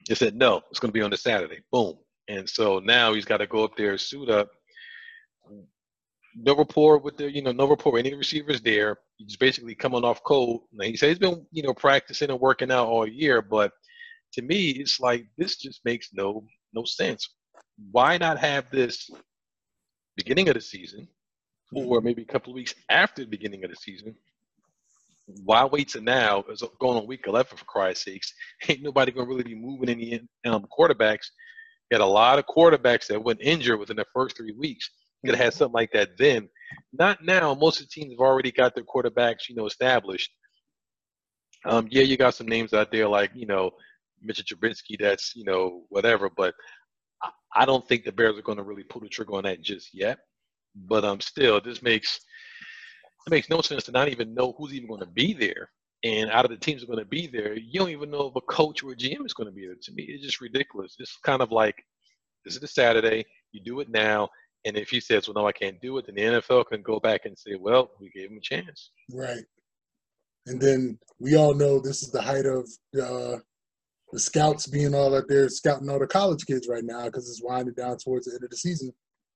They 0.09 0.15
said, 0.15 0.35
no, 0.35 0.61
it's 0.71 0.79
going 0.79 0.89
to 0.91 0.97
be 0.97 1.03
on 1.03 1.11
the 1.11 1.17
Saturday. 1.17 1.59
Boom. 1.71 1.95
And 2.27 2.49
so 2.49 2.79
now 2.79 3.13
he's 3.13 3.25
got 3.25 3.37
to 3.37 3.47
go 3.47 3.63
up 3.63 3.75
there, 3.77 3.97
suit 3.97 4.29
up, 4.29 4.49
no 6.35 6.55
rapport 6.55 6.97
with 6.97 7.17
the, 7.17 7.31
you 7.31 7.41
know, 7.41 7.51
no 7.51 7.67
rapport. 7.67 7.97
Any 7.97 8.13
receivers 8.13 8.61
there. 8.61 8.97
He's 9.17 9.37
basically 9.37 9.75
coming 9.75 10.03
off 10.03 10.23
cold. 10.23 10.61
Now, 10.71 10.85
he 10.85 10.95
said 10.95 11.09
he's 11.09 11.19
been, 11.19 11.45
you 11.51 11.63
know, 11.63 11.73
practicing 11.73 12.29
and 12.29 12.39
working 12.39 12.71
out 12.71 12.87
all 12.87 13.07
year, 13.07 13.41
but 13.41 13.71
to 14.33 14.41
me, 14.41 14.71
it's 14.71 14.99
like 14.99 15.27
this 15.37 15.57
just 15.57 15.85
makes 15.85 16.09
no 16.13 16.43
no 16.73 16.83
sense. 16.83 17.29
Why 17.91 18.17
not 18.17 18.39
have 18.39 18.65
this 18.71 19.09
beginning 20.15 20.49
of 20.49 20.55
the 20.55 20.61
season, 20.61 21.07
or 21.71 22.01
maybe 22.01 22.23
a 22.23 22.25
couple 22.25 22.51
of 22.51 22.55
weeks 22.55 22.73
after 22.89 23.23
the 23.23 23.29
beginning 23.29 23.63
of 23.63 23.69
the 23.69 23.75
season? 23.75 24.15
Why 25.43 25.63
wait 25.65 25.89
to 25.89 26.01
now? 26.01 26.43
It's 26.49 26.63
going 26.79 26.97
on 26.97 27.07
week 27.07 27.25
11 27.27 27.57
for 27.57 27.65
Christ's 27.65 28.05
sakes. 28.05 28.33
Ain't 28.67 28.81
nobody 28.81 29.11
gonna 29.11 29.27
really 29.27 29.43
be 29.43 29.55
moving 29.55 29.89
any 29.89 30.21
um, 30.45 30.65
quarterbacks. 30.77 31.27
Got 31.91 32.01
a 32.01 32.05
lot 32.05 32.39
of 32.39 32.45
quarterbacks 32.45 33.07
that 33.07 33.23
went 33.23 33.39
injured 33.41 33.79
within 33.79 33.97
the 33.97 34.05
first 34.13 34.35
three 34.35 34.53
weeks 34.53 34.89
could 35.25 35.35
have 35.35 35.45
had 35.45 35.53
something 35.53 35.73
like 35.73 35.91
that 35.93 36.17
then. 36.17 36.49
Not 36.91 37.23
now. 37.23 37.53
Most 37.53 37.79
of 37.81 37.87
the 37.87 37.91
teams 37.91 38.13
have 38.13 38.19
already 38.19 38.51
got 38.51 38.75
their 38.75 38.83
quarterbacks, 38.83 39.49
you 39.49 39.55
know, 39.55 39.65
established. 39.65 40.31
Um, 41.65 41.87
yeah, 41.89 42.03
you 42.03 42.17
got 42.17 42.35
some 42.35 42.47
names 42.47 42.73
out 42.73 42.91
there 42.91 43.07
like 43.07 43.31
you 43.33 43.45
know 43.45 43.71
Mitchell 44.21 44.45
Trubisky. 44.45 44.97
That's 44.99 45.33
you 45.35 45.45
know 45.45 45.83
whatever, 45.89 46.29
but 46.35 46.53
I 47.55 47.65
don't 47.65 47.87
think 47.87 48.03
the 48.03 48.11
Bears 48.11 48.37
are 48.37 48.41
going 48.41 48.57
to 48.57 48.63
really 48.63 48.83
pull 48.83 49.01
the 49.01 49.09
trigger 49.09 49.35
on 49.35 49.43
that 49.43 49.61
just 49.61 49.93
yet. 49.93 50.19
But 50.75 51.05
um, 51.05 51.21
still, 51.21 51.61
this 51.61 51.81
makes 51.81 52.19
it 53.27 53.31
makes 53.31 53.49
no 53.49 53.61
sense 53.61 53.83
to 53.85 53.91
not 53.91 54.09
even 54.09 54.33
know 54.33 54.53
who's 54.57 54.73
even 54.73 54.87
going 54.89 54.99
to 55.01 55.05
be 55.05 55.33
there. 55.33 55.69
And 56.03 56.29
out 56.31 56.43
of 56.43 56.51
the 56.51 56.57
teams 56.57 56.81
that 56.81 56.89
are 56.89 56.93
going 56.93 57.05
to 57.05 57.09
be 57.09 57.27
there, 57.27 57.57
you 57.57 57.79
don't 57.79 57.91
even 57.91 58.11
know 58.11 58.27
if 58.27 58.35
a 58.35 58.41
coach 58.41 58.83
or 58.83 58.91
a 58.91 58.95
GM 58.95 59.25
is 59.25 59.33
going 59.33 59.47
to 59.47 59.55
be 59.55 59.65
there. 59.65 59.75
To 59.81 59.91
me, 59.93 60.03
it's 60.03 60.23
just 60.23 60.41
ridiculous. 60.41 60.95
It's 60.99 61.17
kind 61.23 61.41
of 61.41 61.51
like 61.51 61.81
this 62.43 62.57
is 62.57 62.63
a 62.63 62.67
Saturday. 62.67 63.23
You 63.51 63.61
do 63.63 63.79
it 63.79 63.89
now. 63.89 64.29
And 64.65 64.77
if 64.77 64.89
he 64.89 64.99
says, 64.99 65.27
well, 65.27 65.35
no, 65.35 65.47
I 65.47 65.51
can't 65.51 65.81
do 65.81 65.97
it, 65.97 66.05
then 66.05 66.15
the 66.15 66.21
NFL 66.21 66.67
can 66.67 66.81
go 66.81 66.99
back 66.99 67.25
and 67.25 67.37
say, 67.37 67.55
well, 67.55 67.91
we 67.99 68.09
gave 68.09 68.29
him 68.29 68.37
a 68.37 68.41
chance. 68.41 68.91
Right. 69.11 69.43
And 70.45 70.61
then 70.61 70.97
we 71.19 71.35
all 71.35 71.53
know 71.53 71.79
this 71.79 72.03
is 72.03 72.11
the 72.11 72.21
height 72.21 72.45
of 72.45 72.69
uh, 72.95 73.39
the 74.11 74.19
scouts 74.19 74.67
being 74.67 74.93
all 74.93 75.15
out 75.15 75.27
there 75.27 75.49
scouting 75.49 75.89
all 75.89 75.99
the 75.99 76.07
college 76.07 76.45
kids 76.45 76.67
right 76.69 76.83
now 76.83 77.05
because 77.05 77.29
it's 77.29 77.43
winding 77.43 77.73
down 77.75 77.97
towards 77.97 78.25
the 78.25 78.33
end 78.33 78.43
of 78.43 78.49
the 78.49 78.57
season. 78.57 78.91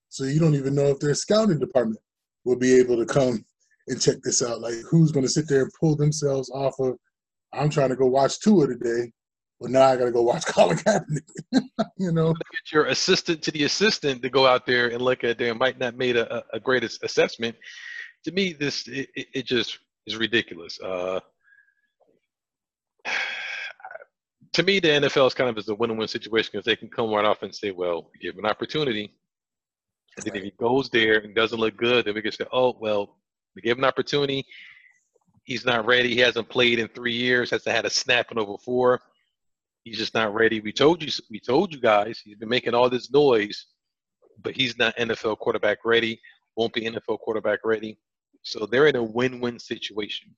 So 0.10 0.24
you 0.24 0.40
don't 0.40 0.56
even 0.56 0.76
know 0.76 0.88
if 0.88 1.00
their 1.00 1.14
scouting 1.14 1.60
department 1.60 2.00
will 2.46 2.58
be 2.58 2.76
able 2.76 2.98
to 2.98 3.06
come 3.06 3.44
and 3.88 4.02
check 4.02 4.18
this 4.24 4.42
out. 4.42 4.62
Like 4.62 4.76
who's 4.90 5.12
going 5.12 5.26
to 5.26 5.32
sit 5.32 5.48
there 5.48 5.64
and 5.64 5.72
pull 5.80 5.96
themselves 5.96 6.50
off 6.52 6.76
of, 6.80 6.98
I'm 7.54 7.70
trying 7.70 7.90
to 7.90 7.96
go 7.96 8.08
watch 8.08 8.40
Tua 8.40 8.68
today 8.68 9.12
well, 9.60 9.72
now 9.72 9.84
I 9.84 9.98
got 9.98 10.06
to 10.06 10.12
go 10.12 10.22
watch 10.22 10.46
Colin 10.48 10.78
Kaepernick. 10.78 11.24
you 11.98 12.12
know, 12.12 12.34
get 12.34 12.72
your 12.72 12.86
assistant 12.86 13.42
to 13.44 13.52
the 13.52 13.64
assistant 13.64 14.22
to 14.22 14.30
go 14.30 14.46
out 14.46 14.66
there 14.66 14.90
and 14.90 15.02
look 15.02 15.24
at 15.24 15.38
them. 15.38 15.58
Might 15.58 15.80
not 15.80 15.96
made 15.96 16.18
a, 16.18 16.44
a 16.54 16.60
great 16.60 16.84
assessment. 16.84 17.56
To 18.26 18.32
me, 18.32 18.54
this 18.54 18.88
it, 18.88 19.10
it 19.16 19.46
just 19.46 19.80
is 20.06 20.16
ridiculous. 20.16 20.80
Uh, 20.80 21.20
to 24.54 24.64
me, 24.64 24.80
the 24.80 24.90
NFL 24.90 25.28
is 25.28 25.34
kind 25.34 25.50
of 25.50 25.58
is 25.58 25.70
a 25.70 25.76
win-win 25.76 26.08
situation 26.08 26.52
because 26.54 26.66
they 26.66 26.76
can 26.76 26.90
come 26.90 27.12
right 27.12 27.26
off 27.26 27.42
and 27.44 27.54
say, 27.54 27.72
"Well, 27.72 28.10
we 28.14 28.20
give 28.20 28.36
him 28.36 28.46
an 28.46 28.52
opportunity," 28.52 29.14
and 30.18 30.26
then 30.26 30.36
if 30.36 30.44
he 30.44 30.52
goes 30.60 30.90
there 30.90 31.20
and 31.20 31.36
doesn't 31.36 31.60
look 31.60 31.78
good, 31.78 32.06
then 32.06 32.14
we 32.14 32.22
can 32.22 32.32
say, 32.32 32.46
"Oh, 32.52 32.76
well, 32.80 33.18
we 33.56 33.62
gave 33.62 33.74
him 33.78 33.84
an 33.84 33.90
opportunity. 33.90 34.46
he's 35.46 35.66
not 35.66 35.86
ready. 35.86 36.14
He 36.14 36.20
hasn't 36.20 36.50
played 36.50 36.78
in 36.78 36.90
three 36.90 37.14
years. 37.14 37.50
Hasn't 37.52 37.74
had 37.74 37.86
a 37.86 37.90
snap 37.90 38.32
in 38.32 38.38
over 38.38 38.58
four. 38.58 39.02
He's 39.88 39.98
just 39.98 40.14
not 40.14 40.34
ready. 40.34 40.60
We 40.60 40.74
told 40.74 41.02
you. 41.02 41.10
We 41.30 41.40
told 41.40 41.74
you 41.74 41.80
guys. 41.80 42.22
He's 42.22 42.36
been 42.36 42.50
making 42.50 42.74
all 42.74 42.90
this 42.90 43.10
noise, 43.10 43.68
but 44.44 44.54
he's 44.54 44.78
not 44.78 44.98
NFL 44.98 45.38
quarterback 45.38 45.78
ready. 45.86 46.20
Won't 46.58 46.74
be 46.74 46.82
NFL 46.82 47.20
quarterback 47.20 47.60
ready. 47.64 47.98
So 48.42 48.66
they're 48.66 48.88
in 48.88 48.98
a 48.98 49.04
win-win 49.04 49.60
situation. 49.60 50.36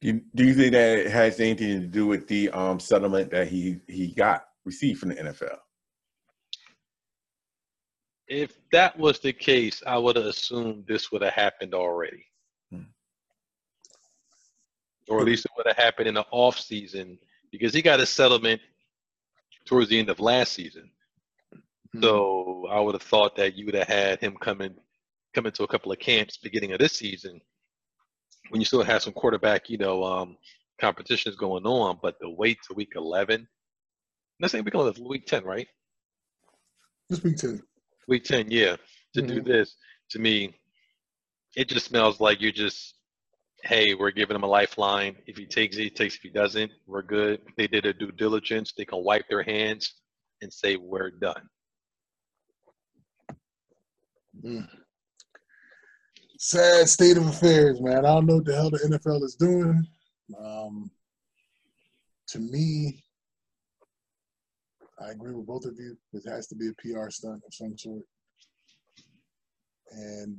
Do 0.00 0.08
you, 0.08 0.22
do 0.34 0.44
you 0.44 0.54
think 0.54 0.72
that 0.72 0.98
it 0.98 1.10
has 1.12 1.38
anything 1.38 1.82
to 1.82 1.86
do 1.86 2.08
with 2.08 2.26
the 2.26 2.50
um, 2.50 2.80
settlement 2.80 3.30
that 3.30 3.46
he 3.46 3.78
he 3.86 4.08
got 4.08 4.42
received 4.64 4.98
from 4.98 5.10
the 5.10 5.14
NFL? 5.14 5.58
If 8.26 8.56
that 8.72 8.98
was 8.98 9.20
the 9.20 9.32
case, 9.32 9.84
I 9.86 9.98
would 9.98 10.16
have 10.16 10.26
assumed 10.26 10.84
this 10.88 11.12
would 11.12 11.22
have 11.22 11.34
happened 11.34 11.74
already. 11.74 12.26
Hmm. 12.72 12.90
Or 15.08 15.20
at 15.20 15.26
least 15.26 15.44
it 15.44 15.52
would 15.56 15.68
have 15.68 15.76
happened 15.76 16.08
in 16.08 16.14
the 16.14 16.26
off 16.32 16.58
season 16.58 17.18
because 17.58 17.74
he 17.74 17.82
got 17.82 18.00
a 18.00 18.06
settlement 18.06 18.60
towards 19.64 19.88
the 19.88 19.98
end 19.98 20.10
of 20.10 20.20
last 20.20 20.52
season. 20.52 20.90
Hmm. 21.92 22.02
So 22.02 22.66
I 22.70 22.80
would 22.80 22.94
have 22.94 23.02
thought 23.02 23.36
that 23.36 23.54
you 23.56 23.66
would 23.66 23.74
have 23.74 23.88
had 23.88 24.20
him 24.20 24.36
coming 24.36 24.74
come 25.34 25.46
into 25.46 25.64
a 25.64 25.68
couple 25.68 25.90
of 25.90 25.98
camps 25.98 26.36
beginning 26.36 26.72
of 26.72 26.78
this 26.78 26.92
season 26.92 27.40
when 28.50 28.60
you 28.60 28.64
still 28.64 28.82
have 28.82 29.02
some 29.02 29.12
quarterback, 29.12 29.68
you 29.68 29.78
know, 29.78 30.04
um, 30.04 30.36
competitions 30.80 31.36
going 31.36 31.64
on, 31.64 31.98
but 32.02 32.16
the 32.20 32.30
wait 32.30 32.58
to 32.66 32.74
week 32.74 32.92
11, 32.94 33.46
let's 34.40 34.52
say 34.52 34.60
week 34.60 34.74
11, 34.74 35.06
week 35.06 35.26
10, 35.26 35.44
right? 35.44 35.68
This 37.08 37.22
week 37.22 37.36
10. 37.36 37.62
Week 38.08 38.24
10, 38.24 38.50
yeah. 38.50 38.76
To 39.14 39.22
mm-hmm. 39.22 39.34
do 39.34 39.42
this, 39.42 39.76
to 40.10 40.18
me, 40.18 40.54
it 41.56 41.68
just 41.68 41.86
smells 41.86 42.20
like 42.20 42.40
you're 42.40 42.52
just, 42.52 42.94
hey, 43.64 43.94
we're 43.94 44.10
giving 44.10 44.34
them 44.34 44.42
a 44.42 44.48
lifeline. 44.48 45.16
If 45.26 45.36
he 45.36 45.46
takes 45.46 45.76
it, 45.76 45.82
he 45.82 45.90
takes. 45.90 46.16
If 46.16 46.22
he 46.22 46.30
doesn't, 46.30 46.70
we're 46.86 47.02
good. 47.02 47.40
They 47.56 47.66
did 47.66 47.86
a 47.86 47.92
due 47.92 48.12
diligence. 48.12 48.72
They 48.76 48.84
can 48.84 49.02
wipe 49.02 49.28
their 49.28 49.42
hands 49.42 49.94
and 50.42 50.52
say 50.52 50.76
we're 50.76 51.10
done. 51.10 51.48
Mm 54.44 54.68
sad 56.44 56.86
state 56.86 57.16
of 57.16 57.26
affairs, 57.26 57.80
man. 57.80 58.04
I 58.04 58.14
don't 58.14 58.26
know 58.26 58.36
what 58.36 58.44
the 58.44 58.54
hell 58.54 58.68
the 58.68 58.78
NFL 58.78 59.22
is 59.24 59.34
doing. 59.34 59.86
Um, 60.38 60.90
to 62.28 62.38
me, 62.38 63.02
I 65.00 65.12
agree 65.12 65.32
with 65.32 65.46
both 65.46 65.64
of 65.64 65.74
you. 65.78 65.96
It 66.12 66.28
has 66.28 66.46
to 66.48 66.54
be 66.54 66.68
a 66.68 66.72
PR 66.74 67.08
stunt 67.08 67.42
of 67.46 67.54
some 67.54 67.78
sort. 67.78 68.02
And 69.90 70.38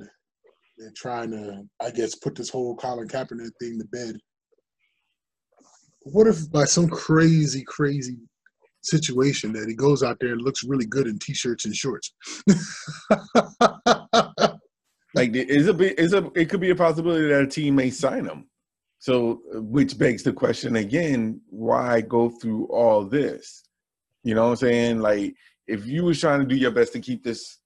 they're 0.77 0.91
trying 0.95 1.31
to, 1.31 1.63
I 1.81 1.91
guess, 1.91 2.15
put 2.15 2.35
this 2.35 2.49
whole 2.49 2.75
Colin 2.75 3.07
Kaepernick 3.07 3.51
thing 3.59 3.79
to 3.79 3.85
bed. 3.91 4.17
What 6.01 6.27
if 6.27 6.51
by 6.51 6.65
some 6.65 6.87
crazy, 6.87 7.63
crazy 7.63 8.17
situation 8.81 9.53
that 9.53 9.67
he 9.67 9.75
goes 9.75 10.03
out 10.03 10.17
there 10.19 10.33
and 10.33 10.41
looks 10.41 10.63
really 10.63 10.85
good 10.85 11.07
in 11.07 11.17
t-shirts 11.17 11.65
and 11.65 11.75
shorts? 11.75 12.13
Like, 15.15 15.33
is 15.33 15.69
a 15.69 16.01
is 16.01 16.13
a 16.13 16.29
it 16.35 16.49
could 16.49 16.59
be 16.59 16.71
a 16.71 16.75
possibility 16.75 17.29
that 17.29 17.41
a 17.41 17.47
team 17.47 17.75
may 17.75 17.89
sign 17.89 18.25
him. 18.25 18.49
So, 18.99 19.41
which 19.53 19.97
begs 19.97 20.23
the 20.23 20.33
question 20.33 20.75
again: 20.75 21.39
Why 21.49 22.01
go 22.01 22.29
through 22.29 22.65
all 22.65 23.05
this? 23.05 23.63
You 24.23 24.35
know 24.35 24.43
what 24.43 24.49
I'm 24.49 24.55
saying? 24.57 24.99
Like, 24.99 25.33
if 25.67 25.87
you 25.87 26.03
was 26.03 26.19
trying 26.19 26.41
to 26.41 26.45
do 26.45 26.57
your 26.57 26.71
best 26.71 26.91
to 26.93 26.99
keep 26.99 27.23
this, 27.23 27.59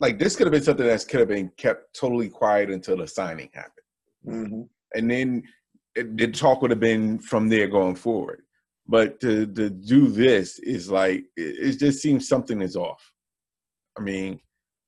like 0.00 0.18
this 0.18 0.34
could 0.34 0.46
have 0.46 0.52
been 0.52 0.62
something 0.62 0.86
that 0.86 1.06
could 1.08 1.20
have 1.20 1.28
been 1.28 1.50
kept 1.56 1.94
totally 1.94 2.28
quiet 2.28 2.70
until 2.70 2.96
the 2.96 3.06
signing 3.06 3.50
happened, 3.52 3.72
mm-hmm. 4.26 4.62
and 4.94 5.10
then 5.10 5.42
it, 5.94 6.16
the 6.16 6.28
talk 6.28 6.62
would 6.62 6.70
have 6.70 6.80
been 6.80 7.18
from 7.18 7.48
there 7.48 7.68
going 7.68 7.94
forward. 7.94 8.42
But 8.88 9.20
to 9.20 9.46
to 9.46 9.70
do 9.70 10.08
this 10.08 10.58
is 10.58 10.90
like 10.90 11.24
it, 11.36 11.74
it 11.74 11.78
just 11.78 12.00
seems 12.00 12.26
something 12.26 12.60
is 12.60 12.76
off. 12.76 13.12
I 13.98 14.02
mean, 14.02 14.40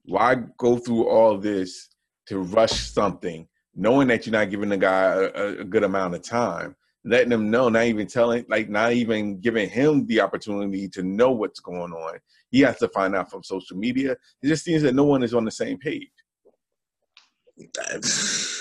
why 0.04 0.36
go 0.56 0.78
through 0.78 1.08
all 1.08 1.38
this 1.38 1.88
to 2.26 2.38
rush 2.38 2.72
something, 2.72 3.46
knowing 3.74 4.08
that 4.08 4.26
you're 4.26 4.32
not 4.32 4.50
giving 4.50 4.70
the 4.70 4.76
guy 4.76 5.12
a, 5.12 5.60
a 5.60 5.64
good 5.64 5.84
amount 5.84 6.14
of 6.14 6.22
time, 6.22 6.74
letting 7.04 7.30
them 7.30 7.50
know, 7.50 7.68
not 7.68 7.84
even 7.84 8.06
telling, 8.06 8.44
like 8.48 8.68
not 8.68 8.92
even 8.92 9.40
giving 9.40 9.68
him 9.68 10.06
the 10.06 10.20
opportunity 10.20 10.88
to 10.88 11.02
know 11.02 11.30
what's 11.30 11.60
going 11.60 11.92
on. 11.92 12.18
He 12.52 12.60
has 12.60 12.78
to 12.78 12.88
find 12.88 13.16
out 13.16 13.30
from 13.30 13.42
social 13.42 13.76
media. 13.76 14.12
It 14.12 14.46
just 14.46 14.64
seems 14.64 14.82
that 14.82 14.94
no 14.94 15.04
one 15.04 15.22
is 15.22 15.34
on 15.34 15.44
the 15.44 15.50
same 15.50 15.78
page. 15.78 16.12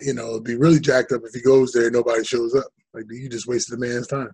You 0.00 0.14
know, 0.14 0.30
it'd 0.30 0.42
be 0.42 0.56
really 0.56 0.80
jacked 0.80 1.12
up 1.12 1.20
if 1.24 1.32
he 1.32 1.40
goes 1.40 1.70
there 1.70 1.84
and 1.84 1.92
nobody 1.92 2.24
shows 2.24 2.56
up. 2.56 2.66
Like 2.92 3.04
you 3.08 3.28
just 3.28 3.46
wasted 3.46 3.78
a 3.78 3.80
man's 3.80 4.08
time. 4.08 4.32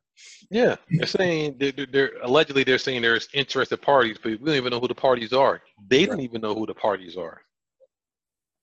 Yeah, 0.51 0.77
they're 0.89 1.07
saying 1.07 1.57
they're, 1.59 1.73
they're, 1.93 2.13
allegedly 2.23 2.65
they're 2.65 2.79
saying 2.79 3.03
there's 3.03 3.29
interested 3.35 3.77
parties, 3.83 4.17
but 4.17 4.31
we 4.31 4.39
don't 4.39 4.55
even 4.55 4.71
know 4.71 4.81
who 4.81 4.89
the 4.89 4.95
parties 4.95 5.35
are. 5.35 5.61
They 5.89 6.07
don't 6.07 6.21
even 6.21 6.41
know 6.41 6.55
who 6.55 6.65
the 6.65 6.73
parties 6.73 7.19
are. 7.19 7.43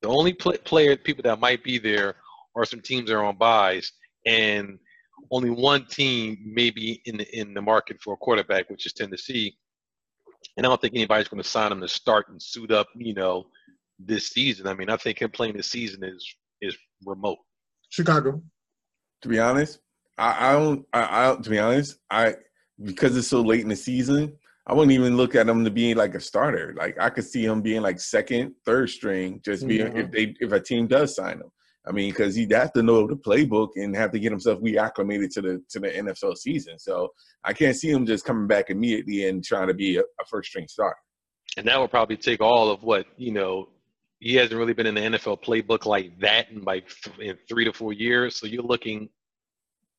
The 0.02 0.08
only 0.08 0.34
play, 0.34 0.58
player 0.58 0.98
people 0.98 1.22
that 1.26 1.40
might 1.40 1.64
be 1.64 1.78
there 1.78 2.16
are 2.56 2.66
some 2.66 2.82
teams 2.82 3.10
that 3.10 3.18
are 3.18 3.24
on 3.24 3.38
byes, 3.38 3.92
and 4.26 4.80
only 5.32 5.52
one 5.52 5.86
team 5.86 6.40
may 6.44 6.72
be 6.72 7.04
in 7.06 7.18
the 7.18 7.40
in 7.40 7.54
the 7.54 7.62
market 7.62 8.02
for 8.02 8.16
a 8.16 8.18
quarterback, 8.18 8.68
which 8.72 8.88
is 8.88 8.94
Tennessee. 8.94 9.56
And 10.58 10.66
I 10.66 10.70
don't 10.70 10.82
think 10.82 10.96
anybody's 10.96 11.28
going 11.28 11.42
to 11.42 11.48
sign 11.48 11.72
him 11.72 11.82
to 11.82 11.88
start 11.88 12.30
and 12.30 12.42
suit 12.42 12.72
up, 12.72 12.88
you 12.96 13.14
know, 13.14 13.48
this 13.98 14.28
season. 14.28 14.68
I 14.68 14.74
mean, 14.74 14.90
I 14.90 14.98
think 14.98 15.22
him 15.22 15.30
playing 15.30 15.58
this 15.58 15.68
season 15.68 16.04
is 16.04 16.26
is 16.62 16.78
remote. 17.06 17.38
Chicago. 17.90 18.42
To 19.22 19.28
be 19.28 19.40
honest, 19.40 19.80
I, 20.18 20.50
I 20.50 20.54
don't. 20.54 20.86
I, 20.94 21.32
I 21.32 21.36
to 21.36 21.50
be 21.50 21.60
honest, 21.60 21.98
I 22.10 22.36
because 22.82 23.18
it's 23.18 23.28
so 23.28 23.42
late 23.42 23.62
in 23.62 23.70
the 23.70 23.76
season, 23.76 24.34
I 24.68 24.74
wouldn't 24.74 24.92
even 24.92 25.18
look 25.18 25.36
at 25.36 25.50
him 25.50 25.64
to 25.64 25.72
being 25.72 25.98
like 25.98 26.16
a 26.16 26.20
starter. 26.20 26.74
Like 26.78 26.98
I 27.00 27.10
could 27.10 27.26
see 27.26 27.44
him 27.44 27.62
being 27.62 27.82
like 27.82 28.00
second, 28.00 28.54
third 28.66 28.90
string, 28.90 29.42
just 29.44 29.68
being 29.68 29.88
mm-hmm. 29.88 29.98
if 29.98 30.12
they 30.12 30.36
if 30.40 30.52
a 30.52 30.60
team 30.60 30.88
does 30.88 31.16
sign 31.16 31.38
him. 31.38 31.52
I 31.90 31.92
mean, 31.92 32.12
because 32.12 32.36
he'd 32.36 32.52
have 32.52 32.72
to 32.74 32.84
know 32.84 33.08
the 33.08 33.16
playbook 33.16 33.70
and 33.76 33.96
have 33.96 34.12
to 34.12 34.20
get 34.20 34.32
himself 34.32 34.60
reacclimated 34.60 35.34
to 35.34 35.42
the 35.42 35.64
to 35.70 35.80
the 35.80 35.90
NFL 35.90 36.38
season. 36.38 36.78
So 36.78 37.10
I 37.44 37.52
can't 37.52 37.76
see 37.76 37.90
him 37.90 38.06
just 38.06 38.26
coming 38.26 38.46
back 38.46 38.70
immediately 38.70 39.28
and 39.28 39.44
trying 39.44 39.68
to 39.70 39.74
be 39.74 39.98
a, 39.98 40.02
a 40.02 40.26
first 40.30 40.50
string 40.50 40.68
starter. 40.68 41.00
And 41.58 41.68
that 41.68 41.80
would 41.80 41.90
probably 41.90 42.18
take 42.18 42.42
all 42.42 42.70
of 42.70 42.84
what 42.84 43.08
you 43.18 43.32
know. 43.32 43.70
He 44.20 44.36
hasn't 44.36 44.60
really 44.60 44.74
been 44.74 44.86
in 44.86 44.96
the 44.96 45.18
NFL 45.18 45.42
playbook 45.42 45.86
like 45.86 46.20
that 46.20 46.52
in 46.52 46.64
like 46.64 46.90
th- 47.04 47.18
in 47.20 47.38
three 47.48 47.66
to 47.66 47.74
four 47.74 47.94
years. 47.94 48.36
So 48.36 48.46
you're 48.46 48.62
looking 48.62 49.10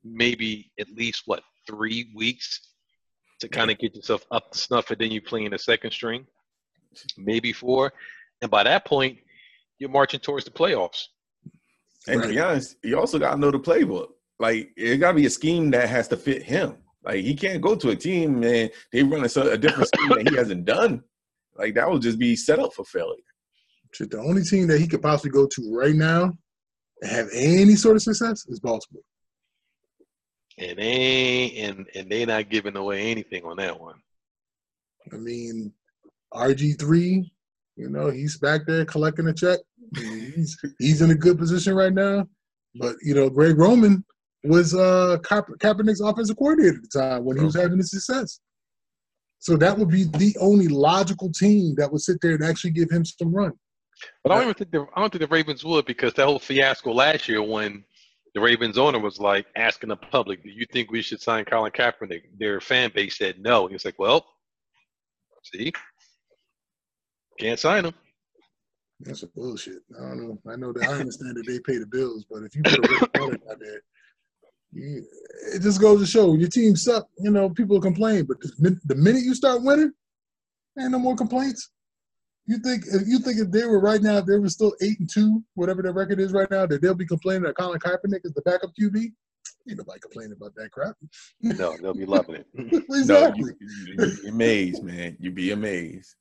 maybe 0.04 0.70
at 0.78 0.90
least 0.90 1.22
what 1.24 1.42
three 1.66 2.12
weeks 2.14 2.60
to 3.40 3.48
kind 3.48 3.70
of 3.70 3.78
get 3.78 3.96
yourself 3.96 4.24
up 4.30 4.52
to 4.52 4.58
snuff, 4.58 4.90
and 4.90 5.00
then 5.00 5.10
you 5.10 5.22
play 5.22 5.44
in 5.44 5.50
the 5.50 5.58
second 5.58 5.90
string, 5.90 6.26
maybe 7.16 7.52
four, 7.52 7.92
and 8.42 8.50
by 8.50 8.62
that 8.62 8.84
point, 8.84 9.18
you're 9.78 9.90
marching 9.90 10.20
towards 10.20 10.44
the 10.44 10.50
playoffs. 10.50 11.06
And 12.08 12.22
to 12.22 12.28
be 12.28 12.40
honest, 12.40 12.76
you 12.82 12.98
also 12.98 13.18
got 13.18 13.34
to 13.34 13.40
know 13.40 13.50
the 13.50 13.58
playbook. 13.58 14.08
Like 14.38 14.70
it 14.76 14.98
got 14.98 15.12
to 15.12 15.16
be 15.16 15.26
a 15.26 15.30
scheme 15.30 15.70
that 15.70 15.88
has 15.88 16.08
to 16.08 16.16
fit 16.16 16.42
him. 16.42 16.76
Like 17.04 17.24
he 17.24 17.34
can't 17.34 17.60
go 17.60 17.74
to 17.76 17.90
a 17.90 17.96
team 17.96 18.42
and 18.42 18.70
they 18.92 19.02
run 19.02 19.24
a, 19.24 19.40
a 19.40 19.58
different 19.58 19.88
scheme 19.88 20.08
that 20.10 20.28
he 20.28 20.36
hasn't 20.36 20.64
done. 20.64 21.02
Like 21.56 21.74
that 21.74 21.90
would 21.90 22.02
just 22.02 22.18
be 22.18 22.36
set 22.36 22.58
up 22.58 22.72
for 22.72 22.84
failure. 22.84 23.16
The 23.98 24.18
only 24.18 24.42
team 24.42 24.66
that 24.68 24.80
he 24.80 24.86
could 24.86 25.02
possibly 25.02 25.30
go 25.30 25.46
to 25.46 25.74
right 25.74 25.94
now 25.94 26.32
and 27.02 27.10
have 27.10 27.28
any 27.34 27.74
sort 27.74 27.96
of 27.96 28.02
success 28.02 28.46
is 28.48 28.60
Baltimore 28.60 29.02
and 30.60 30.78
they 30.78 30.82
ain't 30.82 31.56
and 31.56 31.86
and 31.94 32.10
they 32.10 32.24
not 32.24 32.50
giving 32.50 32.76
away 32.76 33.10
anything 33.10 33.44
on 33.44 33.56
that 33.56 33.80
one. 33.80 33.96
I 35.12 35.16
mean, 35.16 35.72
RG 36.32 36.78
three, 36.78 37.32
you 37.80 37.88
know, 37.88 38.10
he's 38.10 38.38
back 38.38 38.62
there 38.66 38.84
collecting 38.84 39.26
a 39.28 39.32
check. 39.32 39.58
He's 39.96 40.56
he's 40.78 41.00
in 41.00 41.10
a 41.10 41.14
good 41.14 41.38
position 41.38 41.74
right 41.74 41.92
now. 41.92 42.28
But 42.74 42.96
you 43.02 43.14
know, 43.14 43.30
Greg 43.30 43.58
Roman 43.58 44.04
was 44.44 44.74
uh 44.74 45.18
Ka- 45.22 45.42
Kaepernick's 45.58 46.00
offensive 46.00 46.36
coordinator 46.36 46.76
at 46.76 46.82
the 46.82 47.00
time 47.00 47.24
when 47.24 47.38
he 47.38 47.44
was 47.44 47.56
having 47.56 47.78
the 47.78 47.84
success. 47.84 48.40
So 49.38 49.56
that 49.56 49.78
would 49.78 49.88
be 49.88 50.04
the 50.04 50.36
only 50.38 50.68
logical 50.68 51.32
team 51.32 51.74
that 51.76 51.90
would 51.90 52.02
sit 52.02 52.18
there 52.20 52.34
and 52.34 52.44
actually 52.44 52.72
give 52.72 52.90
him 52.90 53.04
some 53.04 53.34
run. 53.34 53.52
But 54.22 54.32
I 54.32 54.34
don't 54.36 54.44
even 54.44 54.54
think 54.54 54.70
the 54.70 54.86
I 54.94 55.00
don't 55.00 55.10
think 55.10 55.22
the 55.22 55.34
Ravens 55.34 55.64
would 55.64 55.86
because 55.86 56.12
that 56.14 56.26
whole 56.26 56.38
fiasco 56.38 56.92
last 56.92 57.28
year 57.28 57.42
when 57.42 57.84
the 58.34 58.40
Ravens 58.40 58.78
owner 58.78 58.98
was 58.98 59.18
like 59.18 59.46
asking 59.56 59.88
the 59.88 59.96
public, 59.96 60.42
"Do 60.42 60.50
you 60.50 60.66
think 60.72 60.90
we 60.90 61.02
should 61.02 61.20
sign 61.20 61.44
Colin 61.46 61.72
Kaepernick?" 61.72 62.22
Their 62.38 62.60
fan 62.60 62.92
base 62.94 63.18
said 63.18 63.40
no. 63.40 63.66
He 63.66 63.72
was 63.74 63.84
like, 63.84 63.98
"Well, 63.98 64.26
see, 65.42 65.72
can't 67.40 67.58
sign 67.58 67.84
him." 67.84 67.94
That's 69.00 69.22
a 69.22 69.28
bullshit. 69.28 69.82
I 69.98 70.02
don't 70.02 70.18
know. 70.18 70.38
I 70.52 70.56
know 70.56 70.72
that 70.72 70.84
I 70.84 70.92
understand 70.92 71.36
that 71.36 71.46
they 71.46 71.58
pay 71.60 71.78
the 71.78 71.86
bills, 71.86 72.26
but 72.30 72.42
if 72.42 72.54
you 72.54 72.62
put 72.62 72.78
a 72.78 73.08
product 73.08 73.44
out 73.50 73.58
there, 73.58 73.80
you, 74.72 75.04
it 75.54 75.62
just 75.62 75.80
goes 75.80 76.00
to 76.00 76.06
show 76.06 76.34
your 76.34 76.48
team 76.48 76.76
suck. 76.76 77.08
You 77.18 77.30
know, 77.30 77.48
people 77.48 77.80
complain, 77.80 78.26
but 78.26 78.38
the 78.40 78.94
minute 78.94 79.22
you 79.22 79.34
start 79.34 79.62
winning, 79.62 79.92
ain't 80.78 80.90
no 80.90 80.98
more 80.98 81.16
complaints. 81.16 81.70
You 82.46 82.58
think 82.58 82.84
if 82.86 83.06
you 83.06 83.20
think 83.20 83.38
if 83.38 83.50
they 83.50 83.64
were 83.64 83.80
right 83.80 84.02
now, 84.02 84.18
if 84.18 84.26
they 84.26 84.38
were 84.38 84.48
still 84.48 84.74
eight 84.82 84.98
and 84.98 85.08
two, 85.08 85.42
whatever 85.54 85.82
their 85.82 85.92
record 85.92 86.20
is 86.20 86.32
right 86.32 86.50
now, 86.50 86.66
that 86.66 86.82
they'll 86.82 86.94
be 86.94 87.06
complaining 87.06 87.44
that 87.44 87.56
Colin 87.56 87.78
Kaepernick 87.78 88.20
is 88.24 88.32
the 88.32 88.42
backup 88.42 88.70
QB? 88.80 88.96
Ain't 89.68 89.78
nobody 89.78 90.00
complaining 90.00 90.32
about 90.32 90.54
that 90.56 90.70
crap. 90.72 90.96
No, 91.40 91.76
they'll 91.80 91.94
be 91.94 92.06
loving 92.06 92.36
it. 92.36 92.46
exactly. 92.54 92.72
No, 93.06 93.34
you, 93.36 93.96
would 93.98 94.22
be 94.22 94.28
amazed, 94.28 94.82
man. 94.82 95.16
You'd 95.20 95.34
be 95.34 95.52
amazed. 95.52 96.16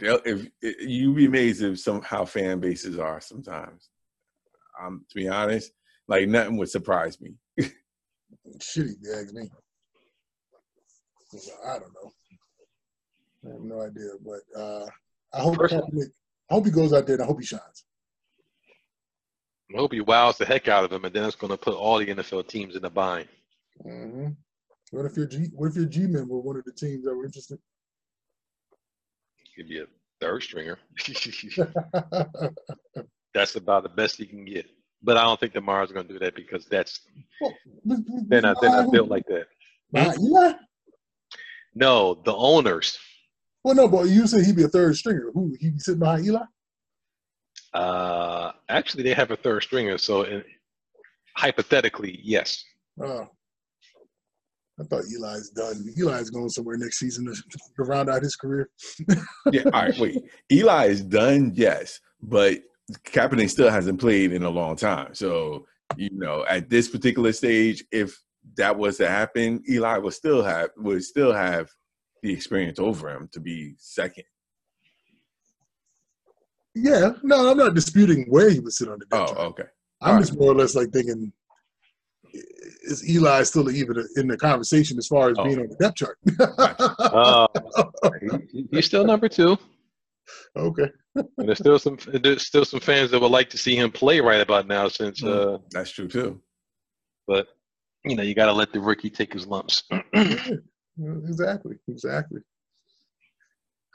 They'll, 0.00 0.20
if, 0.24 0.48
if 0.62 0.76
you'd 0.88 1.16
be 1.16 1.26
amazed 1.26 1.62
if 1.62 1.78
some 1.78 2.00
how 2.02 2.24
fan 2.24 2.58
bases 2.58 2.98
are 2.98 3.20
sometimes. 3.20 3.90
Um, 4.82 5.04
to 5.10 5.14
be 5.14 5.28
honest, 5.28 5.72
like 6.08 6.26
nothing 6.26 6.56
would 6.56 6.70
surprise 6.70 7.20
me. 7.20 7.34
Shitty, 7.60 8.94
you 9.02 9.14
ask 9.14 9.34
me. 9.34 9.50
I 11.66 11.78
don't 11.78 11.92
know. 11.92 12.12
I 13.44 13.52
have 13.52 13.62
no 13.62 13.82
idea, 13.82 14.10
but 14.24 14.60
uh, 14.60 14.86
I 15.32 15.40
hope 15.40 15.56
Kaepernick, 15.56 16.10
I 16.50 16.54
hope 16.54 16.64
he 16.64 16.72
goes 16.72 16.92
out 16.92 17.06
there 17.06 17.16
and 17.16 17.22
I 17.22 17.26
hope 17.26 17.40
he 17.40 17.46
shines. 17.46 17.84
I 19.72 19.78
hope 19.78 19.92
he 19.92 20.00
wows 20.00 20.36
the 20.36 20.44
heck 20.44 20.66
out 20.66 20.84
of 20.84 20.92
him, 20.92 21.04
and 21.04 21.14
then 21.14 21.24
it's 21.24 21.36
going 21.36 21.52
to 21.52 21.56
put 21.56 21.74
all 21.74 21.98
the 21.98 22.06
NFL 22.06 22.48
teams 22.48 22.74
in 22.74 22.84
a 22.84 22.90
bind. 22.90 23.28
Mm-hmm. 23.86 24.30
What 24.90 25.06
if 25.06 25.16
your 25.16 25.26
G? 25.26 25.48
What 25.54 25.68
if 25.68 25.76
your 25.76 25.86
G 25.86 26.06
men 26.08 26.28
were 26.28 26.40
one 26.40 26.56
of 26.56 26.64
the 26.64 26.72
teams 26.72 27.04
that 27.04 27.14
were 27.14 27.24
interested? 27.24 27.58
He'd 29.60 29.68
be 29.68 29.80
a 29.80 29.86
third 30.22 30.42
stringer. 30.42 30.78
that's 33.34 33.56
about 33.56 33.82
the 33.82 33.90
best 33.90 34.16
he 34.16 34.24
can 34.24 34.46
get. 34.46 34.64
But 35.02 35.18
I 35.18 35.24
don't 35.24 35.38
think 35.38 35.52
the 35.52 35.60
Maras 35.60 35.90
are 35.90 35.94
going 35.94 36.06
to 36.06 36.14
do 36.14 36.18
that 36.20 36.34
because 36.34 36.64
that's 36.64 37.00
well, 37.42 37.54
they're 38.28 38.40
not 38.40 38.56
they're 38.62 38.70
not 38.70 38.90
built 38.90 39.10
like 39.10 39.24
that. 39.26 39.48
Hmm? 39.94 40.52
No, 41.74 42.14
the 42.24 42.34
owners. 42.34 42.98
Well, 43.62 43.74
no, 43.74 43.86
but 43.86 44.08
you 44.08 44.26
said 44.26 44.46
he'd 44.46 44.56
be 44.56 44.62
a 44.62 44.68
third 44.68 44.96
stringer. 44.96 45.30
Who 45.34 45.54
he'd 45.60 45.74
be 45.74 45.78
sitting 45.78 45.98
behind 45.98 46.24
Eli? 46.24 46.40
Uh, 47.74 48.52
actually, 48.70 49.02
they 49.02 49.12
have 49.12 49.30
a 49.30 49.36
third 49.36 49.62
stringer, 49.62 49.98
so 49.98 50.22
in, 50.22 50.42
hypothetically, 51.36 52.18
yes. 52.22 52.64
Oh, 52.98 53.28
I 54.80 54.84
thought 54.84 55.04
Eli's 55.14 55.50
done. 55.50 55.84
Eli's 55.96 56.30
going 56.30 56.48
somewhere 56.48 56.76
next 56.78 56.98
season 56.98 57.26
to, 57.26 57.34
to 57.34 57.82
round 57.82 58.08
out 58.08 58.22
his 58.22 58.36
career. 58.36 58.70
yeah, 59.52 59.62
all 59.66 59.82
right, 59.82 59.98
wait. 59.98 60.22
Eli 60.50 60.86
is 60.86 61.02
done, 61.02 61.52
yes, 61.54 62.00
but 62.22 62.60
Kaepernick 63.04 63.50
still 63.50 63.70
hasn't 63.70 64.00
played 64.00 64.32
in 64.32 64.42
a 64.42 64.50
long 64.50 64.76
time. 64.76 65.14
So, 65.14 65.66
you 65.96 66.10
know, 66.12 66.44
at 66.48 66.70
this 66.70 66.88
particular 66.88 67.32
stage, 67.32 67.84
if 67.92 68.18
that 68.56 68.76
was 68.76 68.96
to 68.98 69.08
happen, 69.08 69.62
Eli 69.68 69.98
would 69.98 70.14
still 70.14 70.42
have 70.42 70.70
would 70.76 71.04
still 71.04 71.32
have 71.32 71.68
the 72.22 72.32
experience 72.32 72.78
over 72.78 73.10
him 73.10 73.28
to 73.32 73.40
be 73.40 73.74
second. 73.78 74.24
Yeah, 76.74 77.12
no, 77.22 77.50
I'm 77.50 77.56
not 77.58 77.74
disputing 77.74 78.26
where 78.28 78.50
he 78.50 78.60
would 78.60 78.72
sit 78.72 78.88
on 78.88 78.98
the 78.98 79.06
bench. 79.06 79.30
Oh, 79.36 79.46
okay. 79.46 79.64
I'm 80.00 80.14
All 80.14 80.20
just 80.20 80.32
right. 80.32 80.40
more 80.40 80.52
or 80.52 80.54
less 80.54 80.74
like 80.74 80.90
thinking 80.90 81.32
is 82.82 83.08
Eli 83.08 83.42
still 83.42 83.70
even 83.70 84.04
in 84.16 84.28
the 84.28 84.36
conversation 84.36 84.98
as 84.98 85.06
far 85.06 85.30
as 85.30 85.36
oh. 85.38 85.44
being 85.44 85.60
on 85.60 85.68
the 85.68 85.76
depth 85.76 85.96
chart? 85.96 86.18
uh, 86.40 87.46
he, 88.52 88.66
he's 88.70 88.86
still 88.86 89.04
number 89.04 89.28
two. 89.28 89.56
Okay. 90.56 90.90
and 91.14 91.28
there's 91.38 91.58
still 91.58 91.78
some 91.78 91.98
there's 92.22 92.46
still 92.46 92.64
some 92.64 92.80
fans 92.80 93.10
that 93.10 93.20
would 93.20 93.30
like 93.30 93.50
to 93.50 93.58
see 93.58 93.76
him 93.76 93.90
play 93.90 94.20
right 94.20 94.40
about 94.40 94.66
now 94.66 94.88
since 94.88 95.22
mm. 95.22 95.54
uh 95.54 95.58
that's 95.70 95.90
true 95.90 96.08
too. 96.08 96.40
But 97.26 97.48
you 98.04 98.16
know, 98.16 98.22
you 98.22 98.34
gotta 98.34 98.52
let 98.52 98.72
the 98.72 98.80
rookie 98.80 99.10
take 99.10 99.32
his 99.32 99.46
lumps. 99.46 99.82
exactly, 100.14 101.76
exactly. 101.88 102.40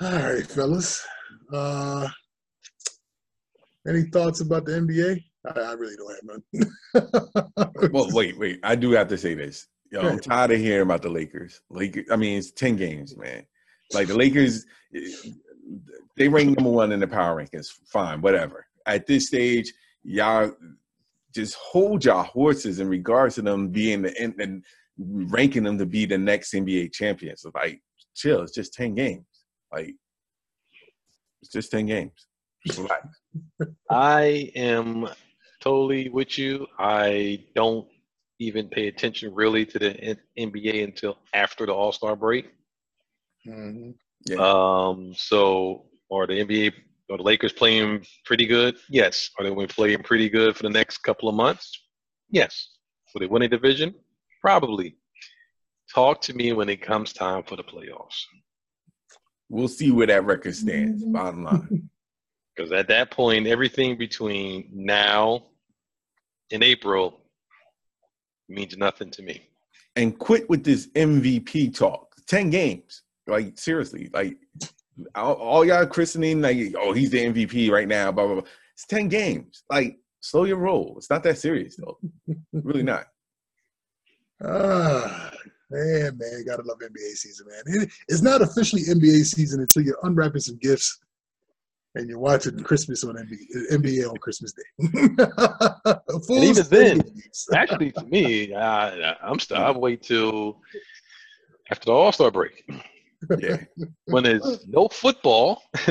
All 0.01 0.11
right, 0.11 0.45
fellas. 0.45 1.05
Uh 1.53 2.09
any 3.87 4.03
thoughts 4.03 4.41
about 4.41 4.65
the 4.65 4.73
NBA? 4.73 5.23
I, 5.47 5.59
I 5.59 5.71
really 5.73 5.95
don't 5.95 6.15
have 6.15 7.53
none. 7.53 7.91
well, 7.91 8.07
wait, 8.11 8.37
wait. 8.37 8.59
I 8.63 8.75
do 8.75 8.91
have 8.91 9.07
to 9.09 9.17
say 9.17 9.33
this. 9.33 9.67
Yo, 9.91 10.01
I'm 10.01 10.19
tired 10.19 10.51
of 10.51 10.59
hearing 10.59 10.81
about 10.81 11.01
the 11.01 11.09
Lakers. 11.09 11.61
Lakers. 11.69 12.07
I 12.11 12.15
mean, 12.15 12.37
it's 12.37 12.51
ten 12.51 12.75
games, 12.75 13.15
man. 13.15 13.45
Like 13.93 14.07
the 14.07 14.15
Lakers, 14.15 14.65
eh, 14.95 15.29
they 16.17 16.27
rank 16.27 16.57
number 16.57 16.71
one 16.71 16.91
in 16.91 16.99
the 16.99 17.07
power 17.07 17.41
rankings. 17.41 17.67
Fine, 17.87 18.21
whatever. 18.21 18.65
At 18.87 19.05
this 19.05 19.27
stage, 19.27 19.71
y'all 20.03 20.51
just 21.33 21.55
hold 21.55 22.05
y'all 22.05 22.23
horses 22.23 22.79
in 22.79 22.87
regards 22.87 23.35
to 23.35 23.41
them 23.41 23.69
being 23.69 24.03
the 24.03 24.21
and 24.21 24.63
ranking 24.97 25.63
them 25.63 25.77
to 25.77 25.85
be 25.85 26.05
the 26.05 26.17
next 26.17 26.53
NBA 26.53 26.93
champions. 26.93 27.41
So 27.41 27.51
like, 27.53 27.81
chill. 28.15 28.41
It's 28.41 28.53
just 28.53 28.73
ten 28.73 28.95
games. 28.95 29.25
Like, 29.71 29.93
it's 31.41 31.51
just 31.51 31.71
ten 31.71 31.85
games. 31.85 32.27
I 33.89 34.51
am 34.55 35.07
totally 35.65 36.09
with 36.09 36.37
you. 36.37 36.67
I 36.77 37.43
don't 37.55 37.87
even 38.39 38.67
pay 38.67 38.87
attention 38.87 39.33
really 39.33 39.65
to 39.65 39.79
the 39.79 40.17
NBA 40.37 40.83
until 40.83 41.17
after 41.33 41.65
the 41.65 41.73
All 41.73 41.91
Star 41.91 42.15
break. 42.15 42.51
Mm-hmm. 43.47 43.91
Yeah. 44.25 44.37
Um. 44.39 45.13
So, 45.15 45.85
are 46.11 46.27
the 46.27 46.45
NBA 46.45 46.73
are 47.11 47.17
the 47.17 47.23
Lakers 47.23 47.53
playing 47.53 48.05
pretty 48.25 48.45
good? 48.45 48.77
Yes. 48.89 49.29
Are 49.37 49.43
they 49.43 49.53
going 49.53 49.67
to 49.67 49.73
playing 49.73 50.03
pretty 50.03 50.29
good 50.29 50.55
for 50.55 50.63
the 50.63 50.69
next 50.69 50.99
couple 50.99 51.29
of 51.29 51.35
months? 51.35 51.71
Yes. 52.29 52.69
Will 53.13 53.19
they 53.19 53.27
win 53.27 53.43
a 53.43 53.47
division? 53.47 53.93
Probably. 54.41 54.97
Talk 55.93 56.21
to 56.21 56.33
me 56.33 56.51
when 56.53 56.67
it 56.67 56.81
comes 56.81 57.13
time 57.13 57.43
for 57.43 57.55
the 57.55 57.63
playoffs. 57.63 58.25
We'll 59.49 59.67
see 59.67 59.91
where 59.91 60.07
that 60.07 60.25
record 60.25 60.55
stands. 60.55 61.03
Bottom 61.03 61.43
line. 61.43 61.89
Because 62.55 62.71
at 62.71 62.87
that 62.87 63.11
point, 63.11 63.47
everything 63.47 63.97
between 63.97 64.69
now 64.71 65.43
and 66.55 66.63
April 66.63 67.21
means 68.49 68.75
nothing 68.77 69.11
to 69.11 69.21
me. 69.21 69.47
And 69.95 70.17
quit 70.17 70.49
with 70.49 70.63
this 70.63 70.87
MVP 70.87 71.77
talk. 71.77 72.15
10 72.27 72.49
games. 72.49 73.03
Like, 73.27 73.57
seriously. 73.57 74.09
Like, 74.13 74.37
all, 75.13 75.33
all 75.33 75.65
y'all 75.65 75.85
christening, 75.85 76.41
like, 76.41 76.57
oh, 76.77 76.93
he's 76.93 77.11
the 77.11 77.23
MVP 77.25 77.69
right 77.69 77.87
now, 77.87 78.11
blah, 78.11 78.25
blah, 78.25 78.35
blah. 78.35 78.49
It's 78.73 78.85
10 78.87 79.07
games. 79.09 79.63
Like, 79.69 79.99
slow 80.21 80.45
your 80.45 80.57
roll. 80.57 80.95
It's 80.97 81.09
not 81.09 81.23
that 81.23 81.37
serious, 81.37 81.75
though. 81.75 81.99
really 82.51 82.83
not. 82.83 83.07
Ah, 84.43 85.31
man, 85.69 86.17
man, 86.17 86.43
gotta 86.45 86.61
love 86.63 86.77
NBA 86.79 87.15
season, 87.15 87.47
man. 87.47 87.83
It, 87.83 87.89
it's 88.09 88.21
not 88.21 88.41
officially 88.41 88.81
NBA 88.81 89.23
season 89.23 89.61
until 89.61 89.81
you're 89.81 89.97
unwrapping 90.03 90.41
some 90.41 90.57
gifts 90.57 90.99
and 91.95 92.09
you're 92.09 92.19
watching 92.19 92.59
Christmas 92.59 93.03
on 93.03 93.15
NBA, 93.15 93.71
NBA 93.71 94.09
on 94.09 94.17
Christmas 94.17 94.53
Day. 94.53 94.63
and 96.29 96.43
even 96.43 96.65
then, 96.69 97.01
actually, 97.53 97.91
to 97.93 98.03
me, 98.03 98.53
I, 98.53 99.15
I'm 99.23 99.39
still. 99.39 99.57
I 99.57 99.71
wait 99.71 100.03
till 100.03 100.59
after 101.71 101.85
the 101.85 101.91
All 101.91 102.11
Star 102.11 102.31
break. 102.31 102.69
Yeah, 103.39 103.57
when 104.05 104.23
there's 104.23 104.67
no 104.67 104.87
football. 104.89 105.63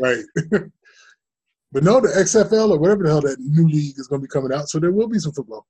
right. 0.00 0.24
But 1.72 1.84
no, 1.84 2.00
the 2.00 2.08
XFL 2.08 2.70
or 2.70 2.78
whatever 2.78 3.04
the 3.04 3.10
hell 3.10 3.20
that 3.20 3.38
new 3.38 3.68
league 3.68 3.98
is 3.98 4.08
going 4.08 4.20
to 4.20 4.26
be 4.26 4.30
coming 4.30 4.52
out, 4.52 4.68
so 4.68 4.80
there 4.80 4.90
will 4.90 5.06
be 5.06 5.20
some 5.20 5.32
football. 5.32 5.66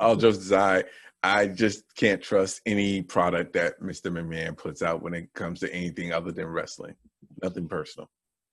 All 0.00 0.16
jokes 0.16 0.38
aside, 0.38 0.84
I 1.26 1.48
just 1.48 1.82
can't 1.96 2.22
trust 2.22 2.60
any 2.66 3.02
product 3.02 3.52
that 3.54 3.80
Mr. 3.80 4.12
McMahon 4.12 4.56
puts 4.56 4.80
out 4.80 5.02
when 5.02 5.12
it 5.12 5.34
comes 5.34 5.58
to 5.60 5.74
anything 5.74 6.12
other 6.12 6.30
than 6.30 6.46
wrestling. 6.46 6.94
Nothing 7.42 7.66
personal. 7.68 8.08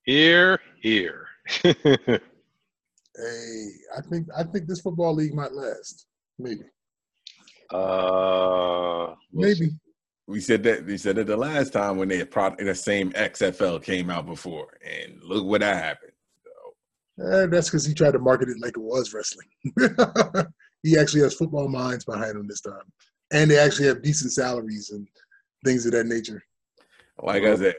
Here, 0.05 0.59
here. 0.81 1.27
hey, 1.63 1.77
I 3.15 4.01
think 4.09 4.27
I 4.35 4.43
think 4.43 4.67
this 4.67 4.81
football 4.81 5.13
league 5.13 5.35
might 5.35 5.53
last. 5.53 6.07
Maybe. 6.39 6.63
Uh, 7.69 9.13
maybe. 9.31 9.69
We 10.25 10.39
said 10.39 10.63
that 10.63 10.83
we 10.85 10.97
said 10.97 11.19
it 11.19 11.27
the 11.27 11.37
last 11.37 11.73
time 11.73 11.97
when 11.97 12.07
they 12.07 12.25
product 12.25 12.63
the 12.63 12.73
same 12.73 13.11
XFL 13.11 13.83
came 13.83 14.09
out 14.09 14.25
before, 14.25 14.79
and 14.83 15.21
look 15.21 15.45
what 15.45 15.61
that 15.61 15.77
happened. 15.77 16.13
So. 17.19 17.23
Eh, 17.25 17.45
that's 17.51 17.69
because 17.69 17.85
he 17.85 17.93
tried 17.93 18.13
to 18.13 18.19
market 18.19 18.49
it 18.49 18.57
like 18.59 18.77
it 18.77 18.81
was 18.81 19.13
wrestling. 19.13 19.47
he 20.83 20.97
actually 20.97 21.21
has 21.21 21.33
football 21.33 21.69
minds 21.69 22.05
behind 22.05 22.37
him 22.37 22.47
this 22.47 22.61
time, 22.61 22.91
and 23.31 23.49
they 23.49 23.57
actually 23.57 23.87
have 23.87 24.03
decent 24.03 24.33
salaries 24.33 24.91
and 24.91 25.07
things 25.65 25.85
of 25.85 25.93
that 25.93 26.05
nature. 26.05 26.43
Like 27.21 27.43
I 27.43 27.55
said, 27.55 27.75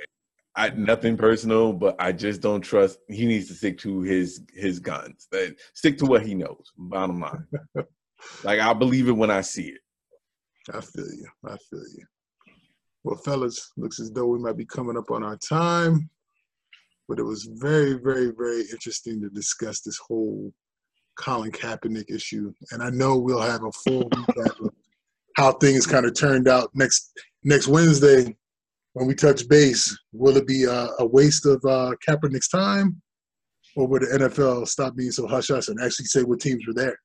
I, 0.57 0.71
nothing 0.71 1.17
personal, 1.17 1.73
but 1.73 1.97
I 1.99 2.13
just 2.13 2.41
don't 2.41 2.63
trust. 2.63 2.99
He 3.09 3.27
needs 3.27 3.49
to 3.49 3.55
stick 3.55 3.79
to 3.79 4.01
his 4.03 4.43
his 4.55 4.81
guns. 4.81 5.29
Uh, 5.33 5.51
stick 5.75 5.99
to 5.99 6.07
what 6.07 6.25
he 6.25 6.35
knows. 6.35 6.73
Bottom 6.77 7.21
line, 7.21 7.47
like 8.45 8.61
I 8.61 8.73
believe 8.73 9.09
it 9.09 9.13
when 9.13 9.31
I 9.31 9.43
see 9.43 9.69
it. 9.69 9.81
I 10.73 10.81
feel 10.81 11.07
you. 11.07 11.29
I 11.45 11.57
feel 11.71 11.85
you. 11.97 12.07
Well, 13.03 13.17
fellas, 13.17 13.71
looks 13.77 14.01
as 14.01 14.11
though 14.11 14.27
we 14.27 14.39
might 14.39 14.57
be 14.57 14.65
coming 14.65 14.97
up 14.97 15.11
on 15.11 15.23
our 15.23 15.37
time, 15.37 16.09
but 17.07 17.19
it 17.19 17.25
was 17.25 17.45
very, 17.45 17.95
very, 17.95 18.31
very 18.31 18.63
interesting 18.63 19.21
to 19.21 19.29
discuss 19.29 19.83
this 19.83 19.99
whole 19.99 20.55
Colin 21.17 21.53
Kaepernick 21.53 22.11
issue, 22.11 22.53
and 22.71 22.83
I 22.83 22.91
know 22.91 23.17
we'll 23.17 23.41
have 23.41 23.65
a 23.65 23.73
full 23.73 24.09
recap 24.11 24.61
of 24.65 24.75
how 25.37 25.53
things 25.53 25.87
kind 25.87 26.07
of 26.07 26.15
turned 26.15 26.49
out 26.49 26.71
next 26.75 27.13
next 27.43 27.69
Wednesday 27.69 28.35
when 28.95 29.07
we 29.07 29.15
touch 29.15 29.49
base, 29.49 29.97
will 30.13 30.37
it 30.37 30.47
be 30.47 30.65
a, 30.65 30.89
a 31.01 31.07
waste 31.07 31.47
of 31.47 31.63
uh, 31.65 31.93
Kaepernick's 32.09 32.49
time, 32.49 33.03
or 33.77 33.87
will 33.87 34.01
the 34.01 34.07
NFL 34.07 34.67
stop 34.69 34.97
being 34.97 35.11
so 35.11 35.27
hush 35.27 35.49
hush 35.49 35.69
and 35.69 35.81
actually 35.83 36.07
say 36.07 36.23
what 36.23 36.41
teams 36.41 36.65
were 36.67 36.75
there? 36.75 36.97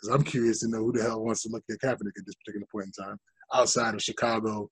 Because 0.00 0.14
I'm 0.14 0.24
curious 0.24 0.60
to 0.60 0.68
know 0.68 0.78
who 0.78 0.92
the 0.92 1.02
hell 1.02 1.22
wants 1.22 1.42
to 1.42 1.50
look 1.50 1.64
at 1.70 1.78
Kaepernick 1.80 2.16
at 2.16 2.26
this 2.26 2.34
particular 2.36 2.66
point 2.72 2.86
in 2.86 3.04
time, 3.04 3.18
outside 3.54 3.94
of 3.94 4.02
Chicago, 4.02 4.70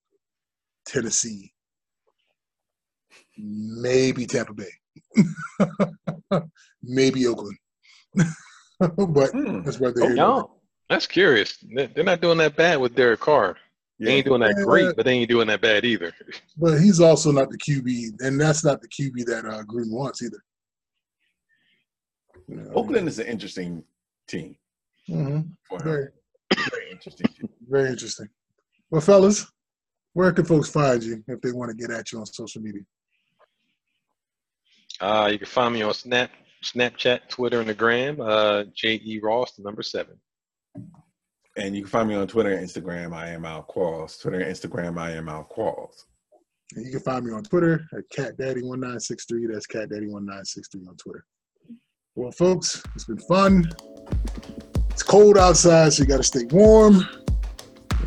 Tennessee, 0.87 1.53
maybe 3.37 4.25
Tampa 4.25 4.53
Bay, 4.53 4.71
maybe 6.81 7.27
Oakland. 7.27 7.57
but 8.79 9.31
Hmm. 9.31 9.61
that's 9.63 9.79
where 9.79 9.91
they're 9.91 10.05
Oh, 10.11 10.13
no. 10.13 10.51
That's 10.89 11.07
curious. 11.07 11.57
They- 11.75 11.87
They're 11.87 12.03
not 12.03 12.21
doing 12.21 12.37
that 12.37 12.55
bad 12.55 12.79
with 12.79 12.95
Derek 12.95 13.19
Carr. 13.19 13.57
They 13.99 14.13
ain't 14.13 14.25
doing 14.27 14.41
that 14.41 14.53
Yeah. 14.57 14.63
great, 14.63 14.95
but 14.95 15.05
they 15.05 15.13
ain't 15.13 15.29
doing 15.29 15.47
that 15.47 15.61
bad 15.61 15.83
either. 15.83 16.13
But 16.57 16.79
he's 16.79 16.99
also 16.99 17.31
not 17.31 17.49
the 17.49 17.57
QB, 17.57 18.21
and 18.21 18.39
that's 18.39 18.63
not 18.63 18.81
the 18.81 18.87
QB 18.87 19.25
that 19.25 19.45
uh, 19.45 19.63
Gruden 19.63 19.91
wants 19.91 20.21
either. 20.23 20.41
You 22.47 22.55
know, 22.57 22.71
Oakland 22.73 23.07
is 23.07 23.19
an 23.19 23.27
interesting 23.27 23.83
team 24.27 24.55
mhm. 25.09 25.49
very, 25.81 26.07
Very 26.71 26.91
interesting 26.91 27.27
team. 27.33 27.49
very 27.67 27.89
interesting. 27.89 28.29
Well, 28.91 29.01
fellas, 29.01 29.45
where 30.13 30.31
can 30.31 30.45
folks 30.45 30.69
find 30.69 31.03
you 31.03 31.23
if 31.27 31.41
they 31.41 31.51
want 31.51 31.69
to 31.71 31.75
get 31.75 31.91
at 31.91 32.11
you 32.11 32.19
on 32.19 32.25
social 32.25 32.61
media? 32.61 32.81
Uh, 34.99 35.29
you 35.31 35.37
can 35.37 35.47
find 35.47 35.73
me 35.73 35.81
on 35.81 35.93
Snap, 35.93 36.31
Snapchat, 36.63 37.29
Twitter, 37.29 37.59
and 37.59 37.69
the 37.69 37.73
Gram. 37.73 38.19
Uh, 38.19 38.65
J 38.75 39.01
E 39.03 39.19
Ross, 39.21 39.53
the 39.53 39.63
number 39.63 39.81
seven. 39.81 40.19
And 41.57 41.75
you 41.75 41.81
can 41.81 41.89
find 41.89 42.09
me 42.09 42.15
on 42.15 42.27
Twitter 42.27 42.51
and 42.51 42.67
Instagram. 42.67 43.13
I 43.13 43.29
am 43.29 43.45
Al 43.45 43.63
Qualls. 43.63 44.21
Twitter 44.21 44.39
and 44.39 44.53
Instagram. 44.53 44.99
I 44.99 45.11
am 45.11 45.27
Al 45.27 45.45
Qualls. 45.45 46.03
And 46.75 46.85
you 46.85 46.91
can 46.91 46.99
find 46.99 47.25
me 47.25 47.31
on 47.31 47.43
Twitter 47.43 47.87
at 47.93 48.03
CatDaddy1963. 48.15 49.51
That's 49.51 49.67
CatDaddy1963 49.67 50.87
on 50.87 50.95
Twitter. 50.97 51.25
Well, 52.15 52.31
folks, 52.31 52.83
it's 52.95 53.05
been 53.05 53.19
fun. 53.19 53.69
It's 54.89 55.03
cold 55.03 55.37
outside, 55.37 55.93
so 55.93 56.03
you 56.03 56.09
got 56.09 56.17
to 56.17 56.23
stay 56.23 56.45
warm. 56.51 57.07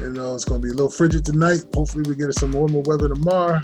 You 0.01 0.11
know, 0.11 0.35
it's 0.35 0.45
going 0.45 0.61
to 0.61 0.67
be 0.67 0.71
a 0.71 0.75
little 0.75 0.91
frigid 0.91 1.25
tonight. 1.25 1.61
Hopefully, 1.75 2.05
we 2.09 2.17
get 2.17 2.33
some 2.35 2.53
warmer 2.53 2.81
weather 2.81 3.09
tomorrow. 3.09 3.61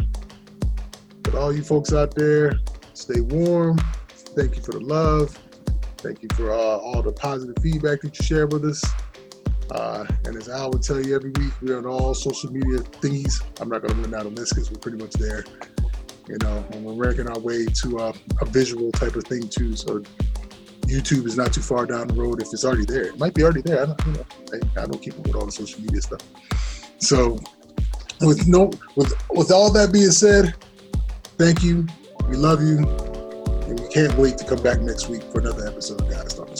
But 1.22 1.34
all 1.34 1.52
you 1.52 1.62
folks 1.62 1.92
out 1.92 2.14
there, 2.14 2.52
stay 2.94 3.20
warm. 3.20 3.78
Thank 4.36 4.56
you 4.56 4.62
for 4.62 4.72
the 4.72 4.80
love. 4.80 5.38
Thank 5.96 6.22
you 6.22 6.28
for 6.34 6.52
uh, 6.52 6.56
all 6.56 7.00
the 7.00 7.12
positive 7.12 7.56
feedback 7.62 8.02
that 8.02 8.18
you 8.18 8.24
share 8.24 8.46
with 8.46 8.66
us. 8.66 8.84
Uh, 9.70 10.04
and 10.26 10.36
as 10.36 10.48
Al 10.48 10.70
would 10.70 10.82
tell 10.82 11.00
you 11.00 11.16
every 11.16 11.30
week, 11.30 11.52
we're 11.62 11.78
on 11.78 11.86
all 11.86 12.14
social 12.14 12.52
media 12.52 12.80
thingies. 13.00 13.42
I'm 13.60 13.70
not 13.70 13.80
going 13.80 13.94
to 13.94 14.08
run 14.08 14.14
out 14.14 14.24
the 14.24 14.38
list 14.38 14.54
because 14.54 14.70
we're 14.70 14.78
pretty 14.78 14.98
much 14.98 15.12
there. 15.12 15.44
You 16.28 16.36
know, 16.42 16.64
and 16.72 16.84
we're 16.84 16.92
working 16.92 17.28
our 17.28 17.38
way 17.38 17.64
to 17.64 17.98
uh, 17.98 18.12
a 18.42 18.44
visual 18.44 18.92
type 18.92 19.16
of 19.16 19.24
thing 19.24 19.48
too. 19.48 19.74
So 19.74 20.00
YouTube 20.82 21.26
is 21.26 21.36
not 21.36 21.54
too 21.54 21.62
far 21.62 21.86
down 21.86 22.08
the 22.08 22.14
road 22.14 22.42
if 22.42 22.48
it's 22.52 22.64
already 22.64 22.84
there. 22.84 23.04
It 23.04 23.18
might 23.18 23.32
be 23.32 23.42
already 23.42 23.62
there. 23.62 23.82
I 23.82 23.86
don't, 23.86 24.06
you 24.06 24.12
know, 24.12 24.24
I, 24.52 24.82
I 24.82 24.86
don't 24.86 25.00
keep 25.00 25.18
up 25.18 25.26
with 25.26 25.34
all 25.34 25.46
the 25.46 25.52
social 25.52 25.80
media 25.80 26.02
stuff. 26.02 26.20
So, 26.98 27.38
with 28.20 28.46
no, 28.46 28.70
with 28.96 29.14
with 29.30 29.50
all 29.50 29.72
that 29.72 29.92
being 29.92 30.10
said, 30.10 30.54
thank 31.38 31.62
you. 31.62 31.86
We 32.28 32.36
love 32.36 32.60
you, 32.60 32.84
can't 33.96 34.18
wait 34.18 34.36
to 34.36 34.44
come 34.44 34.62
back 34.62 34.78
next 34.82 35.08
week 35.08 35.22
for 35.22 35.40
another 35.40 35.66
episode 35.66 35.98
of 36.02 36.30
Sports. 36.30 36.55